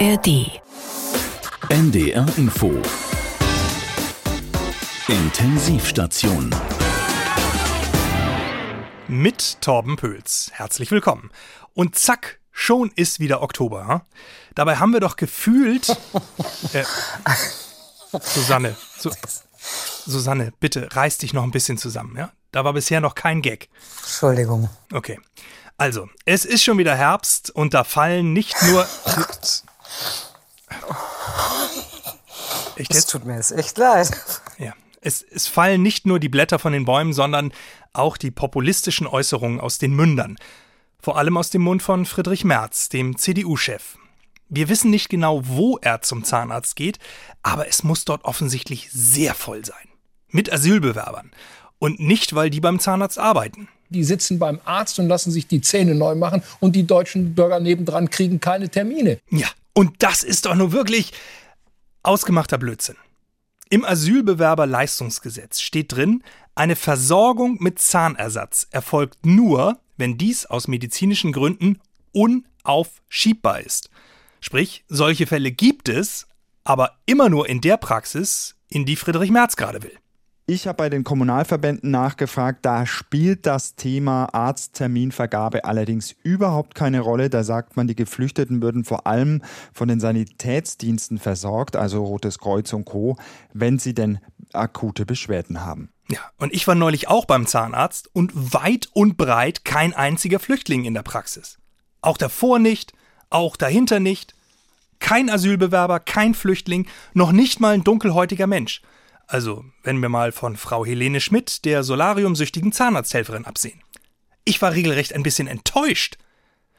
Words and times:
ARD. 0.00 0.60
NDR 1.68 2.26
Info. 2.36 2.72
Intensivstation. 5.06 6.52
Mit 9.06 9.60
Torben 9.60 9.94
Pöls. 9.94 10.50
Herzlich 10.52 10.90
willkommen. 10.90 11.30
Und 11.74 11.96
zack, 11.96 12.40
schon 12.50 12.90
ist 12.96 13.20
wieder 13.20 13.40
Oktober. 13.40 13.86
Hm? 13.86 14.00
Dabei 14.56 14.76
haben 14.76 14.92
wir 14.92 15.00
doch 15.00 15.14
gefühlt. 15.14 15.96
Äh, 16.72 16.84
Susanne, 18.20 18.74
Su 18.98 19.10
Susanne, 20.06 20.52
bitte 20.58 20.88
reiß 20.90 21.18
dich 21.18 21.32
noch 21.34 21.44
ein 21.44 21.52
bisschen 21.52 21.78
zusammen, 21.78 22.16
ja? 22.16 22.32
Da 22.50 22.64
war 22.64 22.72
bisher 22.72 23.00
noch 23.00 23.14
kein 23.14 23.42
Gag. 23.42 23.68
Entschuldigung. 24.02 24.68
Okay. 24.92 25.20
Also, 25.76 26.08
es 26.24 26.44
ist 26.44 26.64
schon 26.64 26.78
wieder 26.78 26.96
Herbst 26.96 27.50
und 27.50 27.74
da 27.74 27.84
fallen 27.84 28.32
nicht 28.32 28.56
nur. 28.62 28.88
Echt 32.76 32.94
Es 32.94 33.06
tut 33.06 33.24
mir 33.24 33.36
jetzt 33.36 33.52
echt 33.52 33.78
leid. 33.78 34.10
Ja. 34.58 34.72
Es, 35.00 35.22
es 35.22 35.46
fallen 35.46 35.82
nicht 35.82 36.06
nur 36.06 36.18
die 36.18 36.28
Blätter 36.28 36.58
von 36.58 36.72
den 36.72 36.84
Bäumen, 36.84 37.12
sondern 37.12 37.52
auch 37.92 38.16
die 38.16 38.30
populistischen 38.30 39.06
Äußerungen 39.06 39.60
aus 39.60 39.78
den 39.78 39.94
Mündern. 39.94 40.36
Vor 41.00 41.18
allem 41.18 41.36
aus 41.36 41.50
dem 41.50 41.62
Mund 41.62 41.82
von 41.82 42.06
Friedrich 42.06 42.44
Merz, 42.44 42.88
dem 42.88 43.18
CDU-Chef. 43.18 43.96
Wir 44.48 44.68
wissen 44.68 44.90
nicht 44.90 45.08
genau, 45.08 45.42
wo 45.44 45.78
er 45.78 46.00
zum 46.02 46.24
Zahnarzt 46.24 46.76
geht, 46.76 46.98
aber 47.42 47.68
es 47.68 47.82
muss 47.82 48.04
dort 48.04 48.24
offensichtlich 48.24 48.90
sehr 48.90 49.34
voll 49.34 49.64
sein. 49.64 49.88
Mit 50.28 50.52
Asylbewerbern. 50.52 51.30
Und 51.78 52.00
nicht, 52.00 52.34
weil 52.34 52.50
die 52.50 52.60
beim 52.60 52.78
Zahnarzt 52.78 53.18
arbeiten. 53.18 53.68
Die 53.90 54.04
sitzen 54.04 54.38
beim 54.38 54.60
Arzt 54.64 54.98
und 54.98 55.08
lassen 55.08 55.30
sich 55.30 55.46
die 55.46 55.60
Zähne 55.60 55.94
neu 55.94 56.14
machen 56.14 56.42
und 56.60 56.74
die 56.74 56.86
deutschen 56.86 57.34
Bürger 57.34 57.60
nebendran 57.60 58.10
kriegen 58.10 58.40
keine 58.40 58.68
Termine. 58.68 59.18
Ja, 59.30 59.48
und 59.74 60.02
das 60.02 60.22
ist 60.22 60.46
doch 60.46 60.54
nur 60.54 60.72
wirklich 60.72 61.12
ausgemachter 62.02 62.58
Blödsinn. 62.58 62.96
Im 63.70 63.84
Asylbewerberleistungsgesetz 63.84 65.60
steht 65.60 65.92
drin, 65.92 66.22
eine 66.54 66.76
Versorgung 66.76 67.56
mit 67.60 67.78
Zahnersatz 67.78 68.68
erfolgt 68.70 69.26
nur, 69.26 69.80
wenn 69.96 70.16
dies 70.16 70.46
aus 70.46 70.68
medizinischen 70.68 71.32
Gründen 71.32 71.80
unaufschiebbar 72.12 73.60
ist. 73.60 73.90
Sprich, 74.40 74.84
solche 74.88 75.26
Fälle 75.26 75.50
gibt 75.50 75.88
es, 75.88 76.26
aber 76.62 76.98
immer 77.06 77.28
nur 77.28 77.48
in 77.48 77.60
der 77.60 77.76
Praxis, 77.76 78.54
in 78.68 78.84
die 78.84 78.96
Friedrich 78.96 79.30
Merz 79.30 79.56
gerade 79.56 79.82
will. 79.82 79.96
Ich 80.46 80.66
habe 80.66 80.76
bei 80.76 80.90
den 80.90 81.04
Kommunalverbänden 81.04 81.90
nachgefragt, 81.90 82.66
da 82.66 82.84
spielt 82.84 83.46
das 83.46 83.76
Thema 83.76 84.26
Arztterminvergabe 84.34 85.64
allerdings 85.64 86.14
überhaupt 86.22 86.74
keine 86.74 87.00
Rolle. 87.00 87.30
Da 87.30 87.42
sagt 87.44 87.78
man, 87.78 87.86
die 87.86 87.94
Geflüchteten 87.94 88.60
würden 88.60 88.84
vor 88.84 89.06
allem 89.06 89.40
von 89.72 89.88
den 89.88 90.00
Sanitätsdiensten 90.00 91.18
versorgt, 91.18 91.76
also 91.76 92.04
Rotes 92.04 92.38
Kreuz 92.38 92.74
und 92.74 92.84
Co., 92.84 93.16
wenn 93.54 93.78
sie 93.78 93.94
denn 93.94 94.18
akute 94.52 95.06
Beschwerden 95.06 95.64
haben. 95.64 95.88
Ja, 96.10 96.20
und 96.36 96.52
ich 96.52 96.66
war 96.66 96.74
neulich 96.74 97.08
auch 97.08 97.24
beim 97.24 97.46
Zahnarzt 97.46 98.10
und 98.12 98.30
weit 98.34 98.90
und 98.92 99.16
breit 99.16 99.64
kein 99.64 99.94
einziger 99.94 100.40
Flüchtling 100.40 100.84
in 100.84 100.92
der 100.92 101.04
Praxis. 101.04 101.56
Auch 102.02 102.18
davor 102.18 102.58
nicht, 102.58 102.92
auch 103.30 103.56
dahinter 103.56 103.98
nicht. 103.98 104.34
Kein 104.98 105.30
Asylbewerber, 105.30 106.00
kein 106.00 106.34
Flüchtling, 106.34 106.86
noch 107.14 107.32
nicht 107.32 107.60
mal 107.60 107.72
ein 107.72 107.84
dunkelhäutiger 107.84 108.46
Mensch. 108.46 108.82
Also, 109.26 109.64
wenn 109.82 110.00
wir 110.02 110.08
mal 110.08 110.32
von 110.32 110.56
Frau 110.56 110.84
Helene 110.84 111.20
Schmidt, 111.20 111.64
der 111.64 111.82
solariumsüchtigen 111.82 112.72
Zahnarzthelferin, 112.72 113.46
absehen. 113.46 113.80
Ich 114.44 114.60
war 114.60 114.72
regelrecht 114.72 115.14
ein 115.14 115.22
bisschen 115.22 115.48
enttäuscht. 115.48 116.18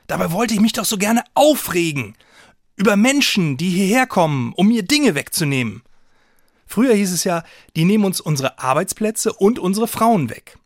Dabei 0.07 0.31
wollte 0.31 0.53
ich 0.53 0.59
mich 0.59 0.73
doch 0.73 0.85
so 0.85 0.97
gerne 0.97 1.23
aufregen. 1.33 2.15
Über 2.75 2.95
Menschen, 2.95 3.57
die 3.57 3.69
hierher 3.69 4.05
kommen, 4.05 4.53
um 4.53 4.67
mir 4.67 4.83
Dinge 4.83 5.15
wegzunehmen. 5.15 5.81
Früher 6.67 6.93
hieß 6.93 7.11
es 7.11 7.23
ja, 7.23 7.43
die 7.75 7.85
nehmen 7.85 8.05
uns 8.05 8.21
unsere 8.21 8.59
Arbeitsplätze 8.59 9.33
und 9.33 9.59
unsere 9.59 9.87
Frauen 9.87 10.29
weg. 10.29 10.57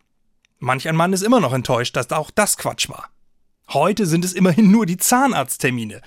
Manch 0.59 0.87
ein 0.89 0.95
Mann 0.95 1.13
ist 1.13 1.21
immer 1.21 1.39
noch 1.39 1.53
enttäuscht, 1.53 1.95
dass 1.95 2.11
auch 2.11 2.31
das 2.31 2.57
Quatsch 2.57 2.89
war. 2.89 3.09
Heute 3.69 4.05
sind 4.05 4.25
es 4.25 4.33
immerhin 4.33 4.71
nur 4.71 4.85
die 4.85 4.97
Zahnarzttermine. 4.97 6.01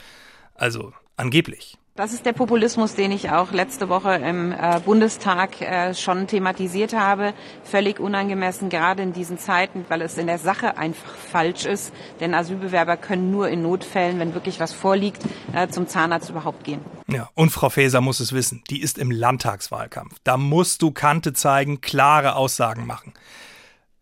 Also 0.55 0.93
angeblich. 1.17 1.79
Das 1.95 2.15
ist 2.15 2.25
der 2.25 2.33
Populismus, 2.33 2.95
den 2.95 3.13
ich 3.13 3.29
auch 3.29 3.53
letzte 3.53 3.91
Woche 3.91 4.15
im 4.15 4.51
äh, 4.51 4.81
Bundestag 4.83 5.61
äh, 5.61 5.95
schon 5.95 6.27
thematisiert 6.27 6.95
habe. 6.95 7.35
Völlig 7.65 8.01
unangemessen, 8.01 8.71
gerade 8.71 9.03
in 9.03 9.13
diesen 9.13 9.37
Zeiten, 9.37 9.85
weil 9.91 10.01
es 10.01 10.17
in 10.17 10.27
der 10.27 10.39
Sache 10.39 10.79
einfach 10.79 11.15
falsch 11.15 11.67
ist. 11.67 11.93
Denn 12.19 12.33
Asylbewerber 12.33 12.97
können 12.97 13.31
nur 13.31 13.51
in 13.51 13.61
Notfällen, 13.61 14.19
wenn 14.21 14.33
wirklich 14.33 14.59
was 14.59 14.73
vorliegt, 14.73 15.23
äh, 15.53 15.69
zum 15.69 15.87
Zahnarzt 15.87 16.31
überhaupt 16.31 16.65
gehen. 16.65 16.81
Ja, 17.09 17.29
und 17.35 17.51
Frau 17.51 17.69
Faeser 17.69 18.01
muss 18.01 18.21
es 18.21 18.33
wissen. 18.33 18.65
Die 18.71 18.81
ist 18.81 18.97
im 18.97 19.11
Landtagswahlkampf. 19.11 20.15
Da 20.25 20.39
musst 20.39 20.81
du 20.81 20.93
Kante 20.93 21.35
zeigen, 21.35 21.83
klare 21.83 22.37
Aussagen 22.37 22.87
machen. 22.87 23.13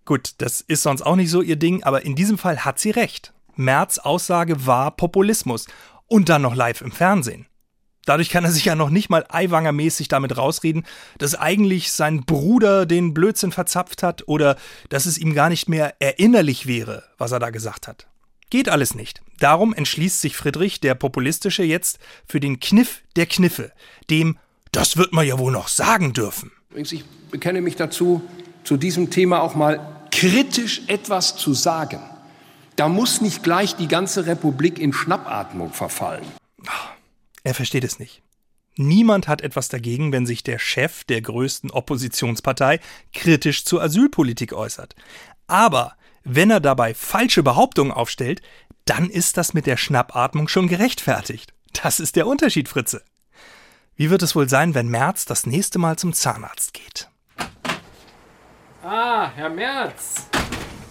Gut, 0.04 0.34
das 0.38 0.60
ist 0.60 0.84
sonst 0.84 1.02
auch 1.02 1.16
nicht 1.16 1.30
so 1.30 1.42
ihr 1.42 1.56
Ding, 1.56 1.82
aber 1.82 2.04
in 2.04 2.14
diesem 2.14 2.38
Fall 2.38 2.64
hat 2.64 2.78
sie 2.78 2.90
recht. 2.90 3.32
Merz 3.56 3.98
Aussage 3.98 4.64
war 4.64 4.92
Populismus. 4.92 5.66
Und 6.06 6.28
dann 6.28 6.42
noch 6.42 6.54
live 6.54 6.82
im 6.82 6.92
Fernsehen. 6.92 7.46
Dadurch 8.06 8.30
kann 8.30 8.44
er 8.44 8.50
sich 8.50 8.64
ja 8.64 8.74
noch 8.74 8.90
nicht 8.90 9.10
mal 9.10 9.26
Eiwanger-mäßig 9.28 10.08
damit 10.08 10.36
rausreden, 10.36 10.86
dass 11.18 11.34
eigentlich 11.34 11.92
sein 11.92 12.24
Bruder 12.24 12.86
den 12.86 13.14
Blödsinn 13.14 13.52
verzapft 13.52 14.02
hat 14.02 14.26
oder 14.26 14.56
dass 14.88 15.06
es 15.06 15.18
ihm 15.18 15.34
gar 15.34 15.48
nicht 15.48 15.68
mehr 15.68 15.94
erinnerlich 16.00 16.66
wäre, 16.66 17.04
was 17.18 17.32
er 17.32 17.38
da 17.38 17.50
gesagt 17.50 17.88
hat. 17.88 18.06
Geht 18.48 18.68
alles 18.68 18.94
nicht. 18.94 19.22
Darum 19.38 19.72
entschließt 19.72 20.20
sich 20.20 20.36
Friedrich, 20.36 20.80
der 20.80 20.94
Populistische, 20.94 21.62
jetzt 21.62 21.98
für 22.26 22.40
den 22.40 22.58
Kniff 22.58 23.02
der 23.16 23.26
Kniffe, 23.26 23.72
dem 24.08 24.38
das 24.72 24.96
wird 24.96 25.12
man 25.12 25.26
ja 25.26 25.38
wohl 25.38 25.52
noch 25.52 25.68
sagen 25.68 26.12
dürfen. 26.12 26.52
Ich 26.74 27.04
bekenne 27.30 27.60
mich 27.60 27.76
dazu, 27.76 28.22
zu 28.64 28.76
diesem 28.76 29.10
Thema 29.10 29.40
auch 29.42 29.54
mal 29.54 29.80
kritisch 30.12 30.82
etwas 30.86 31.36
zu 31.36 31.54
sagen. 31.54 32.00
Da 32.76 32.88
muss 32.88 33.20
nicht 33.20 33.42
gleich 33.42 33.76
die 33.76 33.88
ganze 33.88 34.26
Republik 34.26 34.78
in 34.78 34.92
Schnappatmung 34.92 35.72
verfallen. 35.72 36.24
Er 37.42 37.54
versteht 37.54 37.84
es 37.84 37.98
nicht. 37.98 38.22
Niemand 38.76 39.28
hat 39.28 39.42
etwas 39.42 39.68
dagegen, 39.68 40.12
wenn 40.12 40.26
sich 40.26 40.42
der 40.42 40.58
Chef 40.58 41.04
der 41.04 41.20
größten 41.20 41.70
Oppositionspartei 41.70 42.80
kritisch 43.12 43.64
zur 43.64 43.82
Asylpolitik 43.82 44.52
äußert. 44.52 44.94
Aber 45.46 45.96
wenn 46.22 46.50
er 46.50 46.60
dabei 46.60 46.94
falsche 46.94 47.42
Behauptungen 47.42 47.92
aufstellt, 47.92 48.42
dann 48.84 49.10
ist 49.10 49.36
das 49.36 49.54
mit 49.54 49.66
der 49.66 49.76
Schnappatmung 49.76 50.48
schon 50.48 50.68
gerechtfertigt. 50.68 51.52
Das 51.72 52.00
ist 52.00 52.16
der 52.16 52.26
Unterschied, 52.26 52.68
Fritze. 52.68 53.02
Wie 53.96 54.10
wird 54.10 54.22
es 54.22 54.34
wohl 54.34 54.48
sein, 54.48 54.74
wenn 54.74 54.88
Merz 54.88 55.26
das 55.26 55.46
nächste 55.46 55.78
Mal 55.78 55.96
zum 55.96 56.12
Zahnarzt 56.12 56.72
geht? 56.72 57.08
Ah, 58.82 59.30
Herr 59.34 59.50
Merz. 59.50 60.26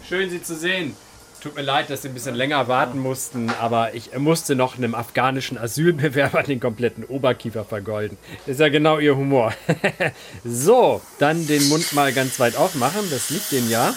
Schön, 0.08 0.30
Sie 0.30 0.42
zu 0.42 0.56
sehen. 0.56 0.96
Tut 1.42 1.56
mir 1.56 1.62
leid, 1.62 1.90
dass 1.90 2.02
Sie 2.02 2.10
ein 2.10 2.14
bisschen 2.14 2.36
länger 2.36 2.68
warten 2.68 3.00
mussten, 3.00 3.50
aber 3.62 3.94
ich 3.94 4.18
musste 4.18 4.56
noch 4.56 4.78
einem 4.78 4.94
afghanischen 4.94 5.58
Asylbewerber 5.58 6.44
den 6.48 6.60
kompletten 6.60 7.06
Oberkiefer 7.06 7.64
vergolden. 7.64 8.18
Ist 8.46 8.60
ja 8.60 8.68
genau 8.68 9.00
Ihr 9.00 9.16
Humor. 9.16 9.54
so, 10.44 11.02
dann 11.18 11.48
den 11.48 11.70
Mund 11.70 11.94
mal 11.94 12.12
ganz 12.12 12.40
weit 12.42 12.58
aufmachen, 12.58 13.10
das 13.10 13.30
liegt 13.30 13.52
dem 13.54 13.70
ja. 13.70 13.94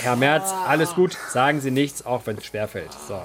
Herr 0.00 0.16
Merz, 0.16 0.50
alles 0.66 0.94
gut, 0.94 1.16
sagen 1.30 1.60
Sie 1.60 1.70
nichts, 1.70 2.06
auch 2.06 2.22
wenn 2.26 2.38
es 2.38 2.46
schwerfällt. 2.46 2.90
So. 3.06 3.22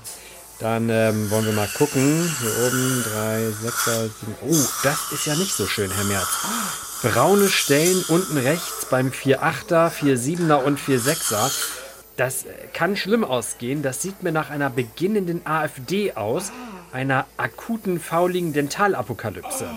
Dann 0.60 0.90
ähm, 0.90 1.32
wollen 1.32 1.46
wir 1.46 1.54
mal 1.54 1.70
gucken. 1.70 2.36
Hier 2.42 2.68
oben 2.68 3.06
3, 3.14 3.50
6, 3.62 3.86
7. 3.86 4.36
Oh, 4.42 4.68
das 4.84 5.12
ist 5.14 5.26
ja 5.26 5.36
nicht 5.36 5.54
so 5.54 5.66
schön, 5.68 5.90
Herr 5.90 6.04
Merz 6.04 6.89
braune 7.02 7.48
Stellen 7.48 8.04
unten 8.10 8.38
rechts 8.38 8.86
beim 8.90 9.10
4,8er, 9.10 9.90
4,7er 9.90 10.64
und 10.64 10.80
4,6er. 10.80 11.52
Das 12.18 12.46
kann 12.74 12.98
schlimm 12.98 13.24
ausgehen. 13.24 13.82
Das 13.82 14.02
sieht 14.02 14.24
mir 14.24 14.34
nach 14.34 14.50
einer 14.50 14.70
beginnenden 14.70 15.46
AfD 15.46 16.14
aus, 16.14 16.52
einer 16.92 17.26
akuten 17.38 18.00
fauligen 18.00 18.52
Dentalapokalypse. 18.52 19.70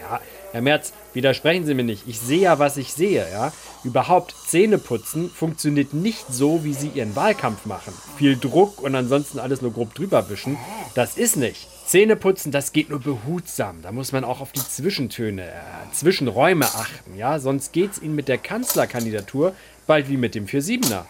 Ja, 0.00 0.20
Herr 0.50 0.62
Merz, 0.62 0.92
widersprechen 1.16 1.66
Sie 1.66 1.74
mir 1.74 1.82
nicht. 1.82 2.04
Ich 2.06 2.20
sehe 2.20 2.42
ja, 2.42 2.60
was 2.60 2.76
ich 2.76 2.92
sehe. 2.92 3.26
Ja? 3.32 3.52
Überhaupt 3.82 4.36
Zähneputzen 4.46 5.30
funktioniert 5.30 5.92
nicht 5.92 6.26
so, 6.30 6.62
wie 6.62 6.74
Sie 6.74 6.88
Ihren 6.94 7.16
Wahlkampf 7.16 7.66
machen. 7.66 7.92
Viel 8.16 8.38
Druck 8.38 8.80
und 8.80 8.94
ansonsten 8.94 9.40
alles 9.40 9.62
nur 9.62 9.72
grob 9.72 9.94
drüber 9.94 10.30
wischen. 10.30 10.56
Das 10.94 11.16
ist 11.16 11.36
nicht. 11.36 11.66
Zähneputzen, 11.86 12.52
das 12.52 12.72
geht 12.72 12.90
nur 12.90 13.00
behutsam. 13.00 13.82
Da 13.82 13.90
muss 13.90 14.12
man 14.12 14.22
auch 14.22 14.40
auf 14.40 14.52
die 14.52 14.60
Zwischentöne, 14.60 15.42
äh, 15.42 15.52
Zwischenräume 15.92 16.66
achten. 16.66 17.16
Ja? 17.16 17.40
Sonst 17.40 17.72
geht 17.72 17.92
es 17.92 18.02
Ihnen 18.02 18.14
mit 18.14 18.28
der 18.28 18.38
Kanzlerkandidatur 18.38 19.54
bald 19.86 20.08
wie 20.08 20.16
mit 20.16 20.34
dem 20.34 20.46
4-7er. 20.46 21.04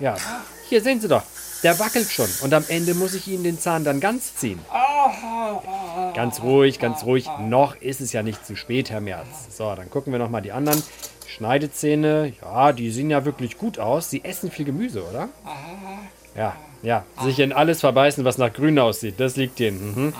Ja, 0.00 0.16
hier 0.68 0.82
sehen 0.82 1.00
Sie 1.00 1.08
doch. 1.08 1.22
Der 1.64 1.78
wackelt 1.78 2.10
schon 2.10 2.28
und 2.42 2.52
am 2.52 2.64
Ende 2.68 2.94
muss 2.94 3.14
ich 3.14 3.26
Ihnen 3.26 3.42
den 3.42 3.58
Zahn 3.58 3.84
dann 3.84 3.98
ganz 3.98 4.36
ziehen. 4.36 4.58
Ganz 6.14 6.42
ruhig, 6.42 6.78
ganz 6.78 7.04
ruhig. 7.04 7.26
Noch 7.40 7.74
ist 7.80 8.02
es 8.02 8.12
ja 8.12 8.22
nicht 8.22 8.46
zu 8.46 8.54
spät, 8.54 8.90
Herr 8.90 9.00
Merz. 9.00 9.26
So, 9.56 9.74
dann 9.74 9.88
gucken 9.88 10.12
wir 10.12 10.18
nochmal 10.18 10.42
die 10.42 10.52
anderen 10.52 10.82
Schneidezähne, 11.26 12.34
ja, 12.42 12.72
die 12.72 12.90
sehen 12.90 13.10
ja 13.10 13.24
wirklich 13.24 13.56
gut 13.58 13.78
aus. 13.78 14.10
Sie 14.10 14.22
essen 14.24 14.50
viel 14.50 14.66
Gemüse, 14.66 15.02
oder? 15.04 15.30
Ja, 16.36 16.54
ja. 16.82 17.04
Sich 17.22 17.40
in 17.40 17.52
alles 17.52 17.80
verbeißen, 17.80 18.24
was 18.24 18.36
nach 18.38 18.52
grün 18.52 18.78
aussieht. 18.78 19.14
Das 19.18 19.36
liegt 19.36 19.58
ihnen. 19.58 19.94
Mhm. 19.94 20.14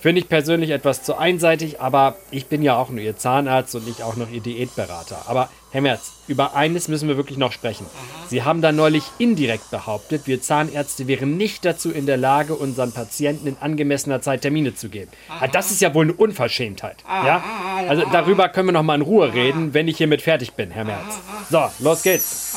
Finde 0.00 0.22
ich 0.22 0.28
persönlich 0.28 0.70
etwas 0.70 1.02
zu 1.02 1.18
einseitig, 1.18 1.80
aber 1.80 2.16
ich 2.30 2.46
bin 2.46 2.62
ja 2.62 2.76
auch 2.76 2.88
nur 2.88 3.00
Ihr 3.00 3.18
Zahnarzt 3.18 3.74
und 3.74 3.86
nicht 3.86 4.02
auch 4.02 4.16
noch 4.16 4.30
Ihr 4.30 4.40
Diätberater. 4.40 5.24
Aber 5.26 5.50
Herr 5.72 5.82
Merz, 5.82 6.12
über 6.26 6.54
eines 6.54 6.88
müssen 6.88 7.06
wir 7.06 7.18
wirklich 7.18 7.36
noch 7.36 7.52
sprechen. 7.52 7.84
Sie 8.28 8.42
haben 8.42 8.62
da 8.62 8.72
neulich 8.72 9.04
indirekt 9.18 9.70
behauptet, 9.70 10.26
wir 10.26 10.40
Zahnärzte 10.40 11.06
wären 11.06 11.36
nicht 11.36 11.64
dazu 11.66 11.90
in 11.90 12.06
der 12.06 12.16
Lage, 12.16 12.54
unseren 12.54 12.92
Patienten 12.92 13.46
in 13.46 13.56
angemessener 13.60 14.22
Zeit 14.22 14.40
Termine 14.40 14.74
zu 14.74 14.88
geben. 14.88 15.10
Ah, 15.28 15.46
das 15.46 15.70
ist 15.70 15.82
ja 15.82 15.92
wohl 15.92 16.06
eine 16.06 16.14
Unverschämtheit. 16.14 16.96
Ja? 17.06 17.44
Also 17.86 18.04
darüber 18.10 18.48
können 18.48 18.68
wir 18.68 18.72
noch 18.72 18.82
mal 18.82 18.94
in 18.94 19.02
Ruhe 19.02 19.34
reden, 19.34 19.74
wenn 19.74 19.86
ich 19.86 19.98
hiermit 19.98 20.22
fertig 20.22 20.54
bin, 20.54 20.70
Herr 20.70 20.84
Merz. 20.84 21.18
So, 21.50 21.70
los 21.78 22.02
geht's. 22.02 22.56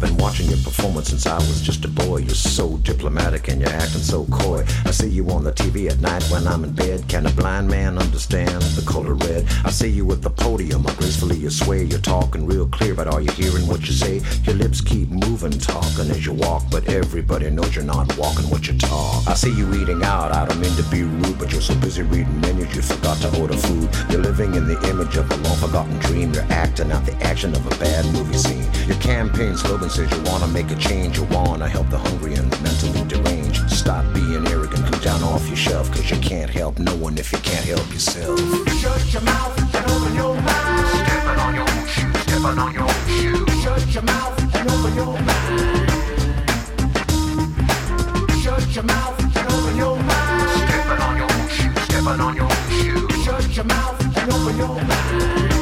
Been 0.00 0.16
watching 0.16 0.46
your 0.46 0.58
performance 0.58 1.08
since 1.08 1.26
I 1.26 1.36
was 1.36 1.60
just 1.60 1.84
a 1.84 1.88
boy. 1.88 2.18
You're 2.18 2.30
so 2.34 2.76
diplomatic 2.78 3.48
and 3.48 3.60
you're 3.60 3.70
acting 3.70 4.00
so 4.00 4.24
coy. 4.26 4.64
I 4.84 4.90
see 4.90 5.08
you 5.08 5.28
on 5.30 5.44
the 5.44 5.52
TV 5.52 5.90
at 5.90 6.00
night 6.00 6.22
when 6.30 6.46
I'm 6.46 6.64
in 6.64 6.72
bed. 6.72 7.08
Can 7.08 7.26
a 7.26 7.30
blind 7.30 7.68
man 7.68 7.98
understand 7.98 8.62
the 8.62 8.84
color 8.90 9.14
red? 9.14 9.46
I 9.64 9.70
see 9.70 9.88
you 9.88 10.10
at 10.12 10.22
the 10.22 10.30
podium, 10.30 10.86
I 10.86 10.94
gracefully 10.94 11.36
you 11.36 11.50
sway. 11.50 11.84
You're 11.84 12.00
talking 12.00 12.46
real 12.46 12.66
clear, 12.68 12.94
but 12.94 13.08
are 13.08 13.20
you 13.20 13.32
hearing 13.32 13.66
what 13.66 13.86
you 13.86 13.92
say? 13.92 14.20
Your 14.44 14.56
lips 14.56 14.80
keep 14.80 15.08
moving, 15.08 15.52
talking 15.52 16.10
as 16.10 16.26
you 16.26 16.32
walk, 16.32 16.64
but 16.70 16.88
everybody 16.88 17.50
knows 17.50 17.74
you're 17.74 17.84
not 17.84 18.16
walking 18.18 18.48
what 18.50 18.66
you 18.66 18.78
talk. 18.78 19.26
I 19.26 19.34
see 19.34 19.52
you 19.54 19.72
eating 19.74 20.02
out, 20.02 20.32
I 20.32 20.46
don't 20.46 20.60
mean 20.60 20.74
to 20.76 20.82
be 20.84 21.02
rude, 21.02 21.38
but 21.38 21.52
you're 21.52 21.60
so 21.60 21.74
busy 21.76 22.02
reading 22.02 22.40
menus 22.40 22.74
you 22.74 22.82
forgot 22.82 23.18
to 23.18 23.40
order 23.40 23.56
food. 23.56 23.88
You're 24.10 24.22
living 24.22 24.54
in 24.54 24.66
the 24.66 24.78
image 24.88 25.16
of 25.16 25.30
a 25.30 25.36
long 25.36 25.56
forgotten 25.56 25.98
dream. 25.98 26.32
You're 26.32 26.50
acting 26.50 26.90
out 26.92 27.04
the 27.06 27.14
action 27.22 27.54
of 27.54 27.66
a 27.66 27.78
bad 27.78 28.04
movie 28.12 28.36
scene. 28.36 28.68
Your 28.86 28.98
campaign 28.98 29.56
slogan 29.56 29.83
says 29.90 30.10
you 30.10 30.22
wanna 30.30 30.46
make 30.48 30.70
a 30.70 30.76
change, 30.76 31.18
you 31.18 31.24
wanna 31.24 31.68
help 31.68 31.88
the 31.90 31.98
hungry 31.98 32.34
and 32.34 32.50
the 32.50 32.58
mentally 32.62 33.04
deranged. 33.06 33.68
Stop 33.70 34.04
being 34.14 34.46
arrogant, 34.48 34.84
come 34.86 35.00
down 35.00 35.22
off 35.22 35.46
your 35.46 35.56
shelf, 35.56 35.90
cause 35.90 36.10
you 36.10 36.16
can't 36.18 36.50
help 36.50 36.78
no 36.78 36.94
one 36.96 37.18
if 37.18 37.32
you 37.32 37.38
can't 37.38 37.64
help 37.66 37.86
yourself. 37.92 38.38
Shut 38.80 39.12
your 39.12 39.22
mouth 39.22 39.74
and 39.74 39.90
open 39.90 40.14
your 40.14 40.34
mind. 40.34 40.88
Stepping 40.88 41.40
on 41.44 41.54
your 41.54 41.64
own 41.64 41.86
shoes, 41.86 42.16
stepping 42.22 42.58
on 42.58 42.72
your 42.74 42.82
own 42.82 43.06
shoes. 43.08 43.62
Shut 43.62 43.94
your 43.94 44.02
mouth 44.04 44.56
and 44.56 44.70
open 44.70 44.94
your 44.94 45.18
mind. 45.20 45.90
Shut 48.42 48.74
your 48.74 48.84
mouth 48.84 49.36
and 49.36 49.52
open 49.52 49.76
your 49.76 49.96
mind. 49.96 50.50
Stepping 50.64 51.02
on 51.02 51.16
your 51.16 51.30
own 51.32 51.48
shoes, 51.48 51.82
stepping 51.84 52.20
on 52.20 52.36
your 52.36 52.44
own 52.44 52.50
shoes. 52.70 53.24
Shut 53.24 53.56
your 53.56 53.64
mouth 53.64 54.16
and 54.16 54.32
open 54.32 54.56
your 54.56 54.68
mind. 54.68 55.53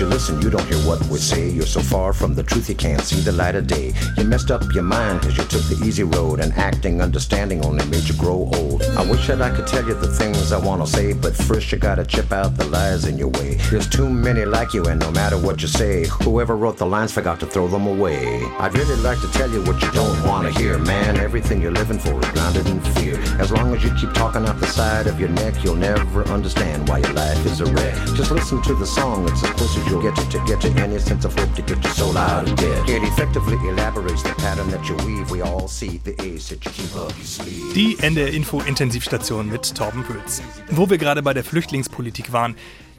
You 0.00 0.06
listen, 0.06 0.40
you 0.40 0.48
don't 0.48 0.66
hear 0.66 0.78
what 0.86 1.04
we 1.08 1.18
say. 1.18 1.50
You're 1.50 1.66
so 1.66 1.80
far 1.80 2.14
from 2.14 2.34
the 2.34 2.42
truth, 2.42 2.70
you 2.70 2.74
can't 2.74 3.02
see 3.02 3.20
the 3.20 3.32
light 3.32 3.54
of 3.54 3.66
day. 3.66 3.92
You 4.16 4.24
messed 4.24 4.50
up 4.50 4.62
your 4.72 4.82
mind 4.82 5.20
because 5.20 5.36
you 5.36 5.44
took 5.44 5.62
the 5.64 5.84
easy 5.86 6.04
road, 6.04 6.40
and 6.40 6.52
acting, 6.54 7.02
understanding 7.02 7.62
only 7.66 7.84
made 7.86 8.08
you 8.08 8.14
grow 8.14 8.50
old. 8.54 8.82
I 8.96 9.08
wish 9.10 9.26
that 9.26 9.42
I 9.42 9.54
could 9.54 9.66
tell 9.66 9.86
you 9.86 9.94
the 9.94 10.08
things 10.08 10.52
I 10.52 10.58
want 10.58 10.84
to 10.84 10.90
say, 10.90 11.12
but 11.12 11.36
first 11.36 11.70
you 11.70 11.78
gotta 11.78 12.06
chip 12.06 12.32
out 12.32 12.56
the 12.56 12.64
lies 12.66 13.04
in 13.04 13.18
your 13.18 13.28
way. 13.28 13.56
There's 13.70 13.88
too 13.88 14.08
many 14.08 14.46
like 14.46 14.72
you, 14.72 14.86
and 14.86 14.98
no 14.98 15.10
matter 15.10 15.36
what 15.36 15.60
you 15.60 15.68
say, 15.68 16.06
whoever 16.22 16.56
wrote 16.56 16.78
the 16.78 16.86
lines 16.86 17.12
forgot 17.12 17.38
to 17.40 17.46
throw 17.46 17.68
them 17.68 17.86
away. 17.86 18.42
I'd 18.58 18.74
really 18.74 18.96
like 19.02 19.20
to 19.20 19.30
tell 19.32 19.50
you 19.50 19.62
what 19.64 19.82
you 19.82 19.90
don't 19.92 20.26
want 20.26 20.50
to 20.50 20.58
hear, 20.58 20.78
man. 20.78 21.18
Everything 21.18 21.60
you're 21.60 21.72
living 21.72 21.98
for 21.98 22.18
is 22.18 22.30
grounded 22.30 22.66
in 22.66 22.80
fear. 22.94 23.20
As 23.38 23.52
long 23.52 23.74
as 23.74 23.84
you 23.84 23.94
keep 23.96 24.14
talking 24.14 24.46
out 24.46 24.58
the 24.60 24.66
side 24.66 25.06
of 25.06 25.20
your 25.20 25.28
neck, 25.28 25.62
you'll 25.62 25.76
never 25.76 26.26
understand 26.28 26.88
why 26.88 26.98
your 26.98 27.12
life 27.12 27.44
is 27.44 27.60
a 27.60 27.66
wreck. 27.66 27.94
Just 28.16 28.30
listen 28.30 28.62
to 28.62 28.74
the 28.74 28.86
song, 28.86 29.28
it's 29.28 29.44
as 29.44 29.50
close 29.50 29.76
as 29.76 29.89
you'll 29.90 30.02
get 30.02 30.14
to, 30.14 30.28
to 30.30 30.38
get 30.46 30.60
to 30.60 30.68
any 30.80 30.98
sense 30.98 31.24
of 31.24 31.34
hope 31.38 31.52
to 31.54 31.62
get 31.62 31.82
your 31.82 31.92
soul 31.94 32.16
out 32.16 32.48
of 32.48 32.54
debt. 32.56 32.88
It 32.88 33.02
effectively 33.02 33.56
elaborates 33.68 34.22
the 34.22 34.34
pattern 34.36 34.70
that 34.70 34.88
you 34.88 34.96
weave. 35.06 35.30
We 35.30 35.42
all 35.42 35.68
see 35.68 36.00
the 36.04 36.14
ace 36.22 36.48
that 36.48 36.64
you 36.64 36.70
keep 36.70 36.94
up 36.96 37.12
your 37.16 37.26
sleeve. 37.26 37.74
Die 37.74 37.96
NDR 38.00 38.28
Info 38.32 38.60
Intensivstation 38.60 39.48
mit 39.48 39.74
Torben 39.74 40.04
Pölz. 40.04 40.42
Wo 40.70 40.88
wir 40.88 40.98
gerade 40.98 41.22
bei 41.22 41.34
der 41.34 41.44
Flüchtlingspolitik 41.44 42.32
waren. 42.32 42.54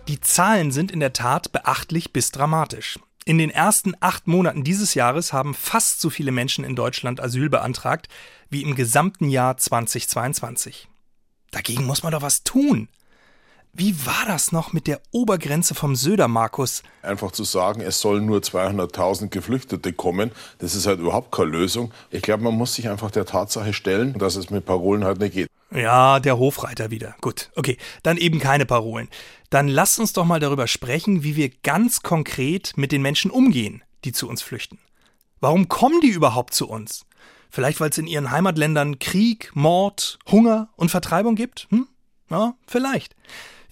Die 0.07 0.19
Zahlen 0.19 0.71
sind 0.71 0.91
in 0.91 0.99
der 0.99 1.13
Tat 1.13 1.51
beachtlich 1.51 2.11
bis 2.11 2.31
dramatisch. 2.31 2.99
In 3.23 3.37
den 3.37 3.51
ersten 3.51 3.93
acht 3.99 4.27
Monaten 4.27 4.63
dieses 4.63 4.95
Jahres 4.95 5.31
haben 5.31 5.53
fast 5.53 6.01
so 6.01 6.09
viele 6.09 6.31
Menschen 6.31 6.65
in 6.65 6.75
Deutschland 6.75 7.21
Asyl 7.21 7.49
beantragt 7.49 8.09
wie 8.49 8.63
im 8.63 8.75
gesamten 8.75 9.29
Jahr 9.29 9.57
2022. 9.57 10.89
Dagegen 11.51 11.85
muss 11.85 12.03
man 12.03 12.11
doch 12.11 12.23
was 12.23 12.43
tun. 12.43 12.89
Wie 13.73 14.05
war 14.05 14.25
das 14.27 14.51
noch 14.51 14.73
mit 14.73 14.85
der 14.85 15.01
Obergrenze 15.11 15.75
vom 15.75 15.95
Söder, 15.95 16.27
Markus? 16.27 16.83
Einfach 17.03 17.31
zu 17.31 17.45
sagen, 17.45 17.79
es 17.79 18.01
sollen 18.01 18.25
nur 18.25 18.39
200.000 18.39 19.29
Geflüchtete 19.29 19.93
kommen, 19.93 20.31
das 20.59 20.75
ist 20.75 20.87
halt 20.87 20.99
überhaupt 20.99 21.31
keine 21.31 21.51
Lösung. 21.51 21.93
Ich 22.09 22.21
glaube, 22.21 22.43
man 22.43 22.53
muss 22.53 22.75
sich 22.75 22.89
einfach 22.89 23.11
der 23.11 23.25
Tatsache 23.25 23.71
stellen, 23.71 24.17
dass 24.17 24.35
es 24.35 24.49
mit 24.49 24.65
Parolen 24.65 25.05
halt 25.05 25.19
nicht 25.19 25.33
geht. 25.33 25.47
Ja, 25.73 26.19
der 26.19 26.37
Hofreiter 26.37 26.91
wieder. 26.91 27.15
Gut, 27.21 27.49
okay, 27.55 27.77
dann 28.03 28.17
eben 28.17 28.39
keine 28.39 28.65
Parolen. 28.65 29.07
Dann 29.49 29.69
lasst 29.69 29.99
uns 29.99 30.11
doch 30.11 30.25
mal 30.25 30.41
darüber 30.41 30.67
sprechen, 30.67 31.23
wie 31.23 31.37
wir 31.37 31.49
ganz 31.49 32.01
konkret 32.01 32.73
mit 32.75 32.91
den 32.91 33.01
Menschen 33.01 33.31
umgehen, 33.31 33.83
die 34.03 34.11
zu 34.11 34.27
uns 34.27 34.41
flüchten. 34.41 34.79
Warum 35.39 35.69
kommen 35.69 36.01
die 36.01 36.09
überhaupt 36.09 36.53
zu 36.53 36.67
uns? 36.67 37.05
Vielleicht, 37.49 37.79
weil 37.79 37.89
es 37.89 37.97
in 37.97 38.07
ihren 38.07 38.31
Heimatländern 38.31 38.99
Krieg, 38.99 39.51
Mord, 39.53 40.19
Hunger 40.29 40.69
und 40.75 40.91
Vertreibung 40.91 41.35
gibt? 41.35 41.67
Hm? 41.69 41.87
Ja, 42.29 42.55
vielleicht. 42.67 43.15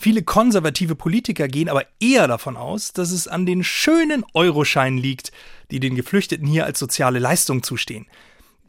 Viele 0.01 0.23
konservative 0.23 0.95
Politiker 0.95 1.49
gehen 1.49 1.67
aber 1.67 1.83
eher 1.99 2.29
davon 2.29 2.55
aus, 2.55 2.93
dass 2.93 3.11
es 3.11 3.27
an 3.27 3.45
den 3.45 3.65
schönen 3.65 4.23
Euroscheinen 4.33 4.97
liegt, 4.97 5.33
die 5.71 5.81
den 5.81 5.95
Geflüchteten 5.95 6.47
hier 6.47 6.63
als 6.63 6.79
soziale 6.79 7.19
Leistung 7.19 7.63
zustehen. 7.63 8.07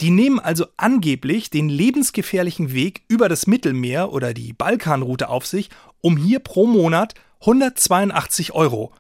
Die 0.00 0.10
nehmen 0.10 0.40
also 0.40 0.66
angeblich 0.76 1.48
den 1.48 1.68
lebensgefährlichen 1.68 2.72
Weg 2.72 3.02
über 3.06 3.28
das 3.28 3.46
Mittelmeer 3.46 4.12
oder 4.12 4.34
die 4.34 4.52
Balkanroute 4.52 5.28
auf 5.28 5.46
sich, 5.46 5.70
um 6.00 6.16
hier 6.16 6.40
pro 6.40 6.66
Monat 6.66 7.14
182 7.42 8.52
Euro 8.52 8.92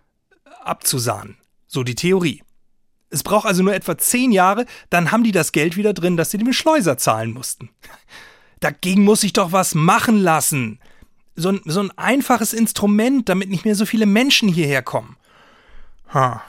abzusahnen. 0.62 1.36
So 1.66 1.82
die 1.82 1.96
Theorie. 1.96 2.44
Es 3.08 3.24
braucht 3.24 3.46
also 3.46 3.64
nur 3.64 3.74
etwa 3.74 3.98
zehn 3.98 4.30
Jahre, 4.30 4.66
dann 4.88 5.10
haben 5.10 5.24
die 5.24 5.32
das 5.32 5.50
Geld 5.50 5.76
wieder 5.76 5.94
drin, 5.94 6.16
das 6.16 6.30
sie 6.30 6.38
dem 6.38 6.52
Schleuser 6.52 6.96
zahlen 6.96 7.32
mussten. 7.32 7.70
Dagegen 8.60 9.02
muss 9.02 9.24
ich 9.24 9.32
doch 9.32 9.50
was 9.50 9.74
machen 9.74 10.22
lassen 10.22 10.78
so 11.40 11.50
ein, 11.50 11.60
so 11.64 11.80
ein 11.80 11.90
einfaches 11.96 12.52
Instrument, 12.52 13.28
damit 13.28 13.48
nicht 13.48 13.64
mehr 13.64 13.74
so 13.74 13.86
viele 13.86 14.06
Menschen 14.06 14.48
hierher 14.48 14.82
kommen. 14.82 15.16
Ha. 16.12 16.42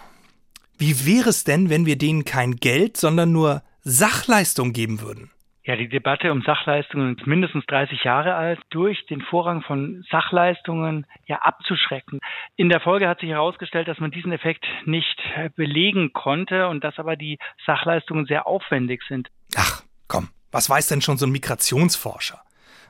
Wie 0.77 1.05
wäre 1.05 1.29
es 1.29 1.43
denn, 1.43 1.69
wenn 1.69 1.85
wir 1.85 1.97
denen 1.97 2.25
kein 2.25 2.55
Geld, 2.55 2.97
sondern 2.97 3.31
nur 3.31 3.61
Sachleistung 3.83 4.73
geben 4.73 5.01
würden? 5.01 5.31
Ja, 5.63 5.75
die 5.75 5.87
Debatte 5.87 6.31
um 6.31 6.41
Sachleistungen 6.41 7.17
ist 7.17 7.27
mindestens 7.27 7.65
30 7.67 8.03
Jahre 8.03 8.33
alt, 8.33 8.59
durch 8.71 9.05
den 9.05 9.21
Vorrang 9.21 9.61
von 9.61 10.03
Sachleistungen 10.09 11.05
ja 11.27 11.37
abzuschrecken. 11.43 12.19
In 12.55 12.69
der 12.69 12.79
Folge 12.79 13.07
hat 13.07 13.19
sich 13.19 13.29
herausgestellt, 13.29 13.87
dass 13.87 13.99
man 13.99 14.09
diesen 14.09 14.31
Effekt 14.31 14.65
nicht 14.85 15.21
belegen 15.55 16.13
konnte 16.13 16.67
und 16.67 16.83
dass 16.83 16.97
aber 16.97 17.15
die 17.15 17.37
Sachleistungen 17.67 18.25
sehr 18.25 18.47
aufwendig 18.47 19.03
sind. 19.07 19.29
Ach, 19.55 19.83
komm, 20.07 20.29
was 20.51 20.67
weiß 20.67 20.87
denn 20.87 21.01
schon 21.01 21.17
so 21.17 21.27
ein 21.27 21.31
Migrationsforscher? 21.31 22.41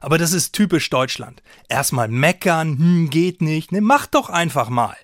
Aber 0.01 0.17
das 0.17 0.33
ist 0.33 0.53
typisch 0.53 0.89
Deutschland. 0.89 1.41
Erstmal 1.69 2.09
meckern, 2.09 2.77
hm, 2.77 3.09
geht 3.09 3.41
nicht, 3.41 3.71
ne, 3.71 3.81
mach 3.81 4.07
doch 4.07 4.29
einfach 4.29 4.69
mal, 4.69 4.97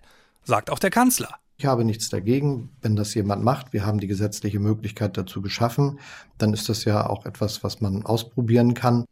sagt 0.44 0.70
auch 0.70 0.80
der 0.80 0.90
Kanzler. 0.90 1.40
Ich 1.60 1.66
habe 1.66 1.86
nichts 1.86 2.10
dagegen, 2.10 2.70
wenn 2.82 2.96
das 2.96 3.14
jemand 3.14 3.44
macht. 3.44 3.74
Wir 3.74 3.86
haben 3.86 4.00
die 4.00 4.08
gesetzliche 4.08 4.60
Möglichkeit 4.60 5.18
dazu 5.18 5.42
geschaffen. 5.42 6.00
Dann 6.38 6.54
ist 6.54 6.70
das 6.70 6.86
ja 6.86 7.08
auch 7.08 7.26
etwas, 7.26 7.64
was 7.64 7.82
man 7.82 8.06
ausprobieren 8.06 8.76
kann. 8.76 9.06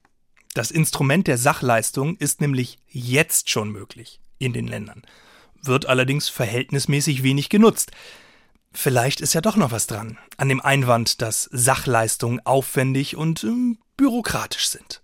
Das 0.53 0.71
Instrument 0.71 1.27
der 1.27 1.37
Sachleistung 1.37 2.15
ist 2.17 2.41
nämlich 2.41 2.79
jetzt 2.87 3.49
schon 3.49 3.71
möglich 3.71 4.21
in 4.37 4.53
den 4.53 4.67
Ländern, 4.67 5.01
wird 5.61 5.87
allerdings 5.87 6.29
verhältnismäßig 6.29 7.23
wenig 7.23 7.49
genutzt. 7.49 7.91
Vielleicht 8.71 9.21
ist 9.21 9.33
ja 9.33 9.41
doch 9.41 9.55
noch 9.55 9.71
was 9.71 9.87
dran 9.87 10.17
an 10.37 10.49
dem 10.49 10.61
Einwand, 10.61 11.21
dass 11.21 11.49
Sachleistungen 11.51 12.45
aufwendig 12.45 13.15
und 13.15 13.43
äh, 13.43 13.75
bürokratisch 13.97 14.69
sind. 14.69 15.01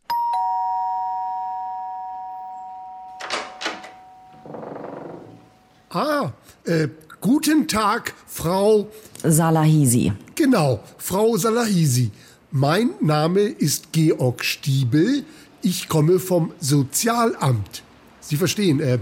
Ah, 5.94 6.32
äh, 6.64 6.88
Guten 7.20 7.68
Tag, 7.68 8.14
Frau 8.26 8.90
Salahisi. 9.24 10.14
Genau, 10.36 10.80
Frau 10.98 11.36
Salahisi. 11.36 12.12
Mein 12.50 12.92
Name 13.02 13.42
ist 13.42 13.92
Georg 13.92 14.44
Stiebel. 14.46 15.26
Ich 15.62 15.90
komme 15.90 16.20
vom 16.20 16.54
Sozialamt. 16.62 17.84
Sie 18.22 18.38
verstehen, 18.38 18.80
äh, 18.80 19.00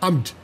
Amt, 0.00 0.34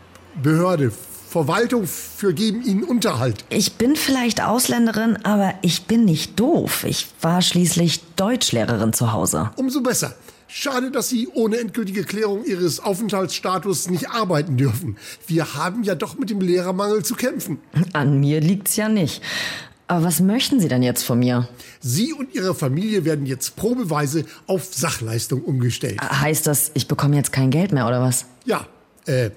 Behörde, 0.40 0.93
Verwaltung 1.28 1.87
für 1.87 2.33
geben 2.33 2.62
Ihnen 2.62 2.85
Unterhalt. 2.85 3.45
Ich 3.50 3.75
bin 3.75 3.97
vielleicht 3.97 4.40
Ausländerin, 4.40 5.19
aber 5.25 5.55
ich 5.62 5.87
bin 5.87 6.05
nicht 6.05 6.38
doof. 6.38 6.85
Ich 6.85 7.09
war 7.21 7.43
schließlich 7.43 8.02
Deutschlehrerin 8.14 8.93
zu 8.93 9.12
Hause. 9.12 9.50
Umso 9.57 9.81
besser. 9.81 10.14
Schade, 10.50 10.90
dass 10.90 11.11
Sie 11.11 11.28
ohne 11.28 11.59
endgültige 11.59 12.05
Klärung 12.05 12.45
Ihres 12.47 12.81
Aufenthaltsstatus 12.81 13.90
nicht 13.90 14.09
arbeiten 14.09 14.57
dürfen. 14.57 14.97
Wir 15.26 15.55
haben 15.55 15.83
ja 15.83 15.95
doch 15.95 16.19
mit 16.19 16.31
dem 16.31 16.40
Lehrermangel 16.40 17.05
zu 17.05 17.14
kämpfen. 17.14 17.59
An 17.93 18.19
mir 18.19 18.40
liegt's 18.40 18.75
ja 18.76 18.88
nicht. 18.88 19.23
Aber 19.88 20.05
was 20.05 20.21
möchten 20.21 20.59
Sie 20.59 20.69
denn 20.69 20.83
jetzt 20.83 21.02
von 21.02 21.19
mir? 21.19 21.49
Sie 21.81 22.14
und 22.14 22.35
Ihre 22.35 22.55
Familie 22.55 23.05
werden 23.05 23.26
jetzt 23.26 23.57
probeweise 23.57 24.25
auf 24.47 24.75
Sachleistung 24.75 25.43
umgestellt. 25.43 26.00
Heißt 26.00 26.47
das, 26.47 26.71
ich 26.73 26.88
bekomme 26.88 27.17
jetzt 27.17 27.33
kein 27.33 27.50
Geld 27.50 27.73
mehr 27.73 27.87
oder 27.87 28.00
was? 28.00 28.25
Ja, 28.47 28.67
äh, 29.07 29.26
äh 29.26 29.31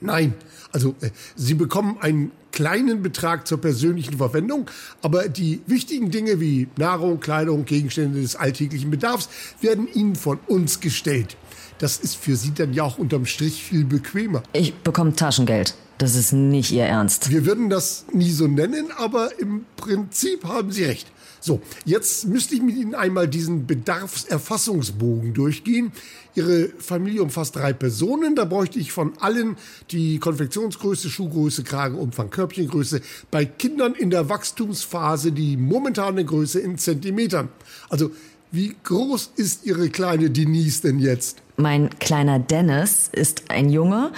nein. 0.00 0.32
Also, 0.72 0.94
äh, 1.02 1.10
Sie 1.36 1.54
bekommen 1.54 1.98
einen 2.00 2.32
kleinen 2.54 3.02
Betrag 3.02 3.46
zur 3.46 3.60
persönlichen 3.60 4.16
Verwendung, 4.16 4.70
aber 5.02 5.28
die 5.28 5.60
wichtigen 5.66 6.10
Dinge 6.10 6.40
wie 6.40 6.68
Nahrung, 6.76 7.20
Kleidung, 7.20 7.64
Gegenstände 7.66 8.22
des 8.22 8.36
alltäglichen 8.36 8.90
Bedarfs 8.90 9.28
werden 9.60 9.88
Ihnen 9.92 10.14
von 10.14 10.38
uns 10.46 10.80
gestellt. 10.80 11.36
Das 11.78 11.98
ist 11.98 12.16
für 12.16 12.36
Sie 12.36 12.54
dann 12.54 12.72
ja 12.72 12.84
auch 12.84 12.96
unterm 12.96 13.26
Strich 13.26 13.62
viel 13.62 13.84
bequemer. 13.84 14.42
Ich 14.52 14.72
bekomme 14.72 15.14
Taschengeld. 15.14 15.74
Das 15.98 16.14
ist 16.14 16.32
nicht 16.32 16.70
Ihr 16.70 16.84
Ernst. 16.84 17.30
Wir 17.30 17.44
würden 17.44 17.70
das 17.70 18.06
nie 18.12 18.30
so 18.30 18.46
nennen, 18.46 18.86
aber 18.96 19.30
im 19.38 19.64
Prinzip 19.76 20.44
haben 20.44 20.70
Sie 20.70 20.84
recht. 20.84 21.10
So, 21.46 21.60
jetzt 21.84 22.26
müsste 22.26 22.54
ich 22.54 22.62
mit 22.62 22.74
Ihnen 22.74 22.94
einmal 22.94 23.28
diesen 23.28 23.66
Bedarfserfassungsbogen 23.66 25.34
durchgehen. 25.34 25.92
Ihre 26.34 26.70
Familie 26.78 27.22
umfasst 27.22 27.56
drei 27.56 27.74
Personen. 27.74 28.34
Da 28.34 28.46
bräuchte 28.46 28.78
ich 28.78 28.92
von 28.92 29.12
allen 29.20 29.58
die 29.90 30.18
Konfektionsgröße, 30.18 31.10
Schuhgröße, 31.10 31.62
Kragenumfang, 31.62 32.30
Körbchengröße. 32.30 33.02
Bei 33.30 33.44
Kindern 33.44 33.92
in 33.92 34.08
der 34.08 34.30
Wachstumsphase 34.30 35.32
die 35.32 35.58
momentane 35.58 36.24
Größe 36.24 36.60
in 36.60 36.78
Zentimetern. 36.78 37.50
Also, 37.90 38.10
wie 38.50 38.74
groß 38.82 39.32
ist 39.36 39.66
Ihre 39.66 39.90
kleine 39.90 40.30
Denise 40.30 40.80
denn 40.80 40.98
jetzt? 40.98 41.42
Mein 41.58 41.90
kleiner 41.98 42.38
Dennis 42.38 43.10
ist 43.12 43.50
ein 43.50 43.68
Junge, 43.68 44.12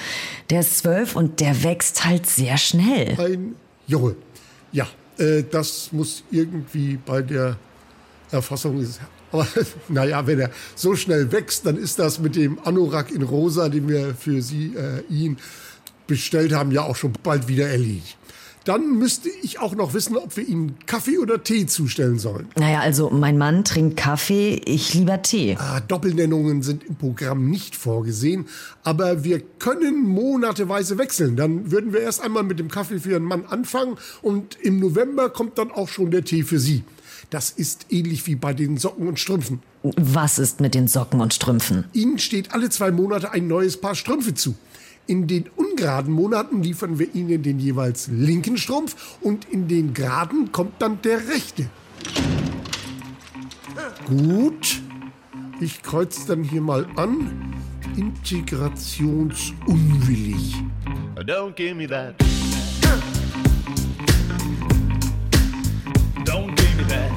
der 0.51 0.61
ist 0.61 0.79
zwölf 0.79 1.17
und 1.17 1.41
der 1.41 1.65
wächst 1.65 2.05
halt 2.05 2.27
sehr 2.27 2.57
schnell. 2.57 3.17
Ein 3.19 3.57
Junge. 3.89 4.15
Ja, 4.71 4.87
äh, 5.19 5.43
das 5.51 5.91
muss 5.93 6.23
irgendwie 6.31 6.99
bei 7.05 7.23
der 7.23 7.57
Erfassung 8.31 8.81
ist. 8.81 9.01
Aber 9.33 9.47
naja, 9.89 10.27
wenn 10.27 10.41
er 10.41 10.51
so 10.75 10.95
schnell 10.95 11.31
wächst, 11.33 11.67
dann 11.67 11.77
ist 11.77 11.99
das 11.99 12.19
mit 12.19 12.37
dem 12.37 12.59
Anorak 12.65 13.11
in 13.11 13.23
Rosa, 13.23 13.69
den 13.69 13.89
wir 13.89 14.15
für 14.15 14.43
Sie, 14.43 14.75
äh, 14.77 15.03
ihn 15.09 15.39
bestellt 16.07 16.53
haben, 16.53 16.71
ja 16.71 16.83
auch 16.83 16.97
schon 16.97 17.13
bald 17.23 17.49
wieder 17.49 17.69
erledigt. 17.69 18.17
Dann 18.67 18.99
müsste 18.99 19.29
ich 19.43 19.61
auch 19.61 19.77
noch 19.77 19.95
wissen, 19.95 20.17
ob 20.17 20.37
wir 20.37 20.47
Ihnen 20.47 20.75
Kaffee 20.87 21.19
oder 21.19 21.41
Tee 21.45 21.67
zustellen 21.67 22.19
sollen. 22.19 22.49
Naja, 22.59 22.81
also 22.81 23.11
mein 23.11 23.39
Mann 23.39 23.63
trinkt 23.63 23.97
Kaffee, 23.97 24.61
ich 24.65 24.93
lieber 24.93 25.23
Tee. 25.23 25.57
Ah, 25.57 25.79
Doppelnennungen 25.79 26.63
sind 26.63 26.83
im 26.83 26.97
Programm 26.97 27.49
nicht 27.49 27.77
vorgesehen, 27.77 28.47
aber 28.83 29.23
wir 29.23 29.41
können 29.61 30.03
monateweise 30.03 30.99
wechseln. 30.99 31.37
Dann 31.37 31.71
würden 31.71 31.93
wir 31.93 32.01
erst 32.01 32.21
einmal 32.21 32.43
mit 32.43 32.59
dem 32.59 32.69
Kaffee 32.69 32.99
für 32.99 33.13
Ihren 33.13 33.23
Mann 33.23 33.45
anfangen 33.47 33.99
und 34.21 34.57
im 34.61 34.81
November 34.81 35.31
kommt 35.31 35.59
dann 35.59 35.71
auch 35.71 35.89
schon 35.89 36.11
der 36.11 36.25
Tee 36.25 36.43
für 36.43 36.59
Sie. 36.59 36.83
Das 37.31 37.51
ist 37.51 37.87
ähnlich 37.91 38.27
wie 38.27 38.35
bei 38.35 38.53
den 38.53 38.79
Socken 38.79 39.07
und 39.07 39.21
Strümpfen. 39.21 39.61
Was 39.97 40.41
ist 40.41 40.61
mit 40.61 40.75
den 40.75 40.89
Socken 40.89 41.21
und 41.21 41.33
Strümpfen? 41.33 41.85
Ihnen 41.93 42.19
steht 42.19 42.53
alle 42.53 42.69
zwei 42.71 42.91
Monate 42.91 43.31
ein 43.31 43.47
neues 43.47 43.81
Paar 43.81 43.95
Strümpfe 43.95 44.35
zu. 44.35 44.57
In 45.09 45.29
den 45.29 45.49
ungeraden 45.55 46.13
Monaten 46.13 46.65
liefern 46.65 46.99
wir 46.99 47.15
Ihnen 47.15 47.41
den 47.41 47.61
jeweils 47.61 48.09
linken 48.09 48.57
Strumpf 48.57 49.17
und 49.21 49.45
in 49.45 49.69
den 49.69 49.95
geraden 49.95 50.51
kommt 50.51 50.83
dann 50.83 51.01
der 51.03 51.29
rechte. 51.29 51.71
Gut. 54.07 54.83
Ich 55.61 55.81
kreuze 55.83 56.27
dann 56.27 56.43
hier 56.43 56.61
mal 56.61 56.89
an. 56.97 57.55
Integrationsunwillig. 57.97 60.57
Don't 61.25 61.55
give 61.55 61.77
me 61.77 61.87
that. 61.87 62.17
Don't 66.25 66.53
give 66.57 66.75
me 66.77 66.83
that. 66.89 67.13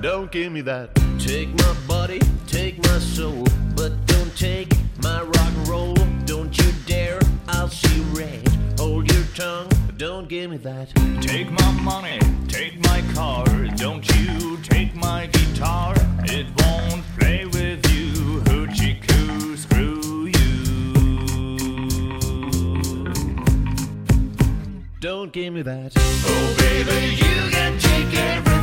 Don't 0.00 0.30
give 0.30 0.50
me 0.50 0.62
that. 0.62 1.01
Take 1.18 1.54
my 1.54 1.74
body, 1.86 2.20
take 2.46 2.78
my 2.78 2.98
soul, 2.98 3.44
but 3.76 3.92
don't 4.06 4.36
take 4.36 4.72
my 5.02 5.22
rock 5.22 5.52
and 5.56 5.68
roll. 5.68 5.94
Don't 6.24 6.56
you 6.58 6.72
dare, 6.86 7.20
I'll 7.48 7.68
see 7.68 8.00
red. 8.12 8.46
Hold 8.78 9.10
your 9.12 9.24
tongue, 9.34 9.70
don't 9.96 10.28
give 10.28 10.50
me 10.50 10.56
that. 10.58 10.88
Take 11.20 11.50
my 11.50 11.70
money, 11.82 12.18
take 12.48 12.78
my 12.84 13.02
car, 13.14 13.44
don't 13.76 14.06
you 14.16 14.58
take 14.58 14.94
my 14.94 15.26
guitar. 15.26 15.94
It 16.24 16.46
won't 16.58 17.04
play 17.18 17.44
with 17.46 17.86
you, 17.92 18.40
hoochie 18.42 19.00
coo, 19.06 19.56
screw 19.56 20.26
you. 20.26 20.42
Don't 25.00 25.32
give 25.32 25.52
me 25.54 25.62
that. 25.62 25.92
Oh, 25.96 26.54
baby, 26.58 27.14
you 27.16 27.50
can 27.50 27.78
take 27.78 28.14
everything. 28.14 28.61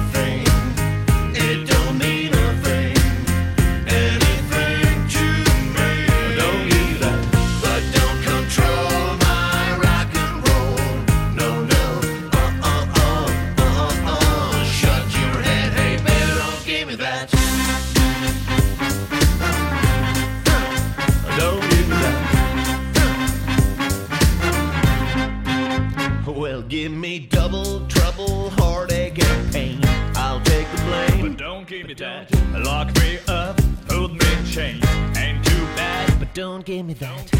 That. 36.99 37.38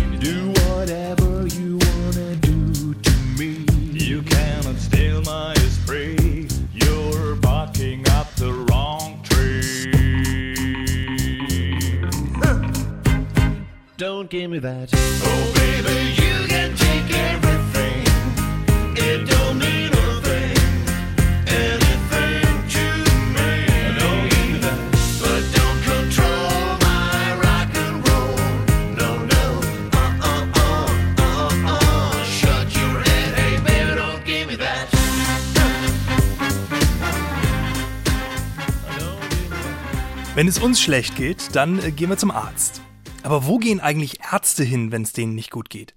Uns 40.62 40.82
schlecht 40.82 41.16
geht, 41.16 41.56
dann 41.56 41.80
äh, 41.80 41.92
gehen 41.92 42.10
wir 42.10 42.18
zum 42.18 42.32
Arzt. 42.32 42.82
Aber 43.24 43.46
wo 43.46 43.58
gehen 43.58 43.80
eigentlich 43.80 44.20
Ärzte 44.32 44.64
hin, 44.64 44.92
wenn 44.92 45.04
es 45.04 45.14
denen 45.14 45.36
nicht 45.36 45.52
gut 45.52 45.70
geht? 45.70 45.94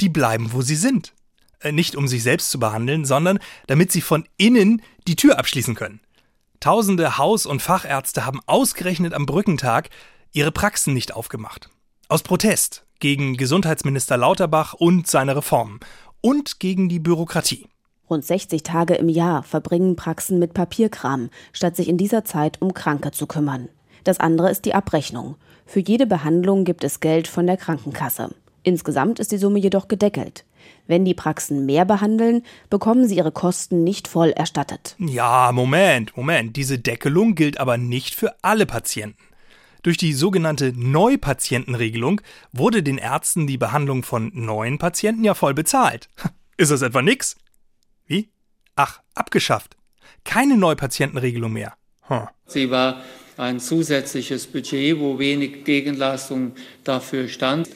Die 0.00 0.08
bleiben, 0.08 0.52
wo 0.52 0.62
sie 0.62 0.76
sind. 0.76 1.12
Äh, 1.60 1.72
Nicht 1.72 1.96
um 1.96 2.06
sich 2.06 2.22
selbst 2.22 2.50
zu 2.50 2.60
behandeln, 2.60 3.04
sondern 3.04 3.40
damit 3.66 3.90
sie 3.90 4.00
von 4.00 4.26
innen 4.36 4.82
die 5.08 5.16
Tür 5.16 5.38
abschließen 5.38 5.74
können. 5.74 6.00
Tausende 6.60 7.18
Haus- 7.18 7.46
und 7.46 7.62
Fachärzte 7.62 8.24
haben 8.24 8.40
ausgerechnet 8.46 9.12
am 9.12 9.26
Brückentag 9.26 9.90
ihre 10.32 10.52
Praxen 10.52 10.94
nicht 10.94 11.14
aufgemacht. 11.14 11.68
Aus 12.08 12.22
Protest 12.22 12.84
gegen 13.00 13.36
Gesundheitsminister 13.36 14.16
Lauterbach 14.16 14.74
und 14.74 15.06
seine 15.06 15.34
Reformen 15.34 15.80
und 16.20 16.60
gegen 16.60 16.88
die 16.88 17.00
Bürokratie. 17.00 17.66
Rund 18.08 18.24
60 18.24 18.62
Tage 18.62 18.94
im 18.94 19.08
Jahr 19.08 19.42
verbringen 19.42 19.96
Praxen 19.96 20.38
mit 20.38 20.52
Papierkram, 20.52 21.30
statt 21.52 21.76
sich 21.76 21.88
in 21.88 21.96
dieser 21.96 22.24
Zeit 22.24 22.60
um 22.60 22.74
Kranke 22.74 23.10
zu 23.12 23.26
kümmern. 23.26 23.68
Das 24.04 24.20
andere 24.20 24.50
ist 24.50 24.64
die 24.64 24.74
Abrechnung. 24.74 25.36
Für 25.66 25.80
jede 25.80 26.06
Behandlung 26.06 26.64
gibt 26.64 26.84
es 26.84 27.00
Geld 27.00 27.28
von 27.28 27.46
der 27.46 27.56
Krankenkasse. 27.56 28.34
Insgesamt 28.62 29.18
ist 29.18 29.32
die 29.32 29.38
Summe 29.38 29.58
jedoch 29.58 29.88
gedeckelt. 29.88 30.44
Wenn 30.86 31.04
die 31.04 31.14
Praxen 31.14 31.66
mehr 31.66 31.84
behandeln, 31.84 32.42
bekommen 32.68 33.06
sie 33.06 33.16
ihre 33.16 33.32
Kosten 33.32 33.84
nicht 33.84 34.08
voll 34.08 34.30
erstattet. 34.30 34.96
Ja, 34.98 35.52
Moment, 35.52 36.16
Moment. 36.16 36.56
Diese 36.56 36.78
Deckelung 36.78 37.34
gilt 37.34 37.58
aber 37.58 37.78
nicht 37.78 38.14
für 38.14 38.34
alle 38.42 38.66
Patienten. 38.66 39.22
Durch 39.82 39.96
die 39.96 40.12
sogenannte 40.12 40.72
Neupatientenregelung 40.76 42.20
wurde 42.52 42.82
den 42.82 42.98
Ärzten 42.98 43.46
die 43.46 43.56
Behandlung 43.56 44.02
von 44.02 44.30
neuen 44.34 44.78
Patienten 44.78 45.24
ja 45.24 45.34
voll 45.34 45.54
bezahlt. 45.54 46.08
Ist 46.58 46.70
das 46.70 46.82
etwa 46.82 47.00
nix? 47.00 47.36
Wie? 48.06 48.30
Ach, 48.76 49.00
abgeschafft. 49.14 49.76
Keine 50.24 50.58
Neupatientenregelung 50.58 51.52
mehr. 51.52 51.74
Hm. 52.08 52.28
Sie 52.46 52.70
war 52.70 53.00
ein 53.40 53.58
zusätzliches 53.58 54.46
Budget, 54.46 55.00
wo 55.00 55.18
wenig 55.18 55.64
Gegenleistung 55.64 56.52
dafür 56.84 57.28
stand. 57.28 57.68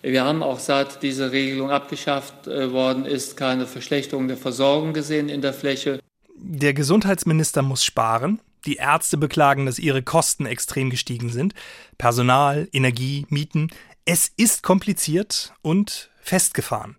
Wir 0.00 0.24
haben 0.24 0.42
auch 0.42 0.58
seit 0.58 1.02
diese 1.02 1.30
Regelung 1.30 1.70
abgeschafft 1.70 2.48
äh, 2.48 2.72
worden 2.72 3.04
ist 3.04 3.36
keine 3.36 3.66
Verschlechterung 3.66 4.26
der 4.26 4.36
Versorgung 4.36 4.92
gesehen 4.92 5.28
in 5.28 5.42
der 5.42 5.52
Fläche. 5.52 6.00
Der 6.34 6.74
Gesundheitsminister 6.74 7.62
muss 7.62 7.84
sparen. 7.84 8.40
Die 8.66 8.76
Ärzte 8.76 9.16
beklagen, 9.16 9.66
dass 9.66 9.78
ihre 9.78 10.02
Kosten 10.02 10.46
extrem 10.46 10.90
gestiegen 10.90 11.30
sind. 11.30 11.54
Personal, 11.98 12.68
Energie, 12.72 13.26
Mieten. 13.28 13.70
Es 14.04 14.32
ist 14.36 14.62
kompliziert 14.62 15.52
und 15.62 16.10
festgefahren. 16.20 16.96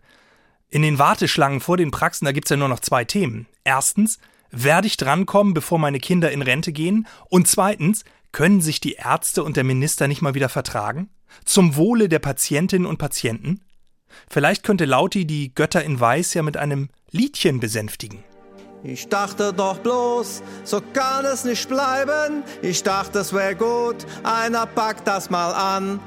In 0.69 0.81
den 0.81 0.99
Warteschlangen 0.99 1.59
vor 1.59 1.77
den 1.77 1.91
Praxen, 1.91 2.25
da 2.25 2.31
gibt's 2.31 2.49
ja 2.49 2.57
nur 2.57 2.69
noch 2.69 2.79
zwei 2.79 3.05
Themen. 3.05 3.47
Erstens, 3.63 4.19
werde 4.53 4.87
ich 4.87 4.97
drankommen, 4.97 5.53
bevor 5.53 5.79
meine 5.79 5.99
Kinder 5.99 6.31
in 6.31 6.41
Rente 6.41 6.71
gehen? 6.71 7.07
Und 7.29 7.47
zweitens, 7.47 8.03
können 8.31 8.61
sich 8.61 8.79
die 8.79 8.93
Ärzte 8.93 9.43
und 9.43 9.57
der 9.57 9.63
Minister 9.63 10.07
nicht 10.07 10.21
mal 10.21 10.33
wieder 10.33 10.49
vertragen? 10.49 11.09
Zum 11.45 11.75
Wohle 11.75 12.07
der 12.07 12.19
Patientinnen 12.19 12.87
und 12.87 12.97
Patienten? 12.97 13.61
Vielleicht 14.29 14.63
könnte 14.63 14.85
Lauti 14.85 15.25
die 15.25 15.53
Götter 15.53 15.83
in 15.83 15.99
Weiß 15.99 16.33
ja 16.35 16.43
mit 16.43 16.57
einem 16.57 16.89
Liedchen 17.11 17.59
besänftigen. 17.59 18.23
Ich 18.83 19.07
dachte 19.07 19.53
doch 19.53 19.79
bloß, 19.79 20.43
so 20.65 20.81
kann 20.93 21.25
es 21.25 21.45
nicht 21.45 21.69
bleiben. 21.69 22.43
Ich 22.61 22.83
dachte, 22.83 23.19
es 23.19 23.31
wäre 23.31 23.55
gut, 23.55 24.05
einer 24.23 24.65
packt 24.65 25.07
das 25.07 25.29
mal 25.29 25.51
an. 25.51 25.99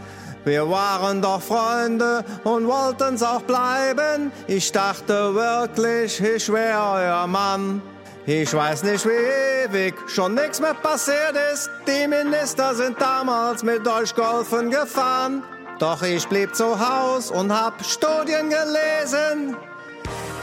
Wir 0.44 0.68
waren 0.68 1.22
doch 1.22 1.40
Freunde 1.40 2.24
und 2.44 2.66
wollten's 2.66 3.22
auch 3.22 3.42
bleiben. 3.42 4.30
Ich 4.46 4.70
dachte 4.70 5.34
wirklich, 5.34 6.20
ich 6.20 6.52
wär 6.52 6.92
euer 6.92 7.26
Mann. 7.26 7.82
Ich 8.28 8.52
weiß 8.52 8.82
nicht, 8.82 9.06
wie 9.06 9.68
ewig 9.70 9.94
schon 10.08 10.34
nichts 10.34 10.60
mehr 10.60 10.74
passiert 10.74 11.36
ist. 11.52 11.70
Die 11.86 12.08
Minister 12.08 12.74
sind 12.74 13.00
damals 13.00 13.62
mit 13.62 13.86
euch 13.86 14.12
Golfen 14.16 14.68
gefahren. 14.68 15.44
Doch 15.78 16.02
ich 16.02 16.26
blieb 16.26 16.52
zu 16.52 16.76
Haus 16.76 17.30
und 17.30 17.52
hab 17.52 17.84
Studien 17.84 18.50
gelesen. 18.50 19.56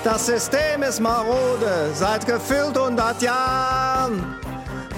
Das 0.02 0.28
System 0.28 0.82
ist 0.82 1.02
marode 1.02 1.92
seit 1.94 2.26
gefühlt 2.26 2.78
100 2.78 3.22
Jahren. 3.22 4.38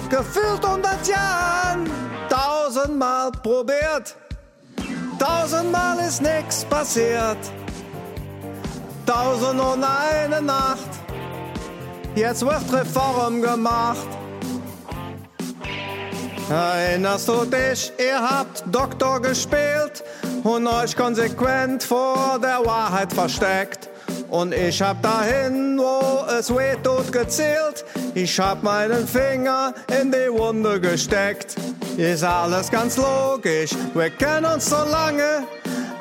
Gefühlt 0.08 0.64
100 0.64 1.08
Jahren. 1.08 1.90
Tausendmal 2.28 3.32
probiert. 3.32 4.14
Tausendmal 5.18 5.98
ist 6.06 6.22
nix 6.22 6.64
passiert. 6.64 7.38
Tausend 9.04 9.60
und 9.60 9.82
eine 9.82 10.40
Nacht. 10.40 11.05
Jetzt 12.16 12.46
wird 12.46 12.72
Reform 12.72 13.42
gemacht. 13.42 14.08
Erinnerst 16.48 17.28
du 17.28 17.44
dich, 17.44 17.92
ihr 17.98 18.18
habt 18.18 18.64
Doktor 18.74 19.20
gespielt 19.20 20.02
und 20.42 20.66
euch 20.66 20.96
konsequent 20.96 21.82
vor 21.82 22.38
der 22.42 22.64
Wahrheit 22.64 23.12
versteckt. 23.12 23.90
Und 24.30 24.54
ich 24.54 24.80
hab 24.80 25.02
dahin, 25.02 25.78
wo 25.78 26.24
es 26.32 26.48
weh 26.48 26.76
tut, 26.82 27.12
gezielt. 27.12 27.84
Ich 28.14 28.40
hab 28.40 28.62
meinen 28.62 29.06
Finger 29.06 29.74
in 30.00 30.10
die 30.10 30.32
Wunde 30.32 30.80
gesteckt. 30.80 31.56
Ist 31.98 32.24
alles 32.24 32.70
ganz 32.70 32.96
logisch, 32.96 33.72
wir 33.92 34.08
kennen 34.08 34.46
uns 34.46 34.70
so 34.70 34.82
lange, 34.90 35.46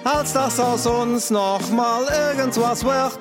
als 0.05 0.31
dass 0.31 0.61
aus 0.61 0.87
uns 0.87 1.29
noch 1.29 1.69
mal 1.71 2.03
irgendwas 2.31 2.85
wird. 2.85 3.19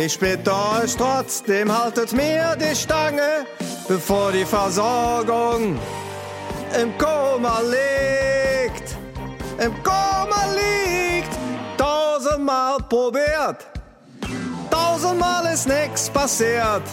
Ich 0.00 0.16
bitte 0.16 0.52
euch 0.52 0.94
trotzdem, 0.96 1.76
haltet 1.76 2.12
mir 2.12 2.54
die 2.54 2.76
Stange, 2.76 3.46
bevor 3.88 4.30
die 4.30 4.44
Versorgung 4.44 5.76
im 6.80 6.96
Koma 6.96 7.60
liegt. 7.62 8.96
Im 9.58 9.74
Koma 9.82 10.44
liegt, 10.54 11.36
tausendmal 11.76 12.76
probiert. 12.88 13.66
Tausendmal 14.70 15.52
ist 15.52 15.66
nix 15.66 16.08
passiert. 16.08 16.84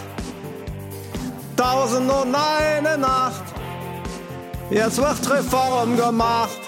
Tausend 1.55 2.11
und 2.11 2.35
eine 2.35 2.97
Nacht. 2.97 3.43
Jetzt 4.71 4.97
wird 4.97 5.29
Reform 5.29 5.95
gemacht. 5.95 6.59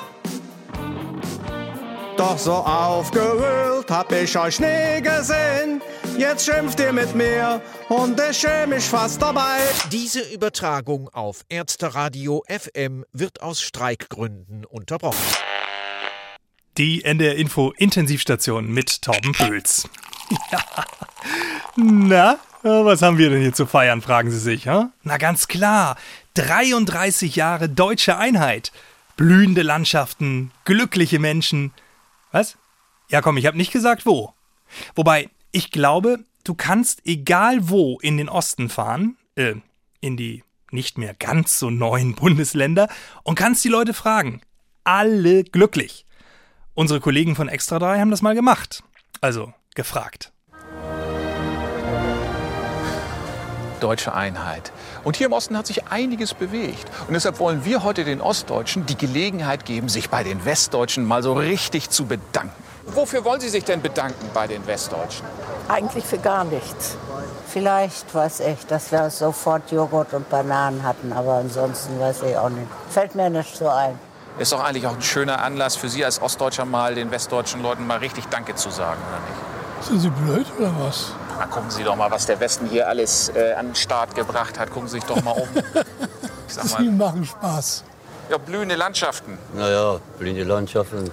Doch 2.18 2.38
so 2.38 2.54
aufgewühlt 2.54 3.68
hab 3.90 4.12
ich 4.12 4.38
euch 4.38 4.60
nie 4.60 5.02
gesehen. 5.02 5.82
Jetzt 6.18 6.46
schimpft 6.46 6.80
ihr 6.80 6.92
mit 6.92 7.16
mir 7.16 7.62
und 7.90 8.20
ich 8.20 8.38
schäme 8.38 8.76
mich 8.76 8.86
fast 8.86 9.22
dabei. 9.22 9.60
Diese 9.92 10.22
Übertragung 10.22 11.10
auf 11.10 11.46
Ärzteradio 11.48 12.44
FM 12.48 13.06
wird 13.14 13.42
aus 13.42 13.62
Streikgründen 13.62 14.66
unterbrochen. 14.66 15.18
Die 16.78 17.04
NDR 17.04 17.36
Info 17.36 17.72
Intensivstation 17.78 18.72
mit 18.72 19.02
Torben 19.02 19.32
Pöls. 19.34 19.88
Ja. 20.52 20.60
Na, 21.76 22.40
was 22.64 23.02
haben 23.02 23.18
wir 23.18 23.30
denn 23.30 23.42
hier 23.42 23.54
zu 23.54 23.66
feiern, 23.66 24.02
fragen 24.02 24.32
Sie 24.32 24.40
sich, 24.40 24.68
ha? 24.68 24.92
Na 25.04 25.18
ganz 25.18 25.48
klar, 25.48 25.98
33 26.34 27.36
Jahre 27.36 27.70
deutsche 27.70 28.18
Einheit. 28.18 28.72
Blühende 29.16 29.62
Landschaften, 29.62 30.52
glückliche 30.66 31.20
Menschen. 31.20 31.74
Was? 32.38 32.58
Ja, 33.10 33.22
komm, 33.22 33.38
ich 33.38 33.46
habe 33.46 33.58
nicht 33.58 33.72
gesagt 33.72 34.06
wo. 34.06 34.34
Wobei, 34.96 35.30
ich 35.52 35.72
glaube, 35.72 36.20
du 36.44 36.54
kannst 36.54 37.06
egal 37.06 37.70
wo 37.70 38.00
in 38.00 38.18
den 38.18 38.30
Osten 38.30 38.70
fahren, 38.70 39.18
äh, 39.36 39.56
in 40.02 40.18
die 40.18 40.44
nicht 40.72 40.98
mehr 40.98 41.14
ganz 41.14 41.58
so 41.58 41.70
neuen 41.70 42.16
Bundesländer 42.16 42.90
und 43.24 43.36
kannst 43.36 43.64
die 43.64 43.70
Leute 43.70 43.94
fragen. 43.94 44.42
Alle 44.84 45.44
glücklich. 45.44 46.06
Unsere 46.74 47.00
Kollegen 47.00 47.36
von 47.36 47.50
Extra 47.50 47.80
3 47.80 48.00
haben 48.00 48.12
das 48.12 48.22
mal 48.22 48.36
gemacht. 48.36 48.84
Also 49.20 49.54
gefragt. 49.74 50.32
Deutsche 53.80 54.14
Einheit. 54.14 54.72
Und 55.04 55.16
hier 55.16 55.28
im 55.28 55.34
Osten 55.34 55.58
hat 55.58 55.68
sich 55.68 55.88
einiges 55.88 56.34
bewegt. 56.34 56.86
Und 57.08 57.14
deshalb 57.14 57.40
wollen 57.40 57.66
wir 57.66 57.84
heute 57.84 58.04
den 58.04 58.22
Ostdeutschen 58.22 58.86
die 58.86 58.98
Gelegenheit 58.98 59.66
geben, 59.66 59.90
sich 59.90 60.10
bei 60.10 60.24
den 60.24 60.46
Westdeutschen 60.46 61.06
mal 61.06 61.24
so 61.24 61.34
richtig 61.34 61.90
zu 61.90 62.06
bedanken. 62.06 62.64
Wofür 62.88 63.26
wollen 63.26 63.42
Sie 63.42 63.50
sich 63.50 63.66
denn 63.66 63.82
bedanken 63.82 64.30
bei 64.34 64.48
den 64.48 64.66
Westdeutschen? 64.66 65.26
Eigentlich 65.68 66.06
für 66.06 66.18
gar 66.18 66.46
nichts. 66.46 66.96
Vielleicht 67.48 68.14
weiß 68.14 68.42
ich, 68.42 68.66
dass 68.68 68.92
wir 68.92 69.10
sofort 69.10 69.72
Joghurt 69.72 70.14
und 70.14 70.30
Bananen 70.30 70.84
hatten, 70.84 71.12
aber 71.12 71.36
ansonsten 71.36 72.00
weiß 72.00 72.24
ich 72.24 72.38
auch 72.38 72.50
nicht. 72.50 72.68
Fällt 72.90 73.16
mir 73.16 73.30
nicht 73.30 73.56
so 73.56 73.68
ein. 73.68 74.00
Ist 74.40 74.52
doch 74.52 74.64
eigentlich 74.64 74.86
auch 74.86 74.94
ein 74.94 75.02
schöner 75.02 75.42
Anlass 75.42 75.76
für 75.76 75.90
Sie 75.90 76.06
als 76.06 76.22
Ostdeutscher 76.22 76.66
mal 76.66 76.96
den 76.96 77.10
westdeutschen 77.12 77.62
Leuten 77.62 77.88
mal 77.88 77.98
richtig 77.98 78.26
Danke 78.28 78.56
zu 78.56 78.70
sagen, 78.70 79.02
oder 79.10 79.20
nicht? 79.20 79.88
Sind 79.88 80.00
Sie 80.00 80.10
blöd 80.10 80.46
oder 80.58 80.74
was? 80.80 81.12
Na, 81.40 81.46
gucken 81.46 81.70
Sie 81.70 81.84
doch 81.84 81.96
mal, 81.96 82.10
was 82.10 82.26
der 82.26 82.40
Westen 82.40 82.68
hier 82.68 82.88
alles 82.88 83.30
äh, 83.36 83.54
an 83.54 83.68
den 83.68 83.76
Start 83.76 84.16
gebracht 84.16 84.58
hat. 84.60 84.72
Gucken 84.72 84.88
Sie 84.88 84.96
sich 85.00 85.04
doch 85.04 85.22
mal 85.24 85.32
um. 85.32 85.48
Ich 86.48 86.54
sag 86.54 86.64
Sie 86.80 86.84
mal, 86.90 86.92
machen 87.12 87.26
Spaß. 87.26 87.84
ja, 88.30 88.38
blühende 88.38 88.76
Landschaften. 88.76 89.38
Naja, 89.56 90.00
blühende 90.18 90.44
Landschaften. 90.44 91.10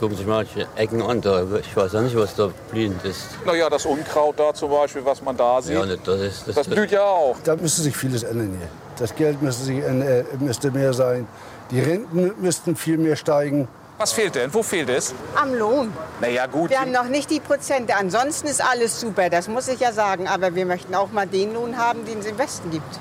Gucken 0.00 0.16
sich 0.16 0.26
manche 0.26 0.66
Ecken 0.76 1.02
an. 1.02 1.20
Da. 1.20 1.42
Ich 1.60 1.76
weiß 1.76 1.92
ja 1.92 2.00
nicht, 2.02 2.16
was 2.16 2.34
da 2.34 2.50
blühend 2.70 3.04
ist. 3.04 3.26
Naja, 3.46 3.70
das 3.70 3.86
Unkraut 3.86 4.38
da 4.38 4.52
zum 4.52 4.70
Beispiel, 4.70 5.04
was 5.04 5.22
man 5.22 5.36
da 5.36 5.62
sieht. 5.62 5.74
Ja, 5.74 5.86
nicht, 5.86 6.06
das 6.06 6.20
ist. 6.20 6.56
Das 6.56 6.66
blüht 6.68 6.90
ja 6.90 7.02
auch. 7.02 7.36
Da 7.44 7.56
müsste 7.56 7.82
sich 7.82 7.96
vieles 7.96 8.22
ändern 8.24 8.56
hier. 8.58 8.68
Das 8.98 9.14
Geld 9.14 9.40
müsste, 9.42 9.64
sich, 9.64 9.78
äh, 9.78 10.24
müsste 10.38 10.70
mehr 10.70 10.92
sein. 10.92 11.26
Die 11.70 11.80
Renten 11.80 12.32
müssten 12.40 12.76
viel 12.76 12.98
mehr 12.98 13.16
steigen. 13.16 13.66
Was 13.96 14.12
fehlt 14.12 14.34
denn? 14.34 14.52
Wo 14.52 14.62
fehlt 14.62 14.88
es? 14.88 15.14
Am 15.36 15.54
Lohn. 15.54 15.92
Naja, 16.20 16.46
gut. 16.46 16.70
Wir 16.70 16.80
haben 16.80 16.90
noch 16.90 17.04
nicht 17.04 17.30
die 17.30 17.38
Prozente. 17.38 17.94
Ansonsten 17.94 18.48
ist 18.48 18.60
alles 18.60 19.00
super, 19.00 19.30
das 19.30 19.46
muss 19.46 19.68
ich 19.68 19.80
ja 19.80 19.92
sagen. 19.92 20.26
Aber 20.26 20.54
wir 20.54 20.66
möchten 20.66 20.94
auch 20.94 21.12
mal 21.12 21.26
den 21.26 21.54
Lohn 21.54 21.78
haben, 21.78 22.04
den 22.04 22.18
es 22.18 22.26
im 22.26 22.36
Westen 22.36 22.70
gibt. 22.70 22.98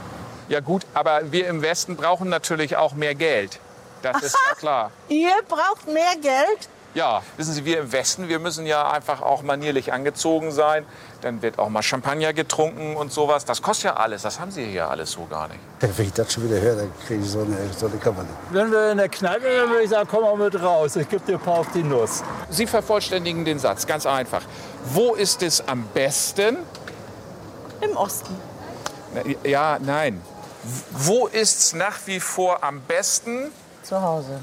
Ja 0.49 0.60
gut, 0.60 0.86
aber 0.93 1.32
wir 1.32 1.47
im 1.47 1.62
Westen 1.62 1.95
brauchen 1.95 2.29
natürlich 2.29 2.75
auch 2.75 2.93
mehr 2.93 3.15
Geld. 3.15 3.60
Das 4.03 4.21
ist 4.21 4.38
ja 4.49 4.56
klar. 4.56 4.91
Ihr 5.08 5.32
braucht 5.47 5.88
mehr 5.88 6.15
Geld? 6.21 6.69
Ja, 6.93 7.23
wissen 7.38 7.53
Sie, 7.53 7.65
wir 7.65 7.79
im 7.79 7.91
Westen, 7.91 8.27
wir 8.27 8.38
müssen 8.38 8.67
ja 8.67 8.91
einfach 8.91 9.21
auch 9.23 9.41
manierlich 9.41 9.93
angezogen 9.93 10.51
sein. 10.51 10.86
Dann 11.24 11.42
wird 11.42 11.58
auch 11.58 11.70
mal 11.70 11.82
Champagner 11.82 12.34
getrunken 12.34 12.98
und 12.98 13.14
sowas. 13.14 13.46
Das 13.46 13.62
kostet 13.62 13.86
ja 13.86 13.94
alles. 13.96 14.24
Das 14.24 14.42
haben 14.42 14.52
Sie 14.52 14.66
hier 14.66 14.90
alles 14.90 15.14
so 15.14 15.26
gar 15.26 15.48
nicht. 15.48 15.60
Wenn 15.80 16.06
ich 16.06 16.12
das 16.12 16.34
schon 16.34 16.44
wieder 16.44 16.60
höre, 16.60 16.76
dann 16.76 16.92
kriege 17.08 17.24
ich 17.24 17.30
so 17.30 17.44
eine, 17.44 17.56
so 17.78 17.86
eine 17.86 17.96
Kammer. 17.96 18.26
Wenn 18.50 18.70
wir 18.70 18.92
in 18.92 18.98
der 18.98 19.08
Kneipe 19.08 19.44
sind, 19.44 19.70
würde 19.70 19.84
ich 19.84 19.90
sagen, 19.90 20.08
komm 20.12 20.24
mal 20.24 20.36
mit 20.36 20.62
raus. 20.62 20.98
Ich 20.98 21.08
gebe 21.08 21.26
dir 21.26 21.36
ein 21.36 21.40
paar 21.40 21.60
auf 21.60 21.72
die 21.74 21.82
Nuss. 21.82 22.24
Sie 22.50 22.68
vervollständigen 22.68 23.46
den 23.46 23.58
Satz, 23.58 23.88
ganz 23.88 24.06
einfach. 24.06 24.42
Wo 24.92 25.14
ist 25.14 25.42
es 25.44 25.66
am 25.66 25.86
besten? 25.94 26.58
Im 27.80 27.96
Osten. 27.96 28.36
Ja, 29.46 29.80
nein. 29.80 30.22
Wo 30.92 31.28
ist 31.28 31.60
es 31.60 31.74
nach 31.74 32.00
wie 32.06 32.20
vor 32.20 32.66
am 32.66 32.82
besten? 32.82 33.50
Zu 33.82 34.02
Hause. 34.02 34.42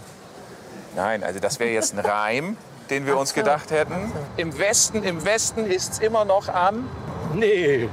Nein, 0.97 1.23
also 1.25 1.41
das 1.41 1.61
wäre 1.61 1.71
jetzt 1.71 1.93
ein 1.93 1.99
Reim, 1.99 2.57
den 2.91 3.07
wir 3.07 3.17
uns 3.17 3.33
gedacht 3.35 3.71
hätten. 3.71 4.13
Im 4.37 4.59
Westen, 4.59 5.03
im 5.03 5.25
Westen 5.25 5.65
ist 5.65 5.93
es 5.93 5.99
immer 6.01 6.25
noch 6.25 6.49
am. 6.49 6.89
Nee, 7.35 7.89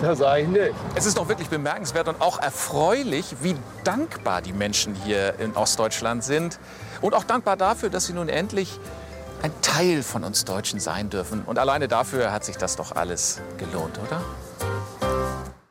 das 0.00 0.18
sage 0.18 0.42
ich 0.42 0.48
nicht. 0.48 0.74
Es 0.96 1.06
ist 1.06 1.16
doch 1.16 1.28
wirklich 1.28 1.48
bemerkenswert 1.48 2.08
und 2.08 2.20
auch 2.20 2.40
erfreulich, 2.40 3.36
wie 3.40 3.54
dankbar 3.84 4.42
die 4.42 4.52
Menschen 4.52 4.94
hier 4.94 5.38
in 5.38 5.52
Ostdeutschland 5.54 6.24
sind. 6.24 6.58
Und 7.00 7.14
auch 7.14 7.24
dankbar 7.24 7.56
dafür, 7.56 7.88
dass 7.88 8.06
sie 8.06 8.12
nun 8.12 8.28
endlich 8.28 8.80
ein 9.42 9.52
Teil 9.62 10.02
von 10.02 10.24
uns 10.24 10.44
Deutschen 10.44 10.80
sein 10.80 11.08
dürfen. 11.08 11.42
Und 11.44 11.58
alleine 11.58 11.88
dafür 11.88 12.32
hat 12.32 12.44
sich 12.44 12.56
das 12.56 12.76
doch 12.76 12.96
alles 12.96 13.40
gelohnt, 13.58 13.98
oder? 14.04 14.22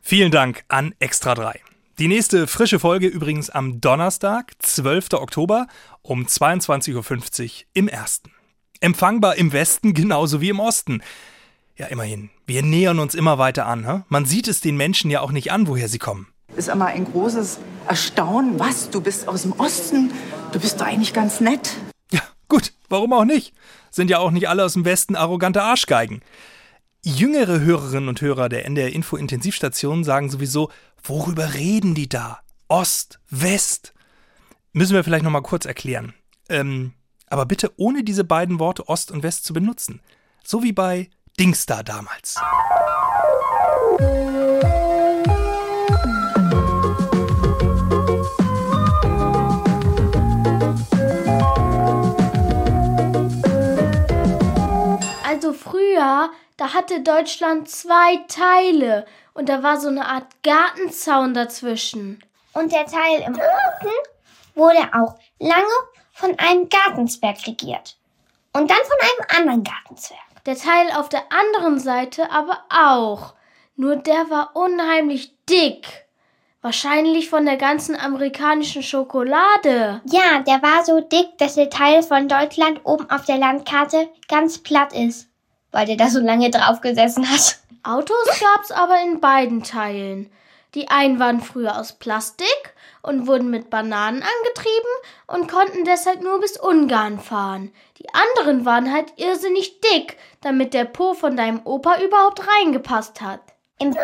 Vielen 0.01 0.31
Dank 0.31 0.63
an 0.67 0.93
Extra 0.99 1.35
3. 1.35 1.59
Die 1.99 2.07
nächste 2.07 2.47
frische 2.47 2.79
Folge 2.79 3.07
übrigens 3.07 3.49
am 3.49 3.79
Donnerstag, 3.79 4.53
12. 4.59 5.13
Oktober 5.13 5.67
um 6.01 6.25
22.50 6.25 6.95
Uhr 6.95 7.65
im 7.73 7.87
Ersten. 7.87 8.31
Empfangbar 8.81 9.35
im 9.37 9.53
Westen 9.53 9.93
genauso 9.93 10.41
wie 10.41 10.49
im 10.49 10.59
Osten. 10.59 11.01
Ja, 11.77 11.87
immerhin. 11.87 12.29
Wir 12.45 12.63
nähern 12.63 12.99
uns 12.99 13.15
immer 13.15 13.37
weiter 13.37 13.65
an. 13.65 13.85
Hä? 13.87 14.01
Man 14.09 14.25
sieht 14.25 14.47
es 14.47 14.59
den 14.59 14.75
Menschen 14.75 15.09
ja 15.09 15.21
auch 15.21 15.31
nicht 15.31 15.51
an, 15.51 15.67
woher 15.67 15.87
sie 15.87 15.99
kommen. 15.99 16.27
ist 16.57 16.67
immer 16.67 16.87
ein 16.87 17.05
großes 17.05 17.59
Erstaunen. 17.87 18.59
Was, 18.59 18.89
du 18.89 18.99
bist 18.99 19.27
aus 19.27 19.43
dem 19.43 19.53
Osten? 19.53 20.11
Du 20.51 20.59
bist 20.59 20.81
doch 20.81 20.85
eigentlich 20.85 21.13
ganz 21.13 21.39
nett. 21.39 21.77
Gut, 22.49 22.73
warum 22.89 23.13
auch 23.13 23.23
nicht? 23.23 23.53
Sind 23.91 24.09
ja 24.09 24.19
auch 24.19 24.31
nicht 24.31 24.49
alle 24.49 24.65
aus 24.65 24.73
dem 24.73 24.83
Westen 24.83 25.15
arrogante 25.15 25.63
Arschgeigen. 25.63 26.21
Jüngere 27.01 27.61
Hörerinnen 27.61 28.09
und 28.09 28.19
Hörer 28.19 28.49
der 28.49 28.65
NDR 28.65 28.91
Info 28.91 29.15
Intensivstation 29.15 30.03
sagen 30.03 30.29
sowieso, 30.29 30.69
worüber 31.01 31.53
reden 31.53 31.95
die 31.95 32.09
da? 32.09 32.39
Ost, 32.67 33.21
West. 33.29 33.93
Müssen 34.73 34.95
wir 34.95 35.05
vielleicht 35.05 35.23
noch 35.23 35.31
mal 35.31 35.39
kurz 35.41 35.63
erklären. 35.65 36.13
Ähm, 36.49 36.91
aber 37.31 37.45
bitte 37.45 37.71
ohne 37.77 38.03
diese 38.03 38.23
beiden 38.23 38.59
Worte 38.59 38.87
Ost 38.89 39.09
und 39.09 39.23
West 39.23 39.45
zu 39.45 39.53
benutzen. 39.53 40.01
So 40.43 40.63
wie 40.63 40.73
bei 40.73 41.09
Dingsda 41.39 41.81
damals. 41.81 42.35
Also 55.23 55.53
früher, 55.53 56.29
da 56.57 56.73
hatte 56.73 57.01
Deutschland 57.01 57.69
zwei 57.69 58.17
Teile 58.27 59.05
und 59.33 59.47
da 59.47 59.63
war 59.63 59.79
so 59.79 59.87
eine 59.87 60.05
Art 60.05 60.27
Gartenzaun 60.43 61.33
dazwischen. 61.33 62.21
Und 62.53 62.73
der 62.73 62.85
Teil 62.85 63.21
im 63.25 63.33
Osten 63.33 63.95
wurde 64.55 64.89
auch 64.93 65.15
lange 65.39 65.63
von 66.21 66.37
einem 66.39 66.69
Gartenzwerg 66.69 67.45
regiert. 67.47 67.97
Und 68.53 68.69
dann 68.69 68.77
von 68.77 68.97
einem 69.01 69.39
anderen 69.39 69.63
Gartenzwerg. 69.63 70.19
Der 70.45 70.55
Teil 70.55 70.91
auf 70.95 71.09
der 71.09 71.23
anderen 71.31 71.79
Seite 71.79 72.31
aber 72.31 72.59
auch. 72.69 73.33
Nur 73.75 73.95
der 73.95 74.29
war 74.29 74.55
unheimlich 74.55 75.33
dick. 75.49 75.87
Wahrscheinlich 76.61 77.29
von 77.29 77.45
der 77.45 77.57
ganzen 77.57 77.95
amerikanischen 77.95 78.83
Schokolade. 78.83 80.01
Ja, 80.05 80.39
der 80.45 80.61
war 80.61 80.85
so 80.85 81.01
dick, 81.01 81.37
dass 81.39 81.55
der 81.55 81.71
Teil 81.71 82.03
von 82.03 82.27
Deutschland 82.27 82.81
oben 82.83 83.09
auf 83.09 83.25
der 83.25 83.37
Landkarte 83.37 84.09
ganz 84.27 84.59
platt 84.59 84.93
ist. 84.93 85.27
Weil 85.71 85.87
der 85.87 85.95
da 85.95 86.09
so 86.09 86.19
lange 86.19 86.51
drauf 86.51 86.81
gesessen 86.81 87.27
hat. 87.27 87.57
Autos 87.83 88.39
gab's 88.39 88.71
aber 88.71 89.01
in 89.01 89.19
beiden 89.19 89.63
Teilen. 89.63 90.31
Die 90.73 90.87
einen 90.89 91.19
waren 91.19 91.41
früher 91.41 91.77
aus 91.77 91.93
Plastik 91.99 92.73
und 93.01 93.27
wurden 93.27 93.49
mit 93.49 93.69
Bananen 93.69 94.23
angetrieben 94.23 94.91
und 95.27 95.51
konnten 95.51 95.83
deshalb 95.83 96.21
nur 96.21 96.39
bis 96.39 96.57
Ungarn 96.57 97.19
fahren. 97.19 97.73
Die 97.99 98.07
anderen 98.13 98.65
waren 98.65 98.91
halt 98.91 99.13
irrsinnig 99.17 99.81
dick, 99.81 100.17
damit 100.41 100.73
der 100.73 100.85
Po 100.85 101.13
von 101.13 101.35
deinem 101.35 101.61
Opa 101.65 101.99
überhaupt 102.01 102.47
reingepasst 102.47 103.21
hat. 103.21 103.41
Im 103.79 103.95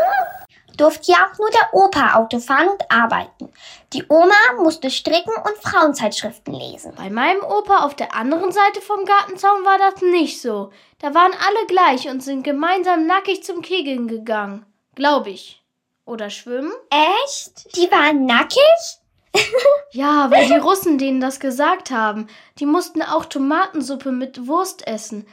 durfte 0.77 1.12
ja 1.12 1.17
auch 1.25 1.38
nur 1.39 1.49
der 1.49 1.73
Opa 1.73 2.15
Auto 2.15 2.39
fahren 2.39 2.69
und 2.69 2.91
arbeiten. 2.91 3.51
Die 3.93 4.06
Oma 4.10 4.62
musste 4.62 4.91
stricken 4.91 5.34
und 5.43 5.58
Frauenzeitschriften 5.58 6.53
lesen. 6.53 6.93
Bei 6.95 7.10
meinem 7.10 7.41
Opa 7.41 7.84
auf 7.84 7.95
der 7.95 8.15
anderen 8.15 8.51
Seite 8.51 8.82
vom 8.82 9.03
Gartenzaun 9.06 9.65
war 9.65 9.77
das 9.80 10.01
nicht 10.01 10.41
so. 10.41 10.71
Da 10.99 11.13
waren 11.13 11.32
alle 11.32 11.65
gleich 11.67 12.08
und 12.10 12.21
sind 12.21 12.43
gemeinsam 12.43 13.08
nackig 13.08 13.43
zum 13.43 13.62
Kegeln 13.62 14.08
gegangen. 14.08 14.65
Glaub 14.95 15.27
ich. 15.27 15.63
Oder 16.08 16.30
schwimmen? 16.30 16.72
Echt? 16.89 17.76
Die 17.76 17.91
waren 17.91 18.26
nackig? 18.26 18.58
Ja, 19.91 20.30
weil 20.32 20.48
die 20.48 20.54
Russen 20.54 20.98
denen 20.98 21.22
das 21.22 21.39
gesagt 21.39 21.91
haben. 21.91 22.28
Die 22.60 22.65
mussten 22.65 23.02
auch 23.02 23.26
Tomatensuppe 23.26 24.12
mit 24.12 24.48
Wurst 24.48 24.86
essen. 24.86 25.26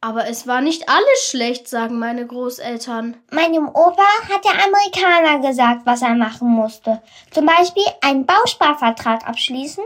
Aber 0.00 0.28
es 0.28 0.46
war 0.46 0.60
nicht 0.60 0.88
alles 0.88 1.28
schlecht, 1.28 1.68
sagen 1.68 1.98
meine 1.98 2.26
Großeltern. 2.26 3.16
Meinem 3.30 3.68
Opa 3.68 4.04
hat 4.28 4.44
der 4.44 4.64
Amerikaner 4.64 5.48
gesagt, 5.48 5.86
was 5.86 6.02
er 6.02 6.14
machen 6.14 6.48
musste. 6.48 7.02
Zum 7.30 7.46
Beispiel 7.46 7.86
einen 8.02 8.26
Bausparvertrag 8.26 9.26
abschließen 9.26 9.84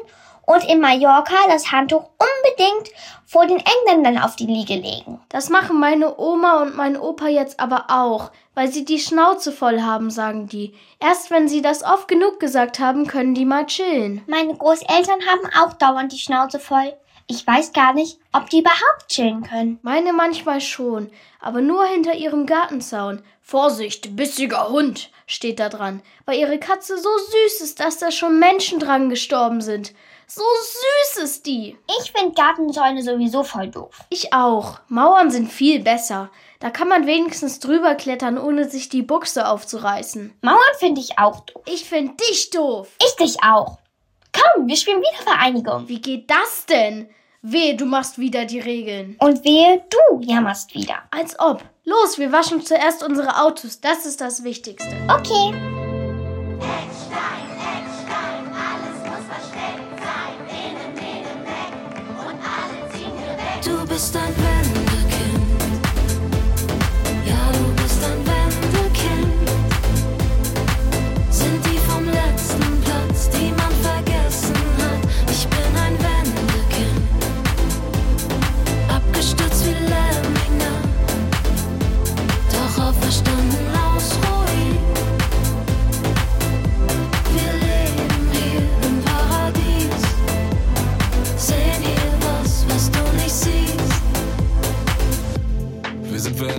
und 0.48 0.64
in 0.64 0.80
Mallorca 0.80 1.37
das 1.46 1.72
Handtuch 1.72 2.04
unbedingt 2.18 2.88
vor 3.26 3.46
den 3.46 3.61
Engländern 3.61 4.16
auf 4.16 4.34
die 4.34 4.46
Liege 4.46 4.76
legen. 4.76 5.20
Das 5.28 5.50
machen 5.50 5.78
meine 5.78 6.18
Oma 6.18 6.62
und 6.62 6.74
mein 6.74 6.96
Opa 6.96 7.28
jetzt 7.28 7.61
aber 7.61 7.84
auch, 7.90 8.30
weil 8.54 8.72
sie 8.72 8.87
die 8.87 8.98
Schnauze 8.98 9.52
voll 9.52 9.82
haben, 9.82 10.11
sagen 10.11 10.48
die. 10.48 10.72
Erst 11.00 11.30
wenn 11.30 11.48
sie 11.48 11.61
das 11.61 11.84
oft 11.84 12.08
genug 12.08 12.40
gesagt 12.40 12.78
haben, 12.78 13.06
können 13.06 13.34
die 13.34 13.44
mal 13.44 13.66
chillen. 13.66 14.22
Meine 14.26 14.54
Großeltern 14.54 15.20
haben 15.30 15.50
auch 15.62 15.74
dauernd 15.74 16.12
die 16.12 16.18
Schnauze 16.18 16.58
voll. 16.58 16.94
Ich 17.26 17.46
weiß 17.46 17.74
gar 17.74 17.92
nicht, 17.92 18.18
ob 18.32 18.48
die 18.48 18.61
überhaupt 18.61 19.08
chillen 19.08 19.42
können. 19.42 19.78
Meine 19.82 20.14
manchmal 20.14 20.62
schon, 20.62 21.11
aber 21.40 21.61
nur 21.61 21.84
hinter 21.84 22.14
ihrem 22.14 22.46
Gartenzaun. 22.46 23.22
Vorsicht, 23.42 24.16
bissiger 24.16 24.70
Hund, 24.70 25.11
steht 25.26 25.61
da 25.61 25.68
dran, 25.68 26.02
weil 26.24 26.38
ihre 26.38 26.58
Katze 26.58 26.96
so 26.96 27.11
süß 27.18 27.61
ist, 27.61 27.80
dass 27.80 27.98
da 27.98 28.11
schon 28.11 28.38
Menschen 28.38 28.78
dran 28.78 29.11
gestorben 29.11 29.61
sind. 29.61 29.92
So 30.30 30.42
süß 30.42 31.24
ist 31.24 31.46
die. 31.46 31.78
Ich 32.02 32.12
finde 32.12 32.34
Gartenzäune 32.34 33.02
sowieso 33.02 33.44
voll 33.44 33.68
doof. 33.68 33.98
Ich 34.10 34.34
auch. 34.34 34.78
Mauern 34.88 35.30
sind 35.30 35.50
viel 35.50 35.80
besser. 35.80 36.30
Da 36.60 36.68
kann 36.68 36.88
man 36.88 37.06
wenigstens 37.06 37.60
drüber 37.60 37.94
klettern, 37.94 38.36
ohne 38.36 38.68
sich 38.68 38.90
die 38.90 39.00
Buchse 39.00 39.48
aufzureißen. 39.48 40.34
Mauern 40.42 40.58
finde 40.78 41.00
ich 41.00 41.18
auch 41.18 41.40
doof. 41.40 41.62
Ich 41.64 41.84
finde 41.84 42.12
dich 42.28 42.50
doof. 42.50 42.88
Ich 43.02 43.16
dich 43.16 43.42
auch. 43.42 43.78
Komm, 44.34 44.68
wir 44.68 44.76
spielen 44.76 45.00
wieder 45.00 45.22
Vereinigung. 45.22 45.88
Wie 45.88 46.02
geht 46.02 46.30
das 46.30 46.66
denn? 46.66 47.08
Wehe, 47.40 47.74
du 47.74 47.86
machst 47.86 48.18
wieder 48.18 48.44
die 48.44 48.60
Regeln. 48.60 49.16
Und 49.20 49.44
wehe, 49.46 49.82
du 49.88 50.20
jammerst 50.20 50.74
wieder. 50.74 51.04
Als 51.10 51.38
ob. 51.38 51.64
Los, 51.84 52.18
wir 52.18 52.32
waschen 52.32 52.60
zuerst 52.60 53.02
unsere 53.02 53.40
Autos. 53.40 53.80
Das 53.80 54.04
ist 54.04 54.20
das 54.20 54.44
Wichtigste. 54.44 54.94
Okay. 55.08 55.77
Du 63.98 64.57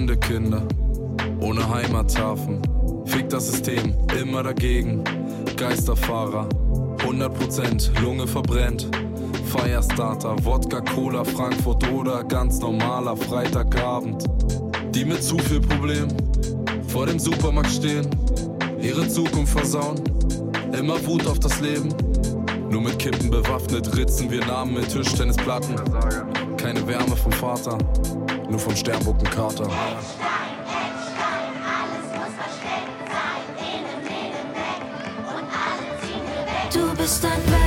Wendekinder, 0.10 0.64
ohne 1.40 1.70
Heimathafen. 1.70 2.60
Fick 3.06 3.30
das 3.30 3.52
System, 3.52 3.94
immer 4.20 4.42
dagegen. 4.42 5.04
Geisterfahrer, 5.56 6.50
100% 6.98 8.02
Lunge 8.02 8.26
verbrennt. 8.26 8.88
Firestarter, 9.46 10.36
Wodka, 10.44 10.82
Cola, 10.82 11.24
Frankfurt 11.24 11.88
oder 11.92 12.24
ganz 12.24 12.60
normaler 12.60 13.16
Freitagabend. 13.16 14.24
Die 14.96 15.06
mit 15.06 15.22
zu 15.22 15.38
viel 15.38 15.60
Problem 15.60 16.08
vor 16.88 17.06
dem 17.06 17.20
Supermarkt 17.20 17.70
stehen, 17.70 18.08
ihre 18.82 19.08
Zukunft 19.08 19.54
versauen, 19.54 20.02
immer 20.76 21.06
Wut 21.06 21.28
auf 21.28 21.38
das 21.38 21.62
Leben. 21.62 21.90
Nur 22.72 22.82
mit 22.82 22.98
Kippen 22.98 23.30
bewaffnet 23.30 23.96
ritzen 23.96 24.32
wir 24.32 24.44
Namen 24.44 24.74
mit 24.74 24.90
Tischtennisplatten. 24.90 25.76
Keine 26.58 26.88
Wärme 26.88 27.16
vom 27.16 27.32
Vater, 27.32 27.78
nur 28.50 28.60
vom 28.60 28.76
Sternbuckenkater. 28.76 29.70
Du 36.74 36.96
bist 36.96 37.26
ein 37.26 37.59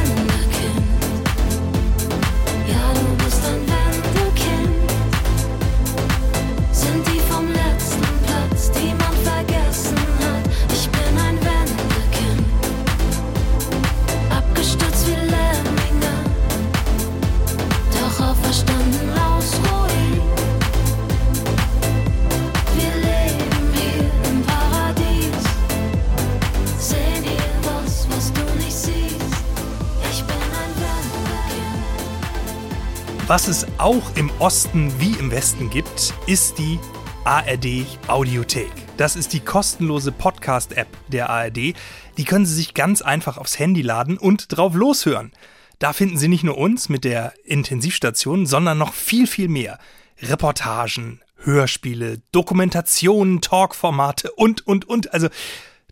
Was 33.32 33.48
es 33.48 33.66
auch 33.78 34.14
im 34.16 34.30
Osten 34.40 34.92
wie 35.00 35.12
im 35.12 35.30
Westen 35.30 35.70
gibt, 35.70 36.12
ist 36.26 36.58
die 36.58 36.78
ARD 37.24 37.86
Audiothek. 38.06 38.70
Das 38.98 39.16
ist 39.16 39.32
die 39.32 39.40
kostenlose 39.40 40.12
Podcast-App 40.12 40.86
der 41.08 41.30
ARD. 41.30 41.74
Die 42.18 42.24
können 42.26 42.44
Sie 42.44 42.54
sich 42.54 42.74
ganz 42.74 43.00
einfach 43.00 43.38
aufs 43.38 43.58
Handy 43.58 43.80
laden 43.80 44.18
und 44.18 44.54
drauf 44.54 44.74
loshören. 44.74 45.32
Da 45.78 45.94
finden 45.94 46.18
Sie 46.18 46.28
nicht 46.28 46.44
nur 46.44 46.58
uns 46.58 46.90
mit 46.90 47.04
der 47.04 47.32
Intensivstation, 47.44 48.44
sondern 48.44 48.76
noch 48.76 48.92
viel, 48.92 49.26
viel 49.26 49.48
mehr. 49.48 49.78
Reportagen, 50.20 51.22
Hörspiele, 51.36 52.20
Dokumentationen, 52.32 53.40
Talkformate 53.40 54.30
und, 54.32 54.66
und, 54.66 54.86
und. 54.86 55.14
Also 55.14 55.30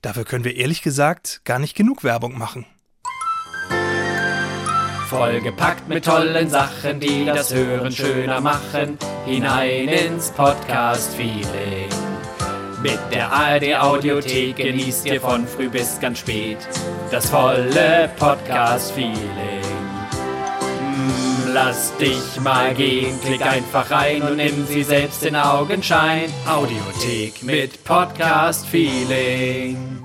dafür 0.03 0.27
können 0.27 0.45
wir 0.45 0.57
ehrlich 0.57 0.83
gesagt 0.83 1.41
gar 1.45 1.59
nicht 1.59 1.75
genug 1.75 2.05
Werbung 2.05 2.37
machen. 2.37 2.67
Vollgepackt 5.11 5.89
mit 5.89 6.05
tollen 6.05 6.49
Sachen, 6.49 7.01
die 7.01 7.25
das 7.25 7.53
Hören 7.53 7.91
schöner 7.91 8.41
machen. 8.41 8.97
Hinein 9.27 9.89
ins 9.89 10.31
Podcast-Feeling. 10.31 11.89
Mit 12.81 13.01
der 13.13 13.33
ARD 13.33 13.75
Audiothek 13.75 14.55
genießt 14.55 15.07
ihr 15.07 15.21
von 15.21 15.49
früh 15.49 15.69
bis 15.69 15.99
ganz 15.99 16.21
spät 16.21 16.59
das 17.11 17.29
volle 17.29 18.09
Podcast-Feeling. 18.21 19.17
Mm, 20.81 21.55
Lass 21.55 21.93
dich 21.97 22.41
mal 22.41 22.73
gehen, 22.73 23.21
klick 23.21 23.45
einfach 23.45 23.91
rein 23.91 24.23
und 24.23 24.37
nimm 24.37 24.65
sie 24.65 24.85
selbst 24.85 25.27
in 25.27 25.35
Augenschein. 25.35 26.33
Audiothek 26.47 27.43
mit 27.43 27.83
Podcast-Feeling. 27.83 30.00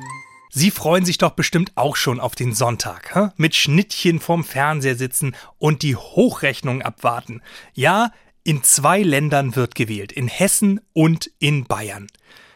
Sie 0.57 0.71
freuen 0.71 1.03
sich 1.03 1.17
doch 1.17 1.31
bestimmt 1.31 1.73
auch 1.75 1.97
schon 1.97 2.21
auf 2.21 2.33
den 2.33 2.53
Sonntag, 2.53 3.13
hä? 3.13 3.27
mit 3.35 3.55
Schnittchen 3.55 4.21
vorm 4.21 4.45
Fernseher 4.45 4.95
sitzen 4.95 5.35
und 5.57 5.81
die 5.81 5.97
Hochrechnung 5.97 6.81
abwarten. 6.81 7.41
Ja, 7.73 8.11
in 8.45 8.63
zwei 8.63 9.01
Ländern 9.01 9.57
wird 9.57 9.75
gewählt, 9.75 10.13
in 10.13 10.29
Hessen 10.29 10.79
und 10.93 11.29
in 11.39 11.65
Bayern. 11.65 12.07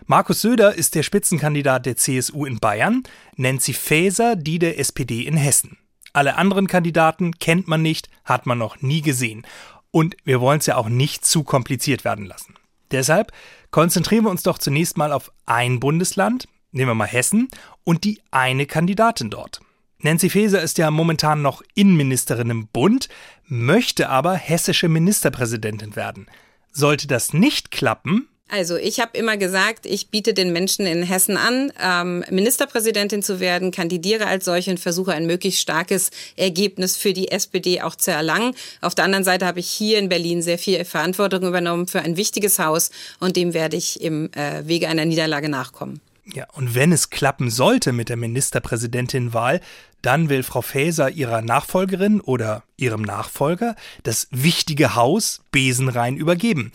Markus 0.06 0.40
Söder 0.40 0.76
ist 0.76 0.96
der 0.96 1.04
Spitzenkandidat 1.04 1.86
der 1.86 1.98
CSU 1.98 2.46
in 2.46 2.60
Bayern, 2.60 3.04
Nancy 3.36 3.74
Faeser 3.74 4.38
die 4.38 4.60
der 4.60 4.80
SPD 4.80 5.24
in 5.24 5.36
Hessen. 5.36 5.78
Alle 6.14 6.38
anderen 6.38 6.68
Kandidaten 6.68 7.38
kennt 7.38 7.68
man 7.68 7.82
nicht, 7.82 8.08
hat 8.24 8.46
man 8.46 8.58
noch 8.58 8.82
nie 8.82 9.02
gesehen. 9.02 9.46
Und 9.92 10.16
wir 10.24 10.40
wollen 10.40 10.60
es 10.60 10.68
ja 10.68 10.78
auch 10.78 10.88
nicht 10.88 11.26
zu 11.26 11.44
kompliziert 11.44 12.06
werden 12.06 12.26
lassen. 12.26 12.56
Deshalb 12.92 13.34
konzentrieren 13.72 14.24
wir 14.24 14.32
uns 14.32 14.44
doch 14.44 14.58
zunächst 14.58 14.98
mal 14.98 15.12
auf 15.12 15.34
ein 15.46 15.82
Bundesland, 15.82 16.48
nehmen 16.72 16.92
wir 16.92 16.96
mal 16.96 17.08
Hessen, 17.08 17.48
und 17.84 18.04
die 18.04 18.22
eine 18.32 18.66
Kandidatin 18.66 19.30
dort. 19.30 19.62
Nancy 20.02 20.30
Faeser 20.30 20.62
ist 20.62 20.78
ja 20.78 20.92
momentan 20.92 21.42
noch 21.42 21.62
Innenministerin 21.76 22.50
im 22.50 22.68
Bund, 22.68 23.10
möchte 23.46 24.10
aber 24.10 24.36
hessische 24.36 24.88
Ministerpräsidentin 24.88 25.96
werden. 25.96 26.28
Sollte 26.72 27.08
das 27.08 27.34
nicht 27.34 27.72
klappen, 27.72 28.30
Also 28.52 28.78
ich 28.78 29.00
habe 29.00 29.16
immer 29.16 29.38
gesagt, 29.38 29.86
ich 29.86 30.10
biete 30.10 30.34
den 30.34 30.52
Menschen 30.52 30.88
in 30.88 31.04
Hessen 31.04 31.38
an, 31.38 31.72
ähm, 31.80 32.26
Ministerpräsidentin 32.32 33.22
zu 33.22 33.40
werden, 33.40 33.70
kandidiere 33.70 34.26
als 34.26 34.46
solche 34.46 34.72
und 34.72 34.80
versuche 34.80 35.14
ein 35.14 35.28
möglichst 35.28 35.62
starkes 35.62 36.10
Ergebnis 36.36 36.98
für 36.98 37.14
die 37.14 37.30
SPD 37.30 37.82
auch 37.82 37.96
zu 37.96 38.12
erlangen. 38.12 38.56
Auf 38.82 38.96
der 38.96 39.06
anderen 39.06 39.24
Seite 39.24 39.46
habe 39.46 39.60
ich 39.60 39.70
hier 39.70 40.00
in 40.00 40.10
Berlin 40.10 40.42
sehr 40.42 40.58
viel 40.58 40.84
Verantwortung 40.84 41.44
übernommen 41.44 41.86
für 41.86 42.02
ein 42.02 42.18
wichtiges 42.18 42.58
Haus 42.58 42.90
und 43.20 43.36
dem 43.36 43.54
werde 43.54 43.78
ich 43.78 44.02
im 44.02 44.32
äh, 44.34 44.68
Wege 44.68 44.88
einer 44.88 45.06
Niederlage 45.06 45.48
nachkommen. 45.48 46.02
Ja, 46.34 46.46
und 46.54 46.76
wenn 46.76 46.92
es 46.92 47.10
klappen 47.10 47.50
sollte 47.50 47.92
mit 47.92 48.10
der 48.10 48.18
Ministerpräsidentinwahl, 48.18 49.62
dann 50.02 50.30
will 50.30 50.44
Frau 50.44 50.62
Faeser 50.62 51.10
ihrer 51.10 51.42
Nachfolgerin 51.42 52.22
oder 52.22 52.64
ihrem 52.78 53.02
Nachfolger 53.02 53.76
das 54.04 54.28
wichtige 54.32 54.96
Haus 54.96 55.42
besenrein 55.52 56.18
übergeben. 56.18 56.72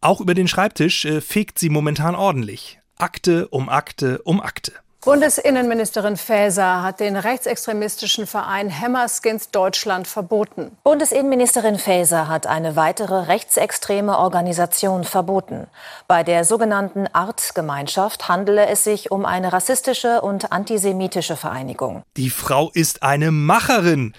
Auch 0.00 0.20
über 0.20 0.34
den 0.34 0.48
Schreibtisch 0.48 1.04
äh, 1.04 1.20
fegt 1.20 1.58
sie 1.58 1.68
momentan 1.70 2.14
ordentlich. 2.14 2.78
Akte 2.96 3.48
um 3.48 3.68
Akte 3.68 4.22
um 4.22 4.40
Akte. 4.40 4.72
Bundesinnenministerin 5.04 6.16
Faeser 6.16 6.82
hat 6.82 6.98
den 6.98 7.16
rechtsextremistischen 7.16 8.26
Verein 8.26 8.80
Hammerskins 8.80 9.50
Deutschland 9.50 10.08
verboten. 10.08 10.78
Bundesinnenministerin 10.82 11.78
Faeser 11.78 12.26
hat 12.26 12.46
eine 12.46 12.74
weitere 12.74 13.26
rechtsextreme 13.26 14.16
Organisation 14.16 15.04
verboten. 15.04 15.66
Bei 16.08 16.22
der 16.22 16.44
sogenannten 16.44 17.06
Artgemeinschaft 17.12 18.28
handele 18.28 18.66
es 18.66 18.84
sich 18.84 19.10
um 19.10 19.26
eine 19.26 19.52
rassistische 19.52 20.22
und 20.22 20.52
antisemitische 20.52 21.36
Vereinigung. 21.36 22.02
Die 22.16 22.30
Frau 22.30 22.70
ist 22.72 23.02
eine 23.02 23.30
Macherin. 23.30 24.14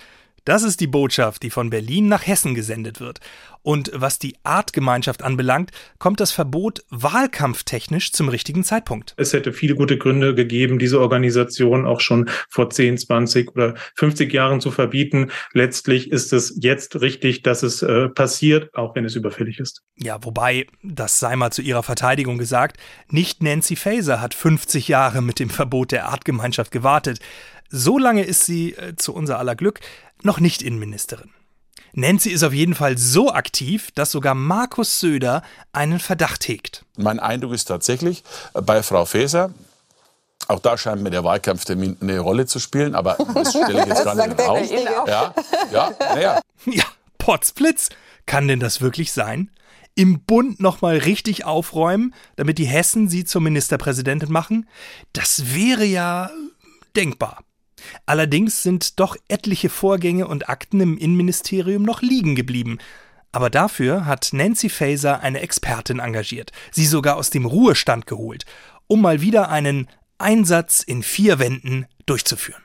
Das 0.46 0.62
ist 0.62 0.82
die 0.82 0.88
Botschaft, 0.88 1.42
die 1.42 1.50
von 1.50 1.72
Berlin 1.72 2.10
nach 2.10 2.28
Hessen 2.28 2.54
gesendet 2.54 3.00
wird. 3.00 3.22
Und 3.66 3.90
was 3.96 4.20
die 4.20 4.36
Artgemeinschaft 4.44 5.24
anbelangt, 5.24 5.72
kommt 5.98 6.20
das 6.20 6.32
Verbot 6.32 6.84
wahlkampftechnisch 6.92 8.12
zum 8.12 8.30
richtigen 8.30 8.64
Zeitpunkt. 8.64 9.16
Es 9.18 9.34
hätte 9.34 9.54
viele 9.54 9.74
gute 9.74 9.98
Gründe 9.98 10.36
gegeben, 10.36 10.78
diese 10.78 11.02
Organisation 11.02 11.88
auch 11.88 12.00
schon 12.00 12.30
vor 12.48 12.70
10, 12.70 13.00
20 13.00 13.56
oder 13.56 13.74
50 13.96 14.32
Jahren 14.32 14.62
zu 14.62 14.70
verbieten. 14.70 15.32
Letztlich 15.54 16.12
ist 16.12 16.32
es 16.32 16.56
jetzt 16.62 17.02
richtig, 17.02 17.42
dass 17.42 17.64
es 17.64 17.82
äh, 17.82 18.08
passiert, 18.08 18.72
auch 18.76 18.94
wenn 18.94 19.04
es 19.04 19.16
überfällig 19.16 19.60
ist. 19.60 19.82
Ja, 19.96 20.24
wobei, 20.24 20.68
das 20.84 21.20
sei 21.20 21.36
mal 21.36 21.50
zu 21.50 21.64
ihrer 21.64 21.82
Verteidigung 21.82 22.38
gesagt, 22.38 22.78
nicht 23.10 23.42
Nancy 23.42 23.76
Faeser 23.76 24.22
hat 24.22 24.36
50 24.36 24.88
Jahre 24.90 25.24
mit 25.24 25.40
dem 25.40 25.50
Verbot 25.50 25.92
der 25.92 26.06
Artgemeinschaft 26.06 26.70
gewartet. 26.70 27.18
So 27.70 27.98
lange 27.98 28.26
ist 28.26 28.46
sie, 28.46 28.74
äh, 28.74 28.96
zu 28.96 29.12
unser 29.16 29.40
aller 29.40 29.56
Glück, 29.56 29.80
noch 30.22 30.40
nicht 30.40 30.62
Innenministerin. 30.62 31.32
Nancy 31.98 32.30
ist 32.32 32.44
auf 32.44 32.52
jeden 32.52 32.76
Fall 32.76 32.98
so 32.98 33.32
aktiv, 33.32 33.90
dass 33.96 34.12
sogar 34.12 34.36
Markus 34.36 35.00
Söder 35.00 35.44
einen 35.72 36.00
Verdacht 36.00 36.46
hegt. 36.46 36.84
Mein 36.98 37.22
Eindruck 37.22 37.54
ist 37.54 37.66
tatsächlich, 37.66 38.24
äh, 38.54 38.62
bei 38.62 38.84
Frau 38.84 39.06
Faeser, 39.06 39.52
auch 40.50 40.60
da 40.60 40.78
scheint 40.78 41.02
mir 41.02 41.10
der 41.10 41.24
Wahlkampftermin 41.24 41.98
eine 42.02 42.20
Rolle 42.20 42.48
zu 42.48 42.60
spielen, 42.60 42.96
aber 42.96 43.18
das 43.34 43.52
stelle 43.52 43.82
ich 43.82 43.88
jetzt 43.88 44.04
gar 44.04 44.14
nicht 44.14 44.38
Sagt 44.38 44.42
auf. 44.42 44.70
Ja, 45.08 45.34
ja, 45.72 45.92
naja. 46.00 46.42
Ja, 46.66 46.84
Potzblitz. 47.18 47.90
Kann 48.26 48.48
denn 48.48 48.60
das 48.60 48.82
wirklich 48.82 49.14
sein? 49.14 49.52
Im 49.94 50.20
Bund 50.22 50.60
nochmal 50.60 50.98
richtig 50.98 51.46
aufräumen, 51.46 52.14
damit 52.36 52.58
die 52.58 52.66
Hessen 52.66 53.08
sie 53.08 53.24
zur 53.24 53.40
Ministerpräsidentin 53.40 54.32
machen? 54.32 54.68
Das 55.14 55.54
wäre 55.54 55.86
ja 55.86 56.32
denkbar. 56.96 57.45
Allerdings 58.06 58.64
sind 58.64 59.00
doch 59.00 59.16
etliche 59.28 59.70
Vorgänge 59.70 60.28
und 60.28 60.50
Akten 60.50 60.82
im 60.82 60.98
Innenministerium 60.98 61.84
noch 61.84 62.02
liegen 62.02 62.36
geblieben. 62.36 62.78
Aber 63.32 63.50
dafür 63.50 64.06
hat 64.06 64.30
Nancy 64.32 64.70
Faeser 64.70 65.20
eine 65.20 65.42
Expertin 65.42 66.00
engagiert, 66.00 66.52
sie 66.72 66.86
sogar 66.86 67.18
aus 67.18 67.30
dem 67.30 67.46
Ruhestand 67.46 68.08
geholt, 68.08 68.46
um 68.88 69.02
mal 69.02 69.22
wieder 69.22 69.50
einen 69.50 69.90
Einsatz 70.18 70.82
in 70.82 71.04
vier 71.04 71.40
Wänden 71.40 71.86
durchzuführen. 72.06 72.64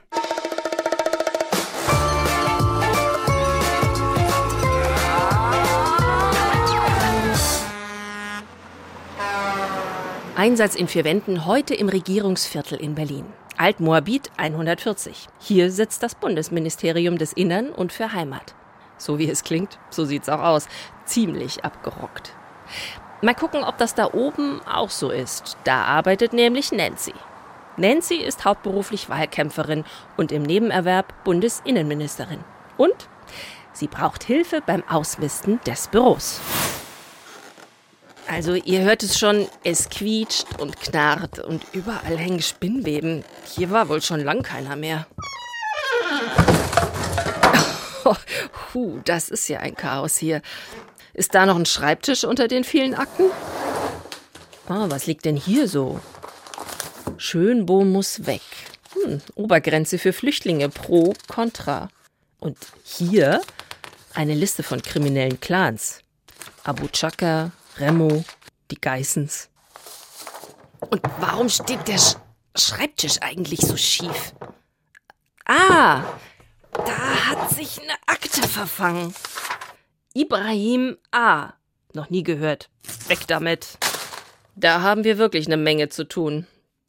Einsatz 10.40 10.74
in 10.74 10.88
vier 10.88 11.04
Wänden 11.04 11.44
heute 11.44 11.74
im 11.74 11.90
Regierungsviertel 11.90 12.78
in 12.78 12.94
Berlin. 12.94 13.26
Altmoabit 13.60 14.30
140. 14.38 15.28
Hier 15.38 15.70
sitzt 15.70 16.02
das 16.02 16.14
Bundesministerium 16.14 17.18
des 17.18 17.34
Innern 17.34 17.68
und 17.68 17.92
für 17.92 18.14
Heimat. 18.14 18.54
So 18.96 19.18
wie 19.18 19.28
es 19.28 19.44
klingt, 19.44 19.78
so 19.90 20.06
sieht's 20.06 20.30
auch 20.30 20.40
aus. 20.40 20.66
Ziemlich 21.04 21.62
abgerockt. 21.62 22.32
Mal 23.20 23.34
gucken, 23.34 23.62
ob 23.62 23.76
das 23.76 23.94
da 23.94 24.14
oben 24.14 24.62
auch 24.66 24.88
so 24.88 25.10
ist. 25.10 25.58
Da 25.64 25.84
arbeitet 25.84 26.32
nämlich 26.32 26.72
Nancy. 26.72 27.12
Nancy 27.76 28.14
ist 28.14 28.46
hauptberuflich 28.46 29.10
Wahlkämpferin 29.10 29.84
und 30.16 30.32
im 30.32 30.42
Nebenerwerb 30.42 31.12
Bundesinnenministerin. 31.24 32.42
Und 32.78 33.10
sie 33.74 33.88
braucht 33.88 34.24
Hilfe 34.24 34.62
beim 34.64 34.82
Ausmisten 34.88 35.60
des 35.66 35.88
Büros. 35.88 36.40
Also 38.30 38.54
ihr 38.54 38.82
hört 38.82 39.02
es 39.02 39.18
schon, 39.18 39.48
es 39.64 39.88
quietscht 39.88 40.60
und 40.60 40.80
knarrt 40.80 41.40
und 41.40 41.64
überall 41.72 42.16
hängen 42.16 42.40
Spinnweben. 42.40 43.24
Hier 43.44 43.70
war 43.70 43.88
wohl 43.88 44.00
schon 44.00 44.20
lang 44.20 44.44
keiner 44.44 44.76
mehr. 44.76 45.08
Oh, 48.04 48.14
Puh, 48.72 49.00
das 49.04 49.30
ist 49.30 49.48
ja 49.48 49.58
ein 49.58 49.74
Chaos 49.74 50.16
hier. 50.16 50.42
Ist 51.12 51.34
da 51.34 51.44
noch 51.44 51.56
ein 51.56 51.66
Schreibtisch 51.66 52.22
unter 52.22 52.46
den 52.46 52.62
vielen 52.62 52.94
Akten? 52.94 53.24
Ah, 54.68 54.86
was 54.88 55.06
liegt 55.06 55.24
denn 55.24 55.36
hier 55.36 55.66
so? 55.66 55.98
Schönbohm 57.16 57.90
muss 57.90 58.26
weg. 58.26 58.42
Hm, 58.92 59.20
Obergrenze 59.34 59.98
für 59.98 60.12
Flüchtlinge 60.12 60.68
pro 60.68 61.14
Contra. 61.26 61.88
Und 62.38 62.56
hier 62.84 63.40
eine 64.14 64.34
Liste 64.34 64.62
von 64.62 64.80
kriminellen 64.80 65.40
Clans. 65.40 65.98
Abu 66.62 66.86
Chaka, 66.92 67.50
Remo, 67.80 68.24
die 68.70 68.80
Geissens. 68.80 69.48
Und 70.90 71.00
warum 71.18 71.48
steht 71.48 71.88
der 71.88 71.98
Sch 71.98 72.16
Schreibtisch 72.56 73.18
eigentlich 73.22 73.60
so 73.60 73.76
schief? 73.76 74.34
Ah, 75.44 76.02
da 76.72 77.26
hat 77.26 77.50
sich 77.50 77.80
eine 77.80 77.94
Akte 78.06 78.42
verfangen. 78.42 79.14
Ibrahim 80.14 80.98
A. 81.12 81.52
Noch 81.94 82.10
nie 82.10 82.24
gehört. 82.24 82.68
Weg 83.06 83.26
damit. 83.28 83.78
Da 84.56 84.82
haben 84.82 85.04
wir 85.04 85.16
wirklich 85.16 85.46
eine 85.46 85.56
Menge 85.56 85.88
zu 85.88 86.04
tun. 86.04 86.46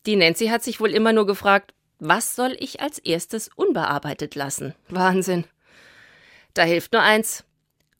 Die 0.07 0.15
Nancy 0.15 0.47
hat 0.47 0.63
sich 0.63 0.79
wohl 0.79 0.91
immer 0.91 1.13
nur 1.13 1.27
gefragt, 1.27 1.73
was 1.99 2.35
soll 2.35 2.57
ich 2.59 2.81
als 2.81 2.97
erstes 2.97 3.49
unbearbeitet 3.55 4.33
lassen? 4.33 4.73
Wahnsinn. 4.89 5.45
Da 6.55 6.63
hilft 6.63 6.93
nur 6.93 7.03
eins. 7.03 7.43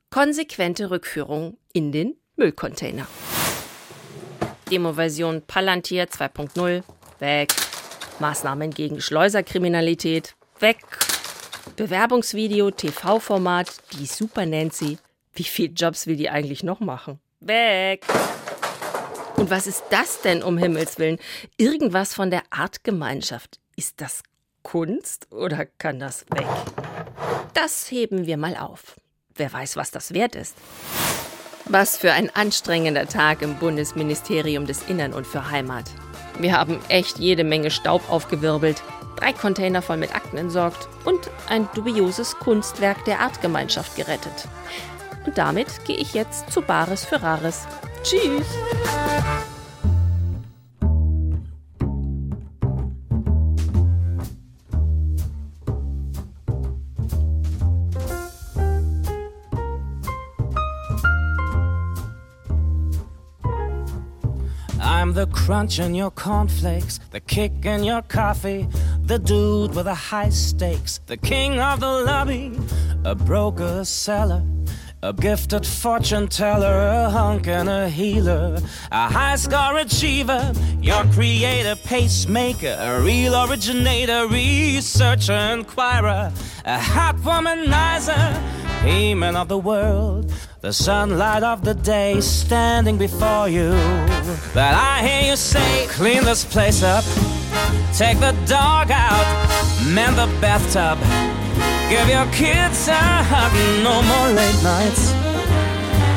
Konsequente 0.10 0.89
Rückführung 0.89 1.58
in 1.73 1.91
den 1.91 2.17
Müllcontainer. 2.41 3.06
Demo-Version 4.71 5.43
Palantir 5.45 6.06
2.0. 6.06 6.82
Weg. 7.19 7.54
Maßnahmen 8.17 8.71
gegen 8.71 8.99
Schleuserkriminalität. 8.99 10.36
Weg. 10.60 10.77
Bewerbungsvideo, 11.75 12.71
TV-Format, 12.71 13.67
die 13.93 14.08
Super 14.08 14.47
Nancy. 14.47 14.97
Wie 15.36 15.43
viele 15.43 15.73
Jobs 15.73 16.08
will 16.08 16.15
die 16.15 16.32
eigentlich 16.32 16.63
noch 16.63 16.80
machen? 16.80 17.19
Weg. 17.41 18.06
Und 19.36 19.51
was 19.51 19.67
ist 19.67 19.84
das 19.91 20.21
denn, 20.21 20.41
um 20.41 20.58
Himmels 20.58 20.97
Willen? 20.97 21.19
Irgendwas 21.58 22.15
von 22.15 22.32
der 22.32 22.41
Artgemeinschaft. 22.49 23.60
Ist 23.75 24.01
das 24.01 24.23
Kunst 24.63 25.32
oder 25.32 25.67
kann 25.77 25.99
das 25.99 26.25
weg? 26.32 26.47
Das 27.54 27.91
heben 27.91 28.25
wir 28.25 28.38
mal 28.38 28.58
auf. 28.58 28.99
Wer 29.36 29.54
weiß, 29.54 29.75
was 29.75 29.91
das 29.91 30.15
wert 30.15 30.36
ist. 30.36 30.56
Was 31.65 31.97
für 31.97 32.12
ein 32.12 32.30
anstrengender 32.36 33.08
Tag 33.08 33.41
im 33.41 33.56
Bundesministerium 33.56 34.65
des 34.65 34.84
Innern 34.89 35.13
und 35.13 35.26
für 35.26 35.52
Heimat. 35.52 35.86
Wir 36.39 36.58
haben 36.58 36.80
echt 36.89 37.19
jede 37.19 37.43
Menge 37.43 37.71
Staub 37.71 38.10
aufgewirbelt, 38.10 38.82
drei 39.17 39.34
Container 39.34 39.82
voll 39.82 39.97
mit 39.97 40.15
Akten 40.15 40.38
entsorgt 40.38 40.88
und 41.06 41.30
ein 41.50 41.69
dubioses 41.76 42.36
Kunstwerk 42.38 43.06
der 43.06 43.19
Artgemeinschaft 43.19 43.95
gerettet. 43.95 44.47
Und 45.26 45.38
damit 45.38 45.86
gehe 45.86 45.97
ich 45.97 46.13
jetzt 46.13 46.52
zu 46.52 46.62
Bares 46.62 47.06
für 47.06 47.21
Rares. 47.21 47.67
Tschüss! 48.04 48.47
Crunch 65.51 65.79
in 65.79 65.93
your 65.93 66.11
cornflakes, 66.11 66.97
the 67.09 67.19
kick 67.19 67.51
in 67.65 67.83
your 67.83 68.01
coffee, 68.03 68.65
the 69.03 69.19
dude 69.19 69.75
with 69.75 69.83
the 69.83 69.93
high 69.93 70.29
stakes, 70.29 71.01
the 71.07 71.17
king 71.17 71.59
of 71.59 71.81
the 71.81 71.91
lobby, 72.03 72.57
a 73.03 73.13
broker 73.13 73.83
seller, 73.83 74.41
a 75.03 75.11
gifted 75.11 75.67
fortune 75.67 76.29
teller, 76.29 76.87
a 76.87 77.09
hunk 77.09 77.49
and 77.49 77.67
a 77.67 77.89
healer, 77.89 78.59
a 78.93 79.09
high 79.09 79.35
score 79.35 79.77
achiever, 79.77 80.53
your 80.79 81.03
creator, 81.11 81.75
pacemaker, 81.75 82.77
a 82.79 83.01
real 83.01 83.35
originator, 83.43 84.27
researcher, 84.27 85.33
inquirer, 85.33 86.31
a 86.63 86.79
hot 86.79 87.17
womanizer, 87.17 88.70
Demon 88.83 89.35
of 89.35 89.47
the 89.47 89.57
world, 89.57 90.31
the 90.61 90.73
sunlight 90.73 91.43
of 91.43 91.63
the 91.63 91.73
day 91.73 92.19
standing 92.19 92.97
before 92.97 93.47
you. 93.47 93.69
But 94.53 94.73
I 94.73 95.01
hear 95.07 95.29
you 95.31 95.35
say, 95.35 95.85
clean 95.87 96.23
this 96.23 96.43
place 96.43 96.81
up, 96.81 97.03
take 97.93 98.19
the 98.19 98.35
dog 98.47 98.89
out, 98.89 99.25
mend 99.85 100.17
the 100.17 100.27
bathtub, 100.41 100.97
give 101.89 102.09
your 102.09 102.25
kids 102.33 102.87
a 102.87 102.93
hug, 103.31 103.53
no 103.83 104.01
more 104.01 104.29
late 104.33 104.63
nights 104.63 105.13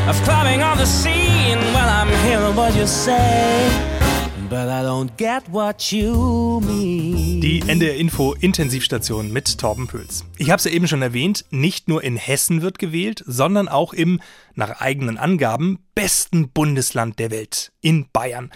of 0.09 0.17
climbing 0.25 0.63
on 0.63 0.79
the 0.79 0.87
scene. 0.87 1.59
Well, 1.75 1.89
I'm 1.89 2.09
hearing 2.27 2.57
what 2.57 2.75
you 2.75 2.87
say. 2.87 3.94
But 4.51 4.69
I 4.69 4.83
don't 4.85 5.17
get 5.17 5.43
what 5.51 5.91
you 5.91 6.61
mean. 6.61 7.41
Die 7.41 7.63
NDR 7.67 7.97
Info 7.97 8.35
Intensivstation 8.35 9.33
mit 9.33 9.59
Torben 9.59 9.87
Pöls. 9.87 10.25
Ich 10.37 10.51
habe 10.51 10.59
es 10.59 10.65
ja 10.65 10.71
eben 10.71 10.87
schon 10.87 11.01
erwähnt, 11.01 11.47
nicht 11.51 11.89
nur 11.89 12.05
in 12.05 12.17
Hessen 12.17 12.61
wird 12.61 12.79
gewählt, 12.79 13.25
sondern 13.27 13.69
auch 13.69 13.95
im, 13.95 14.21
nach 14.55 14.81
eigenen 14.81 15.17
Angaben, 15.17 15.79
besten 15.95 16.51
Bundesland 16.51 17.19
der 17.19 17.31
Welt, 17.31 17.73
in 17.81 18.07
Bayern. 18.13 18.51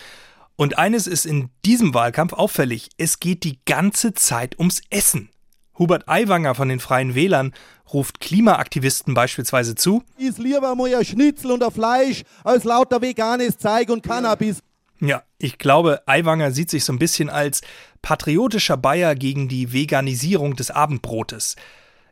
Und 0.56 0.78
eines 0.78 1.06
ist 1.06 1.24
in 1.24 1.50
diesem 1.64 1.94
Wahlkampf 1.94 2.34
auffällig, 2.34 2.90
es 2.98 3.18
geht 3.18 3.44
die 3.44 3.58
ganze 3.64 4.12
Zeit 4.12 4.58
ums 4.58 4.82
Essen. 4.90 5.30
Hubert 5.78 6.08
Aiwanger 6.08 6.54
von 6.54 6.68
den 6.68 6.80
Freien 6.80 7.14
Wählern 7.14 7.54
ruft 7.92 8.20
Klimaaktivisten 8.20 9.14
beispielsweise 9.14 9.74
zu, 9.74 10.02
Ist 10.18 10.38
lieber 10.38 10.74
mal 10.74 10.94
ein 10.94 11.04
Schnitzel 11.04 11.52
und 11.52 11.62
ein 11.62 11.70
Fleisch 11.70 12.24
als 12.44 12.64
lauter 12.64 13.00
veganes 13.00 13.56
Zeug 13.56 13.88
und 13.88 14.02
Cannabis. 14.02 14.62
Ja, 15.00 15.22
ich 15.38 15.58
glaube, 15.58 16.02
Aiwanger 16.06 16.50
sieht 16.50 16.70
sich 16.70 16.84
so 16.84 16.92
ein 16.92 16.98
bisschen 16.98 17.30
als 17.30 17.60
patriotischer 18.02 18.76
Bayer 18.76 19.14
gegen 19.14 19.48
die 19.48 19.72
Veganisierung 19.72 20.56
des 20.56 20.70
Abendbrotes. 20.70 21.56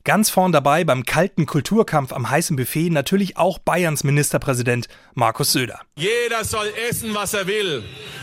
Ganz 0.05 0.31
vorn 0.31 0.53
dabei 0.53 0.85
beim 0.85 1.05
kalten 1.05 1.47
Kulturkampf 1.47 2.13
am 2.13 2.31
heißen 2.31 2.55
Buffet 2.55 2.91
natürlich 2.91 3.37
auch 3.37 3.59
Bayerns 3.59 4.05
Ministerpräsident 4.05 4.87
Markus 5.15 5.51
Söder. 5.51 5.81
Jeder 5.97 6.45
soll 6.45 6.73
essen, 6.89 7.13
was 7.13 7.35
er 7.35 7.49
will. 7.49 7.83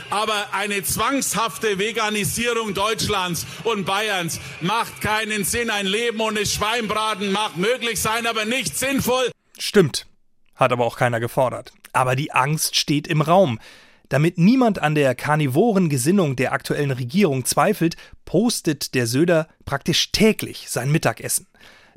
Aber 0.10 0.54
eine 0.54 0.82
zwangshafte 0.84 1.80
Veganisierung 1.80 2.73
Deutschlands 2.73 3.45
und 3.65 3.84
Bayerns 3.84 4.39
macht 4.62 5.02
keinen 5.02 5.43
Sinn. 5.43 5.69
Ein 5.69 5.86
Leben 5.86 6.21
ohne 6.21 6.45
Schweinbraten 6.45 7.34
mag 7.34 7.58
möglich 7.58 7.99
sein, 7.99 8.28
aber 8.28 8.45
nicht 8.45 8.78
sinnvoll. 8.78 9.30
Stimmt, 9.60 10.08
hat 10.56 10.71
aber 10.71 10.86
auch 10.86 10.95
keiner 10.95 11.19
gefordert. 11.19 11.73
Aber 11.91 12.15
die 12.15 12.32
Angst 12.32 12.78
steht 12.78 13.08
im 13.08 13.19
Raum. 13.19 13.60
Damit 14.13 14.38
niemand 14.38 14.78
an 14.78 14.93
der 14.93 15.15
karnivoren 15.15 15.89
Gesinnung 15.89 16.36
der 16.36 16.54
aktuellen 16.54 16.91
Regierung 16.91 17.45
zweifelt, 17.45 17.95
postet 18.26 18.93
der 18.93 19.08
Söder 19.08 19.47
praktisch 19.65 20.12
täglich 20.12 20.69
sein 20.69 20.91
Mittagessen. 20.91 21.47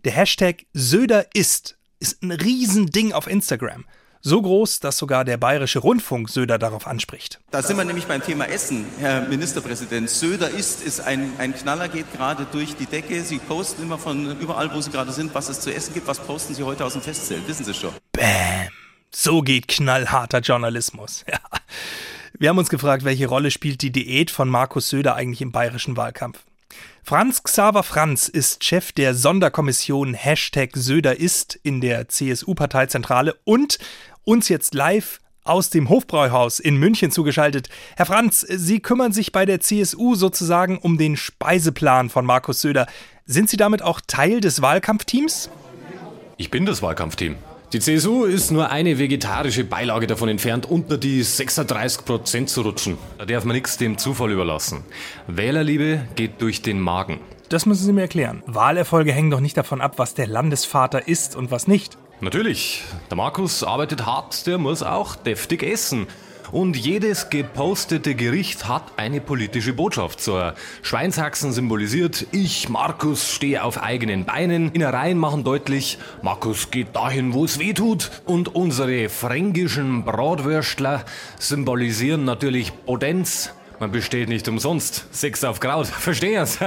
Der 0.03 0.13
Hashtag 0.13 0.65
Söder 0.73 1.27
isst 1.35 1.77
ist 2.01 2.23
ein 2.23 2.31
Riesending 2.31 3.13
auf 3.13 3.27
Instagram. 3.27 3.85
So 4.23 4.41
groß, 4.41 4.81
dass 4.81 4.97
sogar 4.97 5.27
der 5.27 5.37
bayerische 5.37 5.81
Rundfunk 5.81 6.31
Söder 6.31 6.57
darauf 6.57 6.87
anspricht. 6.87 7.39
Da 7.51 7.63
sind 7.63 7.77
wir 7.77 7.85
nämlich 7.85 8.07
beim 8.07 8.23
Thema 8.23 8.47
Essen, 8.47 8.87
Herr 8.99 9.29
Ministerpräsident. 9.29 10.09
Söder 10.09 10.49
ist, 10.49 10.83
ist 10.83 11.03
ein, 11.03 11.33
ein 11.37 11.55
Knaller, 11.55 11.91
geht 11.91 12.11
gerade 12.15 12.47
durch 12.51 12.77
die 12.77 12.87
Decke. 12.87 13.21
Sie 13.25 13.37
posten 13.41 13.83
immer 13.83 13.99
von 13.99 14.41
überall, 14.41 14.73
wo 14.73 14.81
Sie 14.81 14.91
gerade 14.91 15.13
sind, 15.13 15.35
was 15.35 15.51
es 15.51 15.61
zu 15.61 15.71
essen 15.71 15.93
gibt. 15.93 16.07
Was 16.07 16.19
posten 16.19 16.55
Sie 16.55 16.63
heute 16.63 16.83
aus 16.83 16.95
dem 16.95 17.03
Festzelt? 17.03 17.47
Wissen 17.47 17.67
Sie 17.67 17.75
schon. 17.75 17.93
Bäm. 18.13 18.86
So 19.11 19.43
geht 19.43 19.69
knallharter 19.69 20.41
Journalismus. 20.41 21.25
Ja. 21.33 21.41
Wir 22.39 22.51
haben 22.51 22.59
uns 22.59 22.69
gefragt, 22.69 23.05
welche 23.05 23.29
Rolle 23.29 23.51
spielt 23.51 23.81
die 23.81 23.91
Diät 23.91 24.31
von 24.31 24.51
Markus 24.51 24.91
Söder 24.91 25.15
eigentlich 25.15 25.41
im 25.41 25.53
bayerischen 25.53 25.97
Wahlkampf? 25.97 26.45
Franz 27.03 27.43
Xaver 27.43 27.83
Franz 27.83 28.29
ist 28.29 28.63
Chef 28.63 28.93
der 28.93 29.15
Sonderkommission 29.15 30.13
Hashtag 30.13 30.73
Söder 30.75 31.19
ist 31.19 31.59
in 31.63 31.81
der 31.81 32.09
CSU-Parteizentrale 32.09 33.37
und 33.45 33.79
uns 34.25 34.51
jetzt 34.51 34.75
live 34.75 35.21
aus 35.45 35.71
dem 35.71 35.89
Hofbräuhaus 35.89 36.59
in 36.59 36.77
München 36.77 37.11
zugeschaltet. 37.11 37.69
Herr 37.97 38.07
Franz, 38.07 38.41
Sie 38.41 38.81
kümmern 38.81 39.13
sich 39.13 39.33
bei 39.33 39.47
der 39.47 39.61
CSU 39.61 40.15
sozusagen 40.15 40.79
um 40.79 40.99
den 40.99 41.17
Speiseplan 41.17 42.11
von 42.11 42.27
Markus 42.27 42.61
Söder. 42.61 42.87
Sind 43.25 43.49
Sie 43.49 43.57
damit 43.57 43.83
auch 43.83 44.01
Teil 44.07 44.41
des 44.41 44.61
Wahlkampfteams? 44.61 45.49
Ich 46.37 46.51
bin 46.51 46.67
das 46.67 46.83
Wahlkampfteam. 46.83 47.37
Die 47.77 47.83
CSU 47.83 48.25
ist 48.25 48.53
nur 48.53 48.71
eine 48.71 48.99
vegetarische 48.99 49.63
Beilage 49.63 50.07
davon 50.07 50.31
entfernt, 50.31 50.65
unter 50.65 50.97
die 50.97 51.23
36 51.23 52.07
Prozent 52.07 52.49
zu 52.49 52.63
rutschen. 52.63 52.97
Da 53.19 53.27
darf 53.27 53.45
man 53.45 53.55
nichts 53.55 53.77
dem 53.77 53.99
Zufall 53.99 54.33
überlassen. 54.33 54.83
Wählerliebe 55.27 56.09
geht 56.15 56.41
durch 56.41 56.63
den 56.63 56.81
Magen. 56.81 57.21
Das 57.51 57.67
müssen 57.67 57.85
Sie 57.85 57.93
mir 57.93 58.01
erklären. 58.01 58.43
Wahlerfolge 58.47 59.13
hängen 59.13 59.31
doch 59.31 59.41
nicht 59.41 59.59
davon 59.59 59.83
ab, 59.83 59.99
was 59.99 60.15
der 60.15 60.27
Landesvater 60.27 61.07
isst 61.07 61.37
und 61.37 61.51
was 61.51 61.69
nicht. 61.69 61.99
Natürlich, 62.23 62.83
der 63.11 63.19
Markus 63.19 63.63
arbeitet 63.63 64.07
hart, 64.07 64.47
der 64.47 64.57
muss 64.57 64.83
auch 64.83 65.15
deftig 65.15 65.63
essen. 65.63 66.07
Und 66.53 66.77
jedes 66.77 67.31
gepostete 67.31 68.15
Gericht 68.15 68.69
hat 68.69 68.85
eine 68.97 69.21
politische 69.21 69.73
Botschaft. 69.73 70.21
So 70.21 70.37
ein 70.37 70.53
Schweinshaxen 70.83 71.53
symbolisiert, 71.53 72.27
ich, 72.33 72.69
Markus, 72.69 73.33
stehe 73.33 73.63
auf 73.65 73.83
eigenen 73.83 74.25
Beinen. 74.25 74.71
Innereien 74.73 75.19
machen 75.19 75.45
deutlich, 75.45 75.99
Markus 76.23 76.71
geht 76.71 76.95
dahin, 76.95 77.35
wo 77.35 77.45
es 77.45 77.59
weh 77.59 77.73
tut. 77.73 78.11
Und 78.25 78.55
unsere 78.55 79.09
fränkischen 79.09 80.05
Bratwürstler 80.05 81.05
symbolisieren 81.39 82.25
natürlich 82.25 82.73
Potenz. 82.85 83.53
Man 83.79 83.93
besteht 83.93 84.29
nicht 84.29 84.49
umsonst. 84.49 85.07
Sechs 85.11 85.45
auf 85.45 85.61
Kraut, 85.61 85.87
verstehst 86.07 86.61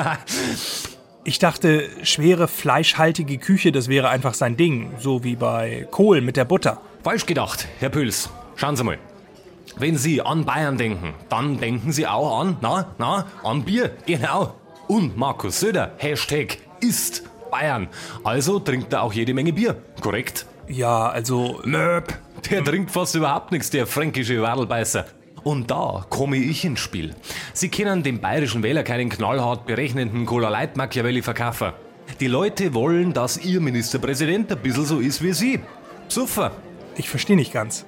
Ich 1.23 1.39
dachte, 1.39 1.89
schwere 2.03 2.47
fleischhaltige 2.47 3.37
Küche, 3.37 3.71
das 3.71 3.87
wäre 3.87 4.09
einfach 4.09 4.33
sein 4.33 4.57
Ding. 4.57 4.91
So 4.99 5.23
wie 5.23 5.35
bei 5.35 5.87
Kohl 5.91 6.21
mit 6.21 6.37
der 6.37 6.45
Butter. 6.45 6.81
Falsch 7.03 7.25
gedacht, 7.25 7.67
Herr 7.79 7.89
Püls. 7.89 8.29
Schauen 8.55 8.75
Sie 8.75 8.83
mal. 8.83 8.97
Wenn 9.79 9.95
Sie 9.97 10.21
an 10.21 10.43
Bayern 10.43 10.77
denken, 10.77 11.13
dann 11.29 11.57
denken 11.57 11.93
Sie 11.93 12.05
auch 12.05 12.41
an, 12.41 12.57
na, 12.59 12.93
na, 12.97 13.25
an 13.45 13.63
Bier, 13.63 13.91
genau. 14.05 14.55
Und 14.89 15.15
Markus 15.15 15.61
Söder, 15.61 15.93
Hashtag 15.97 16.57
ist 16.81 17.23
Bayern. 17.49 17.87
Also 18.25 18.59
trinkt 18.59 18.91
er 18.91 19.03
auch 19.03 19.13
jede 19.13 19.33
Menge 19.33 19.53
Bier, 19.53 19.77
korrekt? 20.01 20.45
Ja, 20.67 21.07
also... 21.07 21.61
Möp, 21.63 22.13
der 22.51 22.61
trinkt 22.65 22.91
fast 22.91 23.15
überhaupt 23.15 23.53
nichts, 23.53 23.69
der 23.69 23.87
fränkische 23.87 24.41
Wadelbeißer. 24.41 25.05
Und 25.43 25.71
da 25.71 26.05
komme 26.09 26.35
ich 26.35 26.65
ins 26.65 26.81
Spiel. 26.81 27.15
Sie 27.53 27.69
können 27.69 28.03
dem 28.03 28.19
bayerischen 28.19 28.63
Wähler 28.63 28.83
keinen 28.83 29.07
knallhart 29.07 29.65
berechnenden 29.65 30.25
Cola 30.25 30.49
Light 30.49 30.75
Machiavelli 30.75 31.21
verkaufen. 31.21 31.71
Die 32.19 32.27
Leute 32.27 32.73
wollen, 32.73 33.13
dass 33.13 33.37
ihr 33.37 33.61
Ministerpräsident 33.61 34.51
ein 34.51 34.59
bisschen 34.59 34.83
so 34.83 34.99
ist 34.99 35.23
wie 35.23 35.31
Sie. 35.31 35.61
Super. 36.09 36.51
Ich 36.97 37.09
verstehe 37.09 37.37
nicht 37.37 37.53
ganz. 37.53 37.85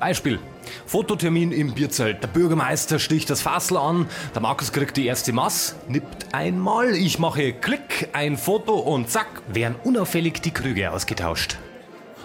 Beispiel. 0.00 0.40
Fototermin 0.86 1.52
im 1.52 1.74
Bierzelt. 1.74 2.22
Der 2.22 2.28
Bürgermeister 2.28 2.98
sticht 2.98 3.30
das 3.30 3.42
Fassel 3.42 3.76
an, 3.76 4.06
der 4.34 4.42
Markus 4.42 4.72
kriegt 4.72 4.96
die 4.96 5.06
erste 5.06 5.32
Mass, 5.32 5.76
nippt 5.88 6.34
einmal, 6.34 6.94
ich 6.94 7.18
mache 7.18 7.52
Klick, 7.52 8.08
ein 8.12 8.36
Foto 8.36 8.74
und 8.74 9.10
zack, 9.10 9.42
werden 9.48 9.76
unauffällig 9.84 10.40
die 10.40 10.50
Krüge 10.50 10.90
ausgetauscht. 10.90 11.58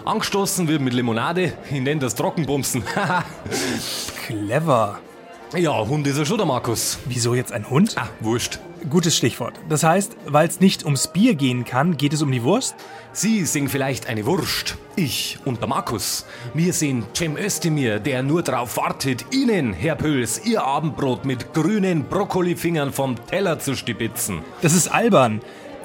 Angestoßen 0.04 0.68
wird 0.68 0.82
mit 0.82 0.92
Limonade, 0.92 1.54
ich 1.70 1.80
nenne 1.80 2.00
das 2.00 2.14
Trockenbumsen. 2.14 2.84
Clever. 4.26 4.98
Ja, 5.56 5.86
Hund 5.86 6.06
ist 6.06 6.18
er 6.18 6.26
schon, 6.26 6.36
der 6.36 6.46
Markus. 6.46 6.98
Wieso 7.06 7.34
jetzt 7.34 7.52
ein 7.52 7.70
Hund? 7.70 7.94
Ah, 7.96 8.08
Wurscht. 8.20 8.58
Gutes 8.90 9.16
Stichwort. 9.16 9.58
Das 9.68 9.82
heißt, 9.82 10.16
weil 10.26 10.46
es 10.46 10.60
nicht 10.60 10.84
ums 10.84 11.08
Bier 11.08 11.34
gehen 11.34 11.64
kann, 11.64 11.96
geht 11.96 12.12
es 12.12 12.20
um 12.20 12.30
die 12.30 12.42
Wurst? 12.42 12.74
Sie 13.12 13.46
sehen 13.46 13.68
vielleicht 13.68 14.08
eine 14.08 14.26
Wurst. 14.26 14.76
Ich 14.94 15.38
und 15.44 15.60
der 15.60 15.68
Markus. 15.68 16.26
Wir 16.52 16.72
sehen 16.72 17.04
Cem 17.16 17.36
Özdemir, 17.36 17.98
der 17.98 18.22
nur 18.22 18.42
darauf 18.42 18.76
wartet, 18.76 19.24
Ihnen, 19.32 19.72
Herr 19.72 19.96
Pöls, 19.96 20.44
Ihr 20.44 20.64
Abendbrot 20.64 21.24
mit 21.24 21.54
grünen 21.54 22.04
Brokkolifingern 22.04 22.92
vom 22.92 23.16
Teller 23.26 23.58
zu 23.58 23.74
stibitzen. 23.74 24.40
Das 24.60 24.74
ist 24.74 24.88
albern. 24.88 25.40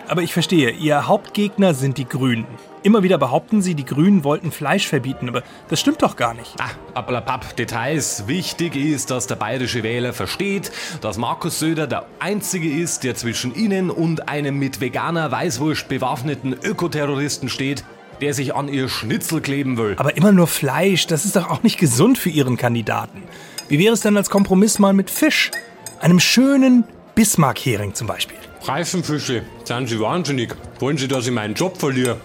Aber 0.07 0.21
ich 0.21 0.33
verstehe, 0.33 0.71
Ihr 0.71 1.07
Hauptgegner 1.07 1.73
sind 1.73 1.97
die 1.97 2.05
Grünen. 2.05 2.47
Immer 2.81 3.03
wieder 3.03 3.17
behaupten 3.17 3.61
Sie, 3.61 3.75
die 3.75 3.83
Grünen 3.83 4.23
wollten 4.23 4.51
Fleisch 4.51 4.87
verbieten, 4.87 5.27
aber 5.27 5.43
das 5.67 5.81
stimmt 5.81 6.01
doch 6.01 6.15
gar 6.15 6.33
nicht. 6.33 6.55
Ah, 6.59 6.69
Appalapapp, 6.93 7.57
Details. 7.57 8.25
Wichtig 8.27 8.77
ist, 8.77 9.11
dass 9.11 9.27
der 9.27 9.35
bayerische 9.35 9.83
Wähler 9.83 10.13
versteht, 10.13 10.71
dass 11.01 11.17
Markus 11.17 11.59
Söder 11.59 11.87
der 11.87 12.05
Einzige 12.19 12.69
ist, 12.69 13.03
der 13.03 13.15
zwischen 13.15 13.53
Ihnen 13.53 13.89
und 13.89 14.29
einem 14.29 14.57
mit 14.57 14.79
veganer 14.79 15.29
Weißwurst 15.29 15.89
bewaffneten 15.89 16.53
Ökoterroristen 16.53 17.49
steht, 17.49 17.83
der 18.21 18.33
sich 18.33 18.55
an 18.55 18.69
ihr 18.69 18.87
Schnitzel 18.87 19.41
kleben 19.41 19.77
will. 19.77 19.95
Aber 19.97 20.15
immer 20.15 20.31
nur 20.31 20.47
Fleisch, 20.47 21.05
das 21.05 21.25
ist 21.25 21.35
doch 21.35 21.49
auch 21.49 21.63
nicht 21.63 21.79
gesund 21.79 22.17
für 22.17 22.29
Ihren 22.29 22.55
Kandidaten. 22.55 23.23
Wie 23.67 23.77
wäre 23.79 23.93
es 23.93 24.01
denn 24.01 24.15
als 24.15 24.29
Kompromiss 24.29 24.79
mal 24.79 24.93
mit 24.93 25.09
Fisch? 25.09 25.51
Einem 25.99 26.21
schönen 26.21 26.85
Bismarck-Hering 27.15 27.93
zum 27.93 28.07
Beispiel. 28.07 28.37
Reifenfische, 28.63 29.43
sind 29.65 29.89
Sie 29.89 29.99
wahnsinnig? 29.99 30.55
Wollen 30.79 30.97
Sie, 30.97 31.09
dass 31.09 31.27
ich 31.27 31.33
meinen 31.33 31.55
Job 31.55 31.77
verliere? 31.77 32.17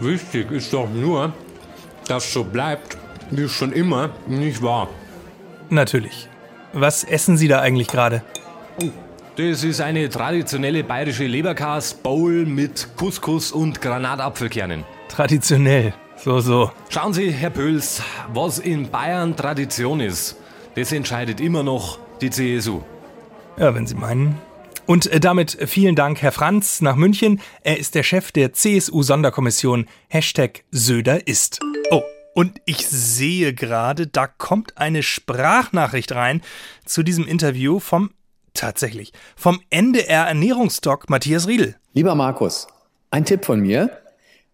Wichtig 0.00 0.50
ist 0.50 0.72
doch 0.72 0.88
nur, 0.90 1.32
dass 2.08 2.32
so 2.32 2.44
bleibt, 2.44 2.98
wie 3.30 3.42
es 3.42 3.52
schon 3.52 3.72
immer 3.72 4.10
nicht 4.26 4.62
war. 4.62 4.88
Natürlich. 5.70 6.28
Was 6.72 7.04
essen 7.04 7.36
Sie 7.36 7.48
da 7.48 7.60
eigentlich 7.60 7.88
gerade? 7.88 8.22
Das 9.36 9.64
ist 9.64 9.80
eine 9.80 10.08
traditionelle 10.08 10.84
bayerische 10.84 11.26
Leberkas-Bowl 11.26 12.46
mit 12.46 12.88
Couscous 12.96 13.52
und 13.52 13.80
Granatapfelkernen. 13.80 14.84
Traditionell. 15.08 15.94
So, 16.16 16.40
so. 16.40 16.70
Schauen 16.88 17.12
Sie, 17.12 17.30
Herr 17.30 17.50
Pöls, 17.50 18.02
was 18.32 18.58
in 18.58 18.90
Bayern 18.90 19.36
Tradition 19.36 20.00
ist, 20.00 20.36
das 20.74 20.92
entscheidet 20.92 21.40
immer 21.40 21.62
noch 21.62 21.98
die 22.20 22.30
CSU. 22.30 22.80
Ja, 23.56 23.74
wenn 23.74 23.86
Sie 23.86 23.94
meinen. 23.94 24.38
Und 24.86 25.06
äh, 25.06 25.18
damit 25.18 25.56
vielen 25.66 25.94
Dank, 25.94 26.20
Herr 26.20 26.32
Franz, 26.32 26.82
nach 26.82 26.96
München. 26.96 27.40
Er 27.62 27.78
ist 27.78 27.94
der 27.94 28.02
Chef 28.02 28.32
der 28.32 28.52
CSU-Sonderkommission 28.52 29.86
Hashtag 30.08 30.64
Söder 30.70 31.26
ist. 31.26 31.60
Oh, 31.90 32.02
und 32.34 32.60
ich 32.66 32.86
sehe 32.86 33.54
gerade, 33.54 34.06
da 34.06 34.26
kommt 34.26 34.76
eine 34.76 35.02
Sprachnachricht 35.02 36.12
rein 36.12 36.42
zu 36.84 37.02
diesem 37.02 37.26
Interview 37.26 37.80
vom, 37.80 38.10
tatsächlich, 38.52 39.12
vom 39.36 39.60
NDR 39.70 40.26
Ernährungsdoc 40.26 41.08
Matthias 41.08 41.48
Riedel. 41.48 41.76
Lieber 41.94 42.14
Markus, 42.14 42.66
ein 43.10 43.24
Tipp 43.24 43.46
von 43.46 43.60
mir. 43.60 43.90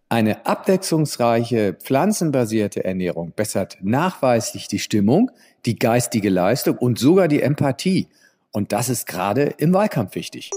Eine 0.07 0.45
abwechslungsreiche 0.45 1.73
pflanzenbasierte 1.73 2.83
Ernährung 2.85 3.33
bessert 3.33 3.77
nachweislich 3.81 4.67
die 4.67 4.79
Stimmung, 4.79 5.31
die 5.65 5.77
geistige 5.77 6.29
Leistung 6.29 6.77
und 6.77 6.99
sogar 6.99 7.27
die 7.27 7.41
Empathie. 7.41 8.07
Und 8.51 8.71
das 8.71 8.89
ist 8.89 9.07
gerade 9.07 9.43
im 9.57 9.73
Wahlkampf 9.73 10.15
wichtig. 10.15 10.51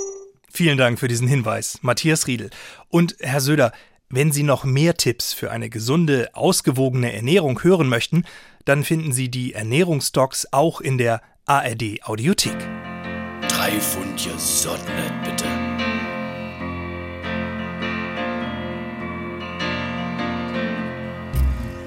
Vielen 0.51 0.78
Dank 0.78 0.99
für 0.99 1.09
diesen 1.09 1.26
Hinweis, 1.26 1.78
Matthias 1.82 2.26
Riedel. 2.26 2.51
Und 2.88 3.16
Herr 3.20 3.40
Söder, 3.40 3.72
wenn 4.09 4.30
Sie 4.30 4.42
noch 4.42 4.64
mehr 4.64 4.97
Tipps 4.97 5.32
für 5.32 5.51
eine 5.51 5.68
gesunde, 5.68 6.30
ausgewogene 6.34 7.12
Ernährung 7.12 7.62
hören 7.62 7.88
möchten, 7.88 8.24
dann 8.64 8.84
finden 8.84 9.12
Sie 9.12 9.28
die 9.28 9.55
Ernährungsdocs 9.55 10.53
auch 10.53 10.80
in 10.80 10.99
der 10.99 11.22
ARD 11.47 12.05
Audiothek. 12.05 12.57
Drei 13.49 13.72
Pfund 13.80 14.22
Gesundheit, 14.22 15.12
bitte. 15.24 15.45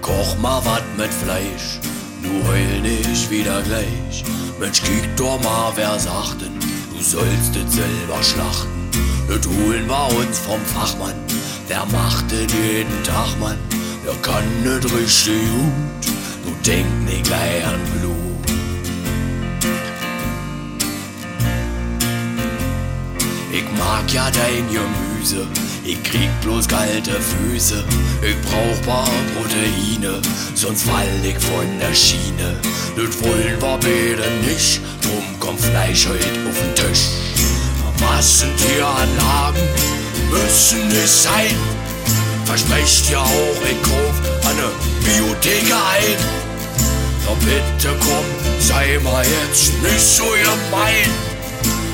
Koch 0.01 0.37
mal 0.39 0.63
wat 0.65 0.83
mit 0.97 1.13
Fleisch, 1.13 1.79
nu 2.27 2.43
heul 2.47 2.81
nicht 2.81 3.29
wieder 3.29 3.61
gleich. 3.61 4.23
Mensch, 4.59 4.81
kick 4.81 5.15
doch 5.15 5.41
mal, 5.41 5.71
wer 5.75 5.99
sagt 5.99 6.41
denn, 6.41 6.59
du 6.91 7.01
sollst 7.01 7.55
es 7.55 7.73
selber 7.73 8.21
schlachten. 8.21 8.89
Das 9.27 9.45
holen 9.45 9.87
wir 9.87 10.07
uns 10.17 10.39
vom 10.39 10.61
Fachmann, 10.65 11.15
der 11.69 11.85
macht 11.85 12.31
es 12.31 12.51
jeden 12.53 13.03
Tag, 13.03 13.37
Mann. 13.39 13.57
Der 14.05 14.15
kann 14.21 14.45
nicht 14.63 14.85
richtig 14.85 15.41
gut, 15.51 16.13
du 16.45 16.51
denk 16.65 16.87
nicht 17.05 17.25
gleich 17.25 17.65
an 17.65 17.79
Blut. 17.93 18.17
Ich 23.51 23.65
mag 23.77 24.13
ja 24.13 24.29
dein 24.31 24.65
Gemüse, 24.71 25.47
ich 25.87 26.03
krieg 26.03 26.29
bloß 26.41 26.67
kalte 26.67 27.11
Füße. 27.11 27.83
Ich 28.21 28.35
brauch 28.41 28.81
paar 28.85 29.09
Proteine, 29.35 30.21
sonst 30.53 30.83
fall 30.83 31.07
ich 31.23 31.37
von 31.39 31.79
der 31.79 31.93
Schiene. 31.93 32.59
Das 32.95 33.21
wollen 33.21 33.59
wir 33.59 33.77
beide 33.79 34.29
nicht, 34.45 34.81
drum 35.01 35.39
kommt 35.39 35.61
Fleisch 35.61 36.07
heut 36.07 36.19
auf 36.19 36.57
den 36.59 36.75
Tisch. 36.75 37.07
Massentieranlagen 37.99 39.61
müssen 40.29 40.91
es 40.91 41.23
sein. 41.23 41.55
Versprecht 42.45 43.09
ja 43.09 43.21
auch, 43.21 43.61
ich 43.63 43.81
kauf 43.81 44.15
eine 44.45 44.69
Biotheke 45.03 45.75
ein. 45.75 46.17
Doch 47.25 47.37
bitte 47.37 47.95
komm, 47.99 48.25
sei 48.59 48.99
mal 49.03 49.25
jetzt 49.25 49.73
nicht 49.81 49.99
so 49.99 50.23
gemein. 50.23 51.09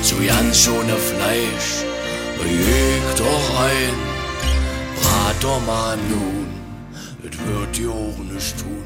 So 0.02 0.16
ganz 0.26 0.68
ohne 0.68 0.96
Fleisch, 0.96 1.84
leg 2.50 3.02
doch 3.16 3.60
ein. 3.60 3.94
Brat 5.00 5.36
doch 5.40 5.64
mal 5.66 5.96
nun, 5.96 6.46
das 7.22 7.38
wird 7.46 7.76
dir 7.76 7.90
auch 7.90 8.18
nicht 8.18 8.58
tun. 8.58 8.84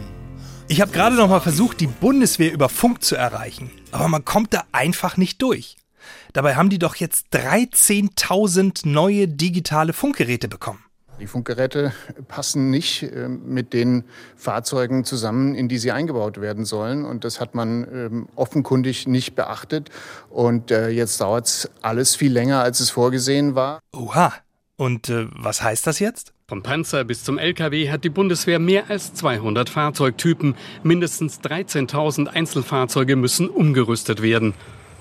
Ich 0.68 0.80
habe 0.80 0.92
gerade 0.92 1.16
noch 1.16 1.28
mal 1.28 1.40
versucht, 1.40 1.80
die 1.80 1.86
Bundeswehr 1.86 2.52
über 2.52 2.68
Funk 2.68 3.02
zu 3.02 3.16
erreichen, 3.16 3.70
aber 3.90 4.08
man 4.08 4.24
kommt 4.24 4.52
da 4.52 4.64
einfach 4.72 5.16
nicht 5.16 5.40
durch. 5.40 5.76
Dabei 6.32 6.56
haben 6.56 6.68
die 6.68 6.78
doch 6.78 6.96
jetzt 6.96 7.34
13.000 7.34 8.86
neue 8.86 9.28
digitale 9.28 9.92
Funkgeräte 9.92 10.48
bekommen. 10.48 10.84
Die 11.20 11.26
Funkgeräte 11.26 11.92
passen 12.28 12.70
nicht 12.70 13.02
äh, 13.02 13.28
mit 13.28 13.72
den 13.72 14.04
Fahrzeugen 14.36 15.04
zusammen, 15.04 15.54
in 15.54 15.68
die 15.68 15.78
sie 15.78 15.90
eingebaut 15.90 16.40
werden 16.40 16.64
sollen. 16.64 17.04
Und 17.04 17.24
das 17.24 17.40
hat 17.40 17.54
man 17.54 17.86
ähm, 17.92 18.28
offenkundig 18.36 19.08
nicht 19.08 19.34
beachtet. 19.34 19.90
Und 20.30 20.70
äh, 20.70 20.90
jetzt 20.90 21.20
dauert 21.20 21.46
es 21.46 21.70
alles 21.82 22.14
viel 22.14 22.32
länger, 22.32 22.62
als 22.62 22.80
es 22.80 22.90
vorgesehen 22.90 23.54
war. 23.54 23.80
Oha. 23.92 24.32
Und 24.76 25.08
äh, 25.08 25.26
was 25.32 25.60
heißt 25.60 25.88
das 25.88 25.98
jetzt? 25.98 26.32
Vom 26.46 26.62
Panzer 26.62 27.04
bis 27.04 27.24
zum 27.24 27.36
LKW 27.36 27.90
hat 27.90 28.04
die 28.04 28.10
Bundeswehr 28.10 28.60
mehr 28.60 28.88
als 28.88 29.12
200 29.14 29.68
Fahrzeugtypen. 29.68 30.54
Mindestens 30.84 31.40
13.000 31.40 32.28
Einzelfahrzeuge 32.28 33.16
müssen 33.16 33.48
umgerüstet 33.48 34.22
werden. 34.22 34.54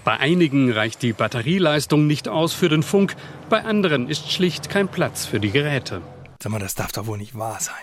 Bei 0.07 0.21
einigen 0.21 0.71
reicht 0.71 1.01
die 1.01 1.11
Batterieleistung 1.11 2.07
nicht 2.07 2.29
aus 2.29 2.53
für 2.53 2.69
den 2.69 2.81
Funk, 2.81 3.17
bei 3.49 3.65
anderen 3.65 4.07
ist 4.07 4.31
schlicht 4.31 4.69
kein 4.69 4.87
Platz 4.87 5.25
für 5.25 5.41
die 5.41 5.51
Geräte. 5.51 6.01
Sag 6.41 6.49
mal, 6.49 6.59
das 6.59 6.75
darf 6.75 6.93
doch 6.93 7.07
wohl 7.07 7.17
nicht 7.17 7.37
wahr 7.37 7.57
sein. 7.59 7.75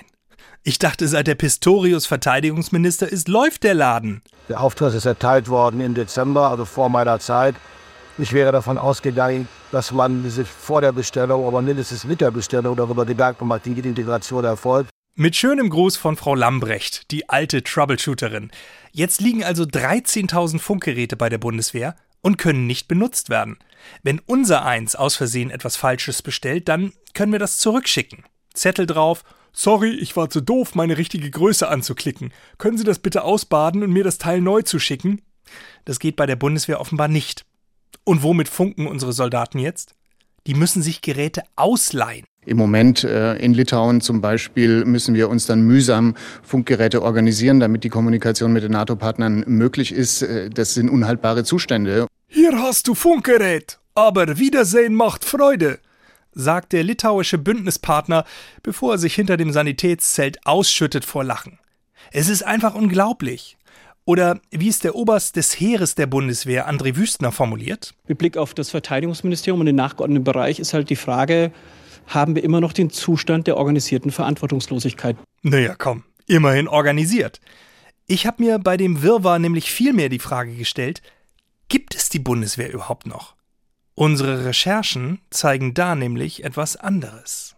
Ich 0.62 0.78
dachte, 0.78 1.06
seit 1.06 1.26
der 1.26 1.34
Pistorius 1.34 2.06
Verteidigungsminister 2.06 3.06
ist, 3.06 3.28
läuft 3.28 3.62
der 3.62 3.74
Laden. 3.74 4.22
Der 4.48 4.62
Auftrag 4.62 4.94
ist 4.94 5.04
erteilt 5.04 5.50
worden 5.50 5.82
im 5.82 5.92
Dezember, 5.92 6.48
also 6.48 6.64
vor 6.64 6.88
meiner 6.88 7.18
Zeit. 7.18 7.56
Ich 8.16 8.32
wäre 8.32 8.52
davon 8.52 8.78
ausgegangen, 8.78 9.46
dass 9.70 9.92
man 9.92 10.30
sich 10.30 10.48
vor 10.48 10.80
der 10.80 10.92
Bestellung, 10.92 11.46
aber 11.46 11.60
mindestens 11.60 12.04
mit 12.04 12.22
der 12.22 12.30
Bestellung 12.30 12.74
darüber 12.74 13.04
Gedanken 13.04 13.46
macht, 13.48 13.66
wie 13.66 13.74
die 13.74 13.86
Integration 13.86 14.46
erfolgt. 14.46 14.88
Mit 15.14 15.36
schönem 15.36 15.68
Gruß 15.68 15.98
von 15.98 16.16
Frau 16.16 16.34
Lambrecht, 16.34 17.10
die 17.10 17.28
alte 17.28 17.62
Troubleshooterin. 17.62 18.50
Jetzt 18.92 19.20
liegen 19.20 19.44
also 19.44 19.64
13.000 19.64 20.58
Funkgeräte 20.58 21.16
bei 21.16 21.28
der 21.28 21.38
Bundeswehr 21.38 21.94
und 22.24 22.38
können 22.38 22.66
nicht 22.66 22.88
benutzt 22.88 23.28
werden. 23.28 23.58
Wenn 24.02 24.18
unser 24.24 24.64
eins 24.64 24.96
aus 24.96 25.14
Versehen 25.14 25.50
etwas 25.50 25.76
Falsches 25.76 26.22
bestellt, 26.22 26.68
dann 26.68 26.92
können 27.12 27.32
wir 27.32 27.38
das 27.38 27.58
zurückschicken. 27.58 28.24
Zettel 28.54 28.86
drauf. 28.86 29.24
Sorry, 29.52 29.90
ich 29.90 30.16
war 30.16 30.30
zu 30.30 30.40
doof, 30.40 30.74
meine 30.74 30.96
richtige 30.96 31.30
Größe 31.30 31.68
anzuklicken. 31.68 32.32
Können 32.58 32.78
Sie 32.78 32.84
das 32.84 32.98
bitte 32.98 33.22
ausbaden 33.22 33.82
und 33.82 33.92
mir 33.92 34.04
das 34.04 34.18
Teil 34.18 34.40
neu 34.40 34.62
zuschicken? 34.62 35.20
Das 35.84 36.00
geht 36.00 36.16
bei 36.16 36.24
der 36.24 36.36
Bundeswehr 36.36 36.80
offenbar 36.80 37.08
nicht. 37.08 37.44
Und 38.04 38.22
womit 38.22 38.48
funken 38.48 38.86
unsere 38.86 39.12
Soldaten 39.12 39.58
jetzt? 39.58 39.94
Die 40.46 40.54
müssen 40.54 40.82
sich 40.82 41.02
Geräte 41.02 41.42
ausleihen. 41.56 42.24
Im 42.46 42.56
Moment 42.56 43.04
äh, 43.04 43.36
in 43.36 43.54
Litauen 43.54 44.00
zum 44.00 44.20
Beispiel 44.20 44.84
müssen 44.84 45.14
wir 45.14 45.28
uns 45.28 45.46
dann 45.46 45.62
mühsam 45.62 46.14
Funkgeräte 46.42 47.02
organisieren, 47.02 47.60
damit 47.60 47.84
die 47.84 47.88
Kommunikation 47.88 48.52
mit 48.52 48.62
den 48.62 48.72
NATO-Partnern 48.72 49.44
möglich 49.46 49.92
ist. 49.92 50.22
Äh, 50.22 50.50
das 50.50 50.74
sind 50.74 50.88
unhaltbare 50.88 51.44
Zustände. 51.44 52.06
Hier 52.34 52.60
hast 52.60 52.88
du 52.88 52.96
Funkgerät, 52.96 53.78
aber 53.94 54.40
Wiedersehen 54.40 54.96
macht 54.96 55.24
Freude, 55.24 55.78
sagt 56.32 56.72
der 56.72 56.82
litauische 56.82 57.38
Bündnispartner, 57.38 58.24
bevor 58.60 58.94
er 58.94 58.98
sich 58.98 59.14
hinter 59.14 59.36
dem 59.36 59.52
Sanitätszelt 59.52 60.44
ausschüttet 60.44 61.04
vor 61.04 61.22
Lachen. 61.22 61.60
Es 62.10 62.28
ist 62.28 62.42
einfach 62.42 62.74
unglaublich. 62.74 63.56
Oder 64.04 64.40
wie 64.50 64.68
es 64.68 64.80
der 64.80 64.96
Oberst 64.96 65.36
des 65.36 65.60
Heeres 65.60 65.94
der 65.94 66.08
Bundeswehr, 66.08 66.68
André 66.68 66.96
Wüstner, 66.96 67.30
formuliert? 67.30 67.94
Mit 68.08 68.18
Blick 68.18 68.36
auf 68.36 68.52
das 68.52 68.70
Verteidigungsministerium 68.70 69.60
und 69.60 69.66
den 69.66 69.76
nachgeordneten 69.76 70.24
Bereich 70.24 70.58
ist 70.58 70.74
halt 70.74 70.90
die 70.90 70.96
Frage, 70.96 71.52
haben 72.08 72.34
wir 72.34 72.42
immer 72.42 72.60
noch 72.60 72.72
den 72.72 72.90
Zustand 72.90 73.46
der 73.46 73.56
organisierten 73.56 74.10
Verantwortungslosigkeit? 74.10 75.16
Naja, 75.42 75.76
komm, 75.78 76.02
immerhin 76.26 76.66
organisiert. 76.66 77.40
Ich 78.08 78.26
habe 78.26 78.42
mir 78.42 78.58
bei 78.58 78.76
dem 78.76 79.02
Wirrwarr 79.02 79.38
nämlich 79.38 79.70
vielmehr 79.70 80.08
die 80.08 80.18
Frage 80.18 80.56
gestellt, 80.56 81.00
gibt 81.68 81.94
es 81.94 82.08
die 82.08 82.18
Bundeswehr 82.18 82.72
überhaupt 82.72 83.06
noch? 83.06 83.34
Unsere 83.94 84.44
Recherchen 84.44 85.20
zeigen 85.30 85.74
da 85.74 85.94
nämlich 85.94 86.44
etwas 86.44 86.76
anderes. 86.76 87.56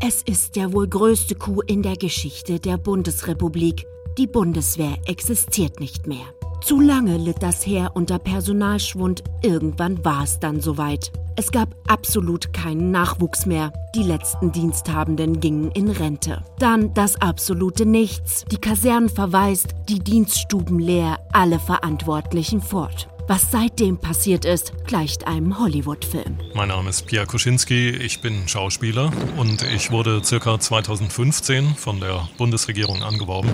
Es 0.00 0.22
ist 0.22 0.56
der 0.56 0.72
wohl 0.72 0.88
größte 0.88 1.34
Coup 1.34 1.62
in 1.66 1.82
der 1.82 1.96
Geschichte 1.96 2.58
der 2.60 2.76
Bundesrepublik. 2.76 3.86
Die 4.18 4.26
Bundeswehr 4.26 4.98
existiert 5.06 5.80
nicht 5.80 6.06
mehr. 6.06 6.26
Zu 6.64 6.80
lange 6.80 7.18
litt 7.18 7.42
das 7.42 7.66
Heer 7.66 7.90
unter 7.92 8.18
Personalschwund, 8.18 9.22
irgendwann 9.42 10.02
war 10.02 10.24
es 10.24 10.40
dann 10.40 10.62
soweit. 10.62 11.12
Es 11.36 11.52
gab 11.52 11.74
absolut 11.88 12.54
keinen 12.54 12.90
Nachwuchs 12.90 13.44
mehr. 13.44 13.70
Die 13.94 14.02
letzten 14.02 14.50
Diensthabenden 14.50 15.40
gingen 15.40 15.72
in 15.72 15.90
Rente. 15.90 16.42
Dann 16.58 16.94
das 16.94 17.16
absolute 17.16 17.84
Nichts. 17.84 18.46
Die 18.50 18.56
Kasernen 18.56 19.10
verwaist, 19.10 19.74
die 19.90 19.98
Dienststuben 19.98 20.78
leer, 20.78 21.18
alle 21.34 21.58
Verantwortlichen 21.58 22.62
fort. 22.62 23.08
Was 23.28 23.50
seitdem 23.50 23.98
passiert 23.98 24.46
ist, 24.46 24.72
gleicht 24.86 25.26
einem 25.26 25.58
Hollywood-Film. 25.58 26.38
Mein 26.54 26.68
Name 26.68 26.88
ist 26.88 27.06
Pierre 27.06 27.26
Kuschinski, 27.26 27.90
ich 27.90 28.20
bin 28.22 28.48
Schauspieler 28.48 29.12
und 29.36 29.62
ich 29.74 29.90
wurde 29.90 30.22
circa 30.24 30.58
2015 30.58 31.74
von 31.74 32.00
der 32.00 32.26
Bundesregierung 32.38 33.02
angeworben, 33.02 33.50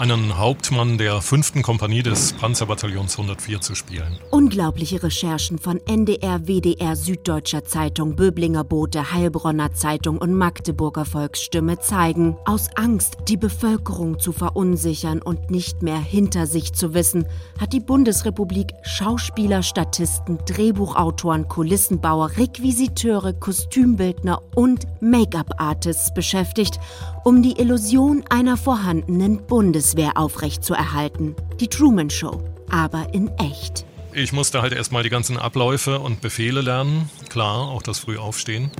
einen 0.00 0.38
Hauptmann 0.38 0.96
der 0.96 1.20
5. 1.20 1.60
Kompanie 1.60 2.02
des 2.02 2.32
Panzerbataillons 2.32 3.18
104 3.18 3.60
zu 3.60 3.74
spielen. 3.74 4.18
Unglaubliche 4.30 5.02
Recherchen 5.02 5.58
von 5.58 5.78
NDR, 5.86 6.46
WDR, 6.46 6.96
Süddeutscher 6.96 7.66
Zeitung, 7.66 8.16
Böblinger 8.16 8.64
Bote, 8.64 9.12
Heilbronner 9.12 9.74
Zeitung 9.74 10.16
und 10.16 10.32
Magdeburger 10.32 11.04
Volksstimme 11.04 11.80
zeigen, 11.80 12.38
aus 12.46 12.70
Angst, 12.76 13.18
die 13.28 13.36
Bevölkerung 13.36 14.18
zu 14.18 14.32
verunsichern 14.32 15.20
und 15.20 15.50
nicht 15.50 15.82
mehr 15.82 16.00
hinter 16.00 16.46
sich 16.46 16.72
zu 16.72 16.94
wissen, 16.94 17.26
hat 17.60 17.74
die 17.74 17.80
Bundesrepublik 17.80 18.72
Schauspieler, 18.82 19.62
Statisten, 19.62 20.38
Drehbuchautoren, 20.46 21.46
Kulissenbauer, 21.46 22.38
Requisiteure, 22.38 23.34
Kostümbildner 23.34 24.40
und 24.54 24.86
Make-up-Artists 25.02 26.14
beschäftigt, 26.14 26.80
um 27.22 27.42
die 27.42 27.60
Illusion 27.60 28.24
einer 28.30 28.56
vorhandenen 28.56 29.46
Bundeswehr 29.90 30.16
aufrechtzuerhalten. 30.16 31.34
Die 31.58 31.66
Truman 31.66 32.10
Show, 32.10 32.44
aber 32.70 33.12
in 33.12 33.28
echt. 33.38 33.84
Ich 34.12 34.32
musste 34.32 34.62
halt 34.62 34.72
erstmal 34.72 35.02
die 35.02 35.08
ganzen 35.08 35.36
Abläufe 35.36 35.98
und 35.98 36.20
Befehle 36.20 36.60
lernen, 36.60 37.10
klar, 37.28 37.68
auch 37.68 37.82
das 37.82 37.98
Frühaufstehen. 37.98 38.70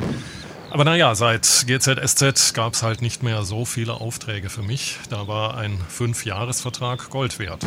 Aber 0.70 0.84
naja, 0.84 1.16
seit 1.16 1.64
GZSZ 1.66 2.54
gab 2.54 2.74
es 2.74 2.84
halt 2.84 3.02
nicht 3.02 3.24
mehr 3.24 3.42
so 3.42 3.64
viele 3.64 3.94
Aufträge 3.94 4.50
für 4.50 4.62
mich. 4.62 4.98
Da 5.08 5.26
war 5.26 5.56
ein 5.56 5.76
Fünfjahresvertrag 5.88 7.11
Gold 7.11 7.40
wert. 7.40 7.64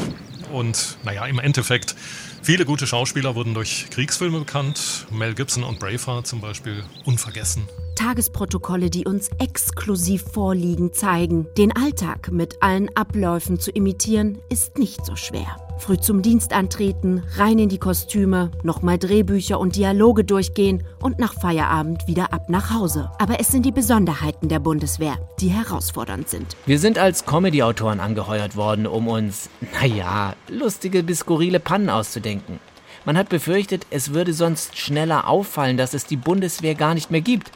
Und 0.54 0.98
naja, 1.04 1.26
im 1.26 1.40
Endeffekt, 1.40 1.96
viele 2.42 2.64
gute 2.64 2.88
Schauspieler 2.88 3.36
wurden 3.36 3.54
durch 3.54 3.88
Kriegsfilme 3.90 4.40
bekannt. 4.40 5.06
Mel 5.12 5.34
Gibson 5.34 5.66
und 5.66 5.80
Braveheart 5.80 6.28
zum 6.28 6.40
Beispiel 6.40 6.86
unvergessen. 7.04 7.68
Tagesprotokolle, 7.96 8.90
die 8.90 9.06
uns 9.06 9.30
exklusiv 9.40 10.24
vorliegen, 10.32 10.94
zeigen, 10.94 11.48
den 11.58 11.76
Alltag 11.76 12.32
mit 12.32 12.62
allen 12.62 12.96
Abläufen 12.96 13.60
zu 13.60 13.72
imitieren, 13.72 14.40
ist 14.50 14.78
nicht 14.78 15.06
so 15.06 15.16
schwer. 15.16 15.58
Früh 15.80 15.98
zum 15.98 16.22
Dienst 16.22 16.54
antreten, 16.54 17.24
rein 17.36 17.60
in 17.60 17.68
die 17.68 17.78
Kostüme, 17.78 18.52
nochmal 18.64 18.98
Drehbücher 18.98 19.60
und 19.60 19.76
Dialoge 19.76 20.24
durchgehen 20.24 20.84
und 21.02 21.20
nach 21.20 21.34
Feierabend 21.34 22.08
wieder 22.08 22.32
ab 22.32 22.50
nach 22.50 22.74
Hause. 22.74 23.12
Aber 23.20 23.40
es 23.40 23.48
sind 23.50 23.66
die 23.66 23.72
Besonderheiten 23.72 24.48
der 24.48 24.60
Bundeswehr, 24.60 25.18
die 25.40 25.50
herausfordernd 25.50 26.30
sind. 26.30 26.56
Wir 26.66 26.80
sind 26.80 26.98
als 26.98 27.26
Comedy-Autoren 27.26 28.00
angeheuert 28.00 28.56
worden, 28.56 28.88
um 28.88 29.08
uns, 29.08 29.50
naja, 29.82 30.36
lustige 30.48 31.04
bis 31.04 31.20
skurrile 31.20 31.60
Pannen 31.60 31.90
auszudenken. 31.90 32.60
Man 33.06 33.18
hat 33.18 33.28
befürchtet, 33.28 33.86
es 33.90 34.14
würde 34.14 34.34
sonst 34.34 34.78
schneller 34.78 35.28
auffallen, 35.28 35.76
dass 35.76 35.94
es 35.94 36.06
die 36.06 36.16
Bundeswehr 36.16 36.76
gar 36.76 36.94
nicht 36.94 37.12
mehr 37.12 37.20
gibt, 37.20 37.52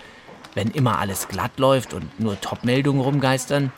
wenn 0.58 0.72
immer 0.72 0.98
alles 0.98 1.28
glatt 1.28 1.60
läuft 1.60 1.94
und 1.94 2.20
nur 2.20 2.42
Top-Meldungen 2.42 3.00
rumgeistern. 3.00 3.72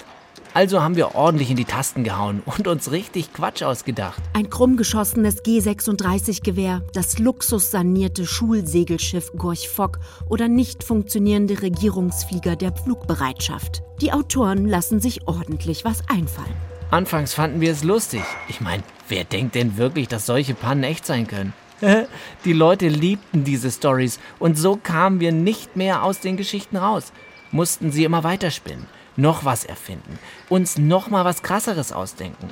Also 0.53 0.81
haben 0.81 0.95
wir 0.95 1.13
ordentlich 1.13 1.51
in 1.51 1.57
die 1.57 1.65
Tasten 1.65 2.03
gehauen 2.03 2.41
und 2.45 2.67
uns 2.67 2.91
richtig 2.91 3.33
Quatsch 3.33 3.61
ausgedacht. 3.61 4.23
Ein 4.33 4.49
krumm 4.49 4.77
geschossenes 4.77 5.43
G36-Gewehr, 5.43 6.81
das 6.93 7.19
luxussanierte 7.19 8.25
Schulsegelschiff 8.25 9.31
Gorch 9.37 9.69
Fock 9.69 9.99
oder 10.27 10.47
nicht 10.47 10.83
funktionierende 10.83 11.61
Regierungsflieger 11.61 12.55
der 12.55 12.73
Flugbereitschaft. 12.73 13.83
Die 14.01 14.11
Autoren 14.11 14.65
lassen 14.65 15.01
sich 15.01 15.27
ordentlich 15.27 15.85
was 15.85 16.01
einfallen. 16.09 16.55
Anfangs 16.89 17.33
fanden 17.33 17.61
wir 17.61 17.71
es 17.71 17.83
lustig. 17.83 18.23
Ich 18.47 18.61
meine, 18.61 18.81
wer 19.09 19.25
denkt 19.25 19.53
denn 19.53 19.77
wirklich, 19.77 20.07
dass 20.07 20.25
solche 20.25 20.55
Pannen 20.55 20.83
echt 20.83 21.05
sein 21.05 21.27
können? 21.27 21.53
Die 22.45 22.53
Leute 22.53 22.87
liebten 22.87 23.43
diese 23.43 23.71
Stories 23.71 24.19
und 24.39 24.57
so 24.57 24.75
kamen 24.75 25.19
wir 25.19 25.31
nicht 25.31 25.75
mehr 25.75 26.03
aus 26.03 26.19
den 26.19 26.37
Geschichten 26.37 26.77
raus. 26.77 27.11
Mussten 27.51 27.91
sie 27.91 28.03
immer 28.03 28.23
weiterspinnen, 28.23 28.85
noch 29.15 29.45
was 29.45 29.65
erfinden, 29.65 30.19
uns 30.49 30.77
noch 30.77 31.09
mal 31.09 31.25
was 31.25 31.41
krasseres 31.41 31.91
ausdenken. 31.91 32.49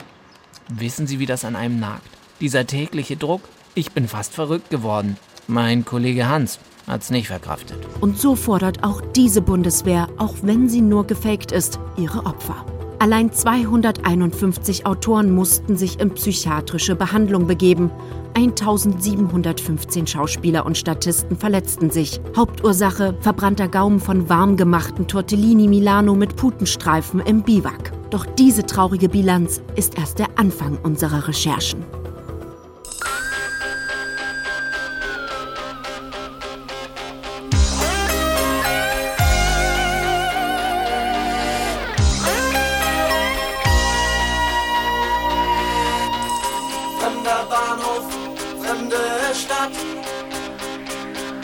Wissen 0.69 1.07
Sie, 1.07 1.19
wie 1.19 1.25
das 1.25 1.45
an 1.45 1.55
einem 1.55 1.79
nagt? 1.79 2.09
Dieser 2.41 2.67
tägliche 2.67 3.15
Druck? 3.15 3.41
Ich 3.73 3.91
bin 3.91 4.07
fast 4.07 4.33
verrückt 4.33 4.69
geworden. 4.69 5.17
Mein 5.47 5.85
Kollege 5.85 6.27
Hans 6.27 6.59
hat's 6.87 7.09
nicht 7.09 7.27
verkraftet. 7.27 7.77
Und 8.01 8.19
so 8.19 8.35
fordert 8.35 8.83
auch 8.83 9.01
diese 9.15 9.41
Bundeswehr, 9.41 10.09
auch 10.17 10.35
wenn 10.41 10.67
sie 10.67 10.81
nur 10.81 11.07
gefaked 11.07 11.51
ist, 11.51 11.79
ihre 11.95 12.25
Opfer. 12.25 12.65
Allein 12.99 13.31
251 13.31 14.87
Autoren 14.87 15.29
mussten 15.29 15.77
sich 15.77 15.99
in 15.99 16.15
psychiatrische 16.15 16.95
Behandlung 16.95 17.45
begeben. 17.45 17.91
1715 18.33 20.07
Schauspieler 20.07 20.65
und 20.65 20.77
Statisten 20.77 21.37
verletzten 21.37 21.91
sich. 21.91 22.19
Hauptursache 22.35 23.15
verbrannter 23.21 23.67
Gaumen 23.67 23.99
von 23.99 24.29
warm 24.29 24.57
gemachten 24.57 25.07
Tortellini 25.07 25.67
Milano 25.67 26.15
mit 26.15 26.35
Putenstreifen 26.35 27.19
im 27.19 27.43
Biwak. 27.43 27.91
Doch 28.09 28.25
diese 28.25 28.65
traurige 28.65 29.09
Bilanz 29.09 29.61
ist 29.75 29.97
erst 29.97 30.17
der 30.17 30.27
Anfang 30.35 30.79
unserer 30.81 31.27
Recherchen. 31.27 31.85
Fremde 49.37 49.43
Stadt. 49.43 49.71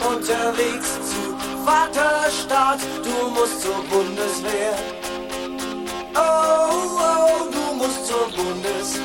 Unterwegs 0.06 0.88
zu 1.10 1.36
Vaterstadt, 1.64 2.80
du 3.02 3.28
musst 3.30 3.62
zur 3.62 3.82
Bundeswehr. 3.90 4.74
Oh, 6.14 6.20
oh, 6.98 7.50
du 7.50 7.74
musst 7.76 8.06
zur 8.06 8.28
Bundeswehr. 8.36 9.04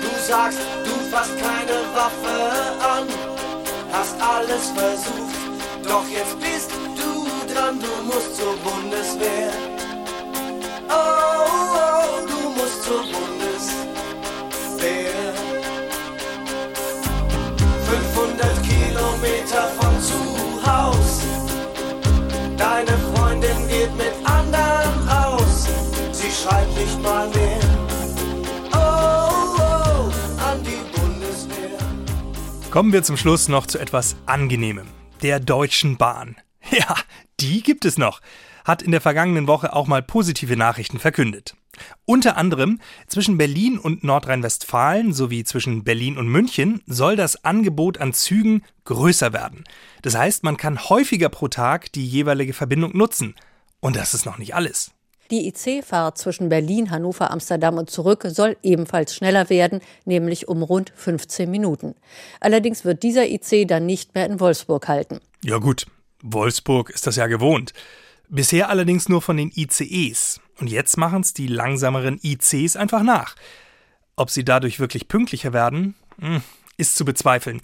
Du 0.00 0.08
sagst, 0.26 0.58
du 0.84 1.10
fasst 1.10 1.36
keine 1.38 1.78
Waffe 1.94 2.36
an, 2.82 3.06
hast 3.92 4.16
alles 4.20 4.70
versucht, 4.74 5.36
doch 5.84 6.06
jetzt 6.08 6.38
bist 6.40 6.70
du 6.96 7.52
dran, 7.52 7.78
du 7.78 8.02
musst 8.04 8.36
zur 8.36 8.56
Bundeswehr. 8.56 9.52
Oh, 10.88 10.94
oh, 11.74 12.26
du 12.26 12.48
musst 12.60 12.82
zur 12.82 13.02
Bundeswehr. 13.02 13.35
500 17.86 18.62
Kilometer 18.62 19.68
von 19.78 20.00
zu 20.00 20.14
Haus. 20.66 21.22
Deine 22.56 22.92
Freundin 23.14 23.68
geht 23.68 23.96
mit 23.96 24.12
anderen 24.24 25.08
aus. 25.08 25.68
Sie 26.12 26.30
schreibt 26.30 26.76
nicht 26.76 27.02
mal 27.02 27.28
mehr. 27.28 27.60
Oh, 28.72 29.56
oh, 29.58 30.10
an 30.42 30.62
die 30.62 30.82
Bundeswehr. 30.98 31.78
Kommen 32.70 32.92
wir 32.92 33.02
zum 33.02 33.16
Schluss 33.16 33.48
noch 33.48 33.66
zu 33.66 33.78
etwas 33.78 34.16
Angenehmem. 34.26 34.86
Der 35.22 35.40
Deutschen 35.40 35.96
Bahn. 35.96 36.36
Ja, 36.70 36.96
die 37.38 37.62
gibt 37.62 37.84
es 37.84 37.96
noch. 37.96 38.20
Hat 38.64 38.82
in 38.82 38.90
der 38.90 39.00
vergangenen 39.00 39.46
Woche 39.46 39.72
auch 39.72 39.86
mal 39.86 40.02
positive 40.02 40.56
Nachrichten 40.56 40.98
verkündet. 40.98 41.54
Unter 42.04 42.36
anderem 42.36 42.80
zwischen 43.06 43.38
Berlin 43.38 43.78
und 43.78 44.04
Nordrhein-Westfalen 44.04 45.12
sowie 45.12 45.44
zwischen 45.44 45.84
Berlin 45.84 46.18
und 46.18 46.28
München 46.28 46.82
soll 46.86 47.16
das 47.16 47.44
Angebot 47.44 47.98
an 47.98 48.12
Zügen 48.12 48.62
größer 48.84 49.32
werden. 49.32 49.64
Das 50.02 50.16
heißt, 50.16 50.44
man 50.44 50.56
kann 50.56 50.88
häufiger 50.88 51.28
pro 51.28 51.48
Tag 51.48 51.92
die 51.92 52.06
jeweilige 52.06 52.52
Verbindung 52.52 52.96
nutzen. 52.96 53.34
Und 53.80 53.96
das 53.96 54.14
ist 54.14 54.26
noch 54.26 54.38
nicht 54.38 54.54
alles. 54.54 54.92
Die 55.30 55.48
IC-Fahrt 55.48 56.18
zwischen 56.18 56.48
Berlin, 56.48 56.90
Hannover, 56.90 57.32
Amsterdam 57.32 57.78
und 57.78 57.90
zurück 57.90 58.24
soll 58.28 58.56
ebenfalls 58.62 59.14
schneller 59.14 59.50
werden, 59.50 59.80
nämlich 60.04 60.46
um 60.46 60.62
rund 60.62 60.92
15 60.94 61.50
Minuten. 61.50 61.96
Allerdings 62.38 62.84
wird 62.84 63.02
dieser 63.02 63.26
IC 63.28 63.66
dann 63.66 63.86
nicht 63.86 64.14
mehr 64.14 64.26
in 64.26 64.38
Wolfsburg 64.38 64.86
halten. 64.86 65.18
Ja 65.42 65.58
gut, 65.58 65.86
Wolfsburg 66.22 66.90
ist 66.90 67.06
das 67.08 67.16
ja 67.16 67.26
gewohnt. 67.26 67.72
Bisher 68.28 68.70
allerdings 68.70 69.08
nur 69.08 69.20
von 69.20 69.36
den 69.36 69.50
ICEs. 69.54 70.40
Und 70.58 70.70
jetzt 70.70 70.96
machen 70.96 71.20
es 71.20 71.34
die 71.34 71.46
langsameren 71.46 72.18
ICs 72.22 72.76
einfach 72.76 73.02
nach. 73.02 73.36
Ob 74.16 74.30
sie 74.30 74.44
dadurch 74.44 74.80
wirklich 74.80 75.08
pünktlicher 75.08 75.52
werden, 75.52 75.94
hm, 76.18 76.42
ist 76.76 76.96
zu 76.96 77.04
bezweifeln. 77.04 77.60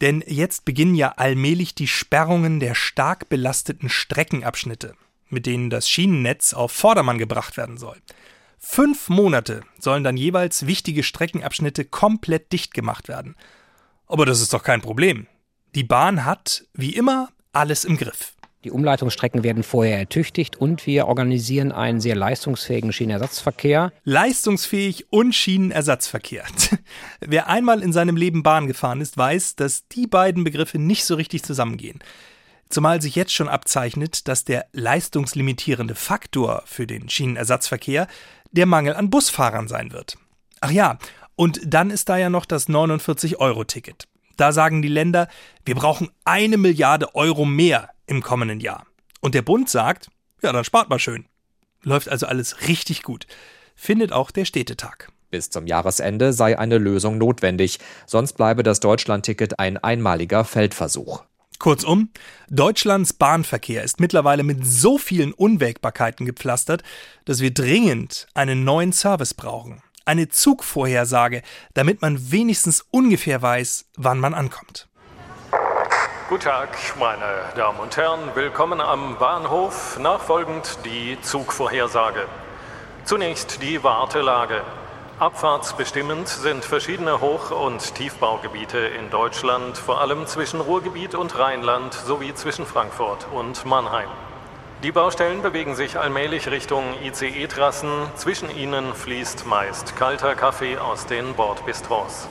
Denn 0.00 0.24
jetzt 0.26 0.64
beginnen 0.64 0.96
ja 0.96 1.12
allmählich 1.16 1.76
die 1.76 1.86
Sperrungen 1.86 2.58
der 2.58 2.74
stark 2.74 3.28
belasteten 3.28 3.88
Streckenabschnitte, 3.88 4.94
mit 5.28 5.46
denen 5.46 5.70
das 5.70 5.88
Schienennetz 5.88 6.54
auf 6.54 6.72
Vordermann 6.72 7.18
gebracht 7.18 7.56
werden 7.56 7.78
soll. 7.78 7.96
Fünf 8.58 9.08
Monate 9.08 9.62
sollen 9.78 10.02
dann 10.04 10.16
jeweils 10.16 10.66
wichtige 10.66 11.02
Streckenabschnitte 11.02 11.84
komplett 11.84 12.52
dicht 12.52 12.74
gemacht 12.74 13.08
werden. 13.08 13.36
Aber 14.06 14.26
das 14.26 14.40
ist 14.40 14.52
doch 14.52 14.62
kein 14.62 14.82
Problem. 14.82 15.26
Die 15.74 15.84
Bahn 15.84 16.24
hat, 16.24 16.64
wie 16.74 16.94
immer, 16.94 17.30
alles 17.52 17.84
im 17.84 17.96
Griff. 17.96 18.34
Die 18.64 18.70
Umleitungsstrecken 18.70 19.42
werden 19.42 19.64
vorher 19.64 19.98
ertüchtigt 19.98 20.56
und 20.56 20.86
wir 20.86 21.08
organisieren 21.08 21.72
einen 21.72 22.00
sehr 22.00 22.14
leistungsfähigen 22.14 22.92
Schienenersatzverkehr. 22.92 23.92
Leistungsfähig 24.04 25.06
und 25.10 25.34
Schienenersatzverkehr. 25.34 26.44
Wer 27.20 27.48
einmal 27.48 27.82
in 27.82 27.92
seinem 27.92 28.16
Leben 28.16 28.44
Bahn 28.44 28.68
gefahren 28.68 29.00
ist, 29.00 29.18
weiß, 29.18 29.56
dass 29.56 29.88
die 29.88 30.06
beiden 30.06 30.44
Begriffe 30.44 30.78
nicht 30.78 31.04
so 31.04 31.16
richtig 31.16 31.42
zusammengehen. 31.42 31.98
Zumal 32.68 33.02
sich 33.02 33.16
jetzt 33.16 33.34
schon 33.34 33.48
abzeichnet, 33.48 34.28
dass 34.28 34.44
der 34.44 34.66
leistungslimitierende 34.72 35.96
Faktor 35.96 36.62
für 36.64 36.86
den 36.86 37.08
Schienenersatzverkehr 37.08 38.06
der 38.52 38.66
Mangel 38.66 38.94
an 38.94 39.10
Busfahrern 39.10 39.66
sein 39.66 39.92
wird. 39.92 40.16
Ach 40.60 40.70
ja, 40.70 40.98
und 41.34 41.60
dann 41.66 41.90
ist 41.90 42.08
da 42.08 42.16
ja 42.16 42.30
noch 42.30 42.46
das 42.46 42.68
49-Euro-Ticket. 42.68 44.06
Da 44.36 44.52
sagen 44.52 44.82
die 44.82 44.88
Länder, 44.88 45.28
wir 45.64 45.74
brauchen 45.74 46.10
eine 46.24 46.56
Milliarde 46.56 47.14
Euro 47.14 47.44
mehr 47.44 47.90
im 48.12 48.22
kommenden 48.22 48.60
Jahr. 48.60 48.86
Und 49.20 49.34
der 49.34 49.42
Bund 49.42 49.68
sagt, 49.68 50.10
ja, 50.42 50.52
dann 50.52 50.64
spart 50.64 50.90
mal 50.90 50.98
schön. 50.98 51.26
Läuft 51.82 52.08
also 52.08 52.26
alles 52.26 52.68
richtig 52.68 53.02
gut. 53.02 53.26
Findet 53.74 54.12
auch 54.12 54.30
der 54.30 54.44
Städtetag. 54.44 55.08
Bis 55.30 55.48
zum 55.48 55.66
Jahresende 55.66 56.34
sei 56.34 56.58
eine 56.58 56.76
Lösung 56.76 57.16
notwendig, 57.16 57.78
sonst 58.06 58.34
bleibe 58.34 58.62
das 58.62 58.80
Deutschlandticket 58.80 59.58
ein 59.58 59.78
einmaliger 59.78 60.44
Feldversuch. 60.44 61.24
Kurzum, 61.58 62.10
Deutschlands 62.50 63.14
Bahnverkehr 63.14 63.82
ist 63.82 63.98
mittlerweile 63.98 64.42
mit 64.42 64.66
so 64.66 64.98
vielen 64.98 65.32
Unwägbarkeiten 65.32 66.26
gepflastert, 66.26 66.82
dass 67.24 67.40
wir 67.40 67.54
dringend 67.54 68.26
einen 68.34 68.64
neuen 68.64 68.92
Service 68.92 69.32
brauchen. 69.32 69.80
Eine 70.04 70.28
Zugvorhersage, 70.28 71.42
damit 71.72 72.02
man 72.02 72.30
wenigstens 72.30 72.84
ungefähr 72.90 73.40
weiß, 73.40 73.86
wann 73.96 74.18
man 74.18 74.34
ankommt. 74.34 74.88
Guten 76.28 76.44
Tag, 76.44 76.78
meine 76.98 77.52
Damen 77.56 77.78
und 77.80 77.96
Herren. 77.96 78.20
Willkommen 78.34 78.80
am 78.80 79.18
Bahnhof. 79.18 79.98
Nachfolgend 79.98 80.78
die 80.84 81.20
Zugvorhersage. 81.20 82.26
Zunächst 83.04 83.60
die 83.62 83.82
Wartelage. 83.82 84.62
Abfahrtsbestimmend 85.18 86.28
sind 86.28 86.64
verschiedene 86.64 87.20
Hoch- 87.20 87.50
und 87.50 87.94
Tiefbaugebiete 87.96 88.78
in 88.78 89.10
Deutschland, 89.10 89.76
vor 89.76 90.00
allem 90.00 90.26
zwischen 90.26 90.60
Ruhrgebiet 90.60 91.14
und 91.14 91.38
Rheinland 91.38 91.92
sowie 91.92 92.34
zwischen 92.34 92.66
Frankfurt 92.66 93.26
und 93.32 93.66
Mannheim. 93.66 94.08
Die 94.82 94.92
Baustellen 94.92 95.42
bewegen 95.42 95.74
sich 95.74 95.98
allmählich 95.98 96.50
Richtung 96.50 96.84
ICE-Trassen. 97.02 97.90
Zwischen 98.16 98.50
ihnen 98.50 98.94
fließt 98.94 99.44
meist 99.46 99.96
kalter 99.96 100.34
Kaffee 100.34 100.78
aus 100.78 101.06
den 101.06 101.34
Bordbistros. 101.34 102.28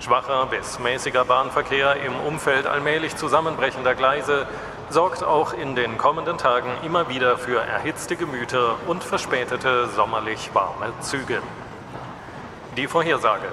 Schwacher 0.00 0.46
bis 0.46 0.78
mäßiger 0.78 1.26
Bahnverkehr 1.26 1.96
im 1.96 2.18
Umfeld 2.20 2.66
allmählich 2.66 3.16
zusammenbrechender 3.16 3.94
Gleise 3.94 4.46
sorgt 4.88 5.22
auch 5.22 5.52
in 5.52 5.76
den 5.76 5.98
kommenden 5.98 6.38
Tagen 6.38 6.70
immer 6.82 7.10
wieder 7.10 7.36
für 7.36 7.60
erhitzte 7.60 8.16
Gemüter 8.16 8.76
und 8.86 9.04
verspätete 9.04 9.88
sommerlich 9.88 10.54
warme 10.54 10.92
Züge. 11.00 11.42
Die 12.78 12.86
Vorhersage. 12.86 13.52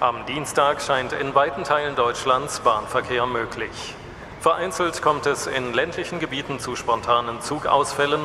Am 0.00 0.26
Dienstag 0.26 0.82
scheint 0.82 1.12
in 1.12 1.36
weiten 1.36 1.62
Teilen 1.62 1.94
Deutschlands 1.94 2.58
Bahnverkehr 2.60 3.24
möglich. 3.26 3.94
Vereinzelt 4.40 5.02
kommt 5.02 5.26
es 5.26 5.46
in 5.46 5.72
ländlichen 5.72 6.18
Gebieten 6.18 6.58
zu 6.58 6.74
spontanen 6.74 7.40
Zugausfällen. 7.40 8.22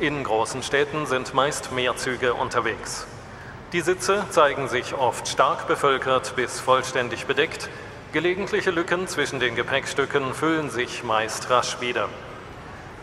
In 0.00 0.24
großen 0.24 0.64
Städten 0.64 1.06
sind 1.06 1.32
meist 1.32 1.70
mehr 1.70 1.96
Züge 1.96 2.34
unterwegs. 2.34 3.06
Die 3.72 3.82
Sitze 3.82 4.24
zeigen 4.30 4.66
sich 4.66 4.94
oft 4.94 5.28
stark 5.28 5.68
bevölkert 5.68 6.34
bis 6.34 6.58
vollständig 6.58 7.26
bedeckt. 7.26 7.68
Gelegentliche 8.12 8.72
Lücken 8.72 9.06
zwischen 9.06 9.38
den 9.38 9.54
Gepäckstücken 9.54 10.34
füllen 10.34 10.70
sich 10.70 11.04
meist 11.04 11.48
rasch 11.50 11.80
wieder. 11.80 12.08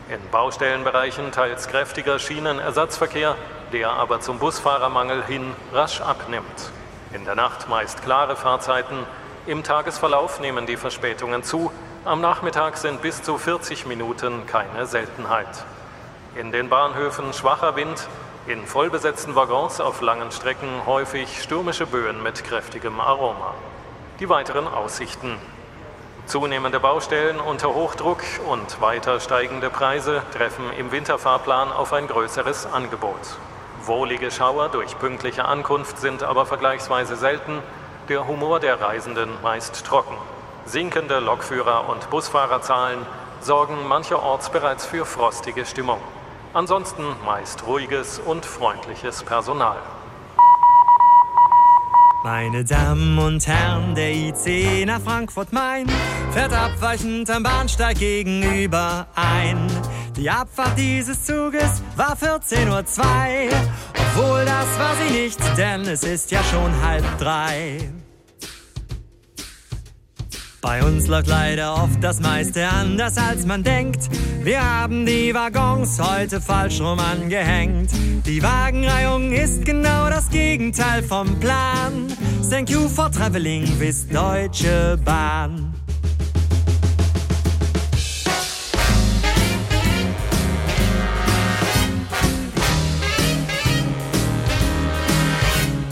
In 0.09 0.20
Baustellenbereichen 0.30 1.32
teils 1.32 1.70
kräftiger 1.70 2.20
Schienenersatzverkehr, 2.20 3.38
der 3.72 3.91
aber 3.91 4.20
zum 4.20 4.39
Busfahrermangel 4.39 5.24
hin 5.24 5.53
rasch 5.72 6.01
abnimmt. 6.01 6.72
In 7.13 7.24
der 7.24 7.36
Nacht 7.36 7.70
meist 7.70 8.03
klare 8.03 8.36
Fahrzeiten, 8.36 8.97
im 9.45 9.63
Tagesverlauf 9.63 10.41
nehmen 10.41 10.65
die 10.65 10.76
Verspätungen 10.76 11.43
zu, 11.43 11.72
am 12.03 12.20
Nachmittag 12.20 12.76
sind 12.76 13.01
bis 13.01 13.24
zu 13.24 13.38
40 13.38 13.86
Minuten 13.86 14.45
keine 14.47 14.86
Seltenheit. 14.86 15.63
In 16.36 16.51
den 16.51 16.68
Bahnhöfen 16.68 17.32
schwacher 17.32 17.78
Wind, 17.78 18.05
in 18.48 18.66
vollbesetzten 18.66 19.36
Waggons 19.36 19.82
auf 19.82 20.02
langen 20.02 20.32
Strecken 20.32 20.86
häufig 20.86 21.41
stürmische 21.41 21.86
Böen 21.86 22.24
mit 22.24 22.45
kräftigem 22.45 23.00
Aroma. 23.00 23.54
Die 24.22 24.30
weiteren 24.30 24.68
Aussichten. 24.68 25.38
Zunehmende 26.28 26.80
Baustellen 26.80 27.41
unter 27.41 27.74
Hochdruck 27.74 28.22
und 28.50 28.80
weiter 28.80 29.20
steigende 29.20 29.70
Preise 29.70 30.24
treffen 30.34 30.72
im 30.78 30.91
Winterfahrplan 30.91 31.72
auf 31.74 31.91
ein 31.91 32.08
größeres 32.08 32.68
Angebot. 32.72 33.20
Wohlige 33.86 34.32
Schauer 34.32 34.70
durch 34.70 34.98
pünktliche 34.98 35.45
Ankunft 35.45 36.00
sind 36.00 36.24
aber 36.24 36.45
vergleichsweise 36.45 37.18
selten, 37.18 37.62
der 38.08 38.28
Humor 38.28 38.62
der 38.62 38.80
Reisenden 38.80 39.30
meist 39.43 39.86
trocken. 39.86 40.18
Sinkende 40.66 41.20
Lokführer- 41.20 41.89
und 41.89 42.10
Busfahrerzahlen 42.10 43.06
sorgen 43.41 43.88
mancherorts 43.88 44.50
bereits 44.50 44.86
für 44.86 45.06
frostige 45.06 45.66
Stimmung. 45.66 46.00
Ansonsten 46.54 47.04
meist 47.26 47.66
ruhiges 47.68 48.20
und 48.20 48.45
freundliches 48.45 49.24
Personal. 49.24 49.78
Meine 52.24 52.66
Damen 52.66 53.18
und 53.20 53.45
Herren, 53.48 53.95
der 53.95 54.12
IC 54.12 54.86
nach 54.86 55.00
Frankfurt-Main 55.00 55.88
fährt 56.32 56.52
abweichend 56.52 57.30
am 57.30 57.43
Bahnsteig 57.43 58.00
gegenüber 58.00 59.08
ein. 59.16 59.68
Die 60.16 60.30
Abfahrt 60.30 60.78
dieses 60.78 61.24
Zuges 61.26 61.84
war 61.95 62.18
14.02 62.18 62.66
Uhr, 62.68 63.52
obwohl 63.93 64.45
das 64.45 64.80
war 64.80 64.95
sie 64.95 65.14
nicht, 65.14 65.39
denn 65.58 65.82
es 65.82 66.04
ist 66.04 66.32
ja 66.32 66.43
schon 66.43 66.74
halb 66.82 67.06
drei. 67.20 67.78
Bei 70.62 70.84
uns 70.84 71.08
läuft 71.08 71.28
leider 71.28 71.76
oft 71.76 72.03
das 72.03 72.20
meiste 72.20 72.68
anders 72.68 73.18
als 73.18 73.45
man 73.45 73.64
denkt. 73.64 74.10
Wir 74.41 74.62
haben 74.62 75.05
die 75.05 75.34
Waggons 75.34 75.99
heute 75.99 76.41
falsch 76.41 76.82
rum 76.82 76.99
angehängt. 76.99 77.91
Die 78.26 78.41
Wagenreihung 78.41 79.32
ist 79.34 79.66
genau 79.66 80.10
das 80.10 80.30
Gegenteil 80.30 81.03
vom 81.03 81.39
Plan. 81.39 82.08
Thank 82.49 82.72
you 82.72 82.89
for 82.89 83.12
traveling 83.12 83.68
with 83.80 84.08
Deutsche 84.10 84.97
Bahn. 85.05 85.74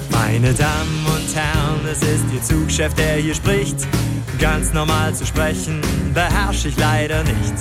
Meine 0.10 0.54
Damen 0.54 1.06
und 1.06 1.36
Herren, 1.36 1.80
es 1.90 2.02
ist 2.02 2.26
Ihr 2.34 2.42
Zugchef, 2.42 2.94
der 2.96 3.18
hier 3.18 3.36
spricht. 3.36 3.88
Ganz 4.40 4.74
normal 4.74 5.14
zu 5.14 5.26
sprechen, 5.26 5.82
beherrsche 6.14 6.68
ich 6.68 6.78
leider 6.78 7.24
nicht. 7.24 7.54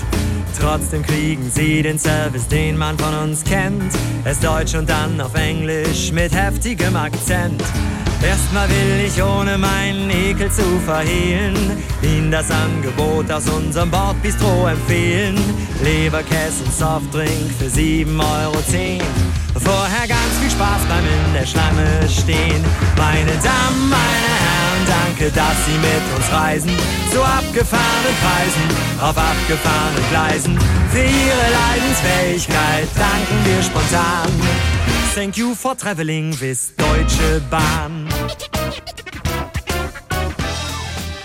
Trotzdem 0.60 1.02
kriegen 1.02 1.50
Sie 1.50 1.82
den 1.82 1.98
Service, 1.98 2.48
den 2.48 2.76
man 2.76 2.98
von 2.98 3.14
uns 3.14 3.44
kennt. 3.44 3.92
Erst 4.24 4.44
Deutsch 4.44 4.74
und 4.74 4.88
dann 4.88 5.20
auf 5.20 5.34
Englisch 5.34 6.12
mit 6.12 6.34
heftigem 6.34 6.96
Akzent. 6.96 7.62
Erstmal 8.22 8.68
will 8.70 9.04
ich 9.06 9.22
ohne 9.22 9.58
meinen 9.58 10.08
Ekel 10.08 10.50
zu 10.50 10.62
verhehlen, 10.86 11.56
Ihnen 12.00 12.30
das 12.30 12.50
Angebot 12.50 13.30
aus 13.30 13.46
unserem 13.48 13.90
Bordbistro 13.90 14.66
empfehlen. 14.66 15.38
Leberkäse 15.82 16.64
und 16.64 16.72
Softdrink 16.72 17.50
für 17.58 17.66
7,10 17.66 18.18
Euro. 18.20 18.56
Vorher 19.62 20.08
ganz 20.08 20.38
viel 20.40 20.50
Spaß 20.50 20.82
beim 20.88 21.04
in 21.04 21.34
der 21.34 21.46
Schlange 21.46 22.08
stehen. 22.08 22.64
Meine 22.96 23.32
Damen, 23.42 23.90
meine 23.90 24.34
Herren, 24.40 24.63
danke, 25.14 25.30
dass 25.32 25.66
Sie 25.66 25.78
mit 25.78 26.16
uns 26.16 26.32
reisen. 26.32 26.70
Zu 27.10 27.22
abgefahrenen 27.22 28.14
Preisen, 28.22 29.00
auf 29.00 29.16
abgefahrenen 29.16 30.04
Gleisen. 30.10 30.58
Für 30.90 30.98
Ihre 30.98 31.50
Leidensfähigkeit 31.52 32.88
danken 32.96 33.44
wir 33.44 33.62
spontan. 33.62 34.28
Thank 35.14 35.36
you 35.36 35.54
for 35.54 35.76
traveling 35.76 36.32
with 36.40 36.74
Deutsche 36.76 37.40
Bahn. 37.50 38.08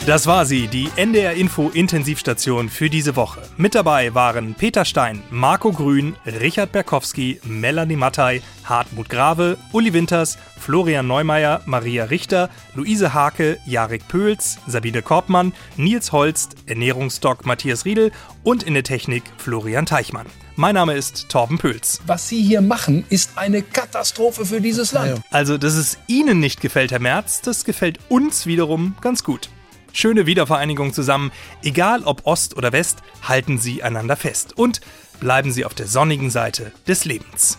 Das 0.05 0.25
war 0.25 0.45
sie, 0.45 0.67
die 0.67 0.89
NDR 0.95 1.33
Info 1.33 1.69
Intensivstation 1.69 2.69
für 2.69 2.89
diese 2.89 3.15
Woche. 3.15 3.41
Mit 3.57 3.75
dabei 3.75 4.15
waren 4.15 4.55
Peter 4.55 4.85
Stein, 4.85 5.21
Marco 5.29 5.71
Grün, 5.71 6.15
Richard 6.25 6.71
Berkowski, 6.71 7.39
Melanie 7.43 7.97
Mattei, 7.97 8.41
Hartmut 8.63 9.09
Grave, 9.09 9.57
Uli 9.71 9.93
Winters, 9.93 10.37
Florian 10.57 11.05
Neumeier, 11.05 11.61
Maria 11.65 12.05
Richter, 12.05 12.49
Luise 12.75 13.13
Hake, 13.13 13.59
Jarek 13.65 14.07
Pöls, 14.07 14.57
Sabine 14.67 15.01
Korbmann, 15.01 15.53
Nils 15.77 16.11
Holst, 16.11 16.55
Ernährungsdoc 16.65 17.45
Matthias 17.45 17.85
Riedel 17.85 18.11
und 18.43 18.63
in 18.63 18.73
der 18.73 18.83
Technik 18.83 19.23
Florian 19.37 19.85
Teichmann. 19.85 20.25
Mein 20.55 20.75
Name 20.75 20.93
ist 20.95 21.29
Torben 21.29 21.57
Pöls. 21.57 22.01
Was 22.07 22.27
Sie 22.29 22.41
hier 22.41 22.61
machen, 22.61 23.05
ist 23.09 23.37
eine 23.37 23.61
Katastrophe 23.61 24.45
für 24.45 24.59
dieses 24.59 24.91
Land. 24.91 25.21
Also, 25.29 25.57
dass 25.57 25.75
es 25.75 25.97
Ihnen 26.07 26.39
nicht 26.39 26.61
gefällt, 26.61 26.91
Herr 26.91 26.99
Merz, 26.99 27.41
das 27.41 27.63
gefällt 27.63 27.99
uns 28.09 28.45
wiederum 28.45 28.95
ganz 29.01 29.23
gut. 29.23 29.49
Schöne 29.93 30.25
Wiedervereinigung 30.25 30.93
zusammen. 30.93 31.31
Egal 31.63 32.03
ob 32.03 32.25
Ost 32.25 32.57
oder 32.57 32.71
West, 32.71 32.99
halten 33.23 33.57
Sie 33.57 33.83
einander 33.83 34.15
fest 34.15 34.57
und 34.57 34.81
bleiben 35.19 35.51
Sie 35.51 35.65
auf 35.65 35.73
der 35.73 35.87
sonnigen 35.87 36.29
Seite 36.29 36.71
des 36.87 37.05
Lebens. 37.05 37.57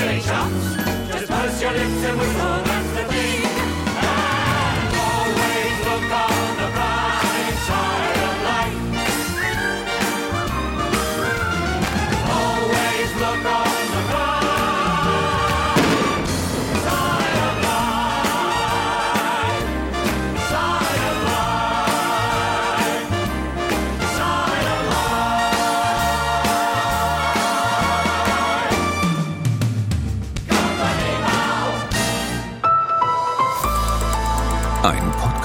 sur 0.00 0.08
les 0.08 0.20
charts, 0.20 0.48
je 1.10 1.24
and 1.26 1.90
sur 2.00 2.69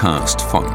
Ein 0.05 0.19
Podcast 0.19 0.39
von 0.39 0.63
NDR 0.65 0.74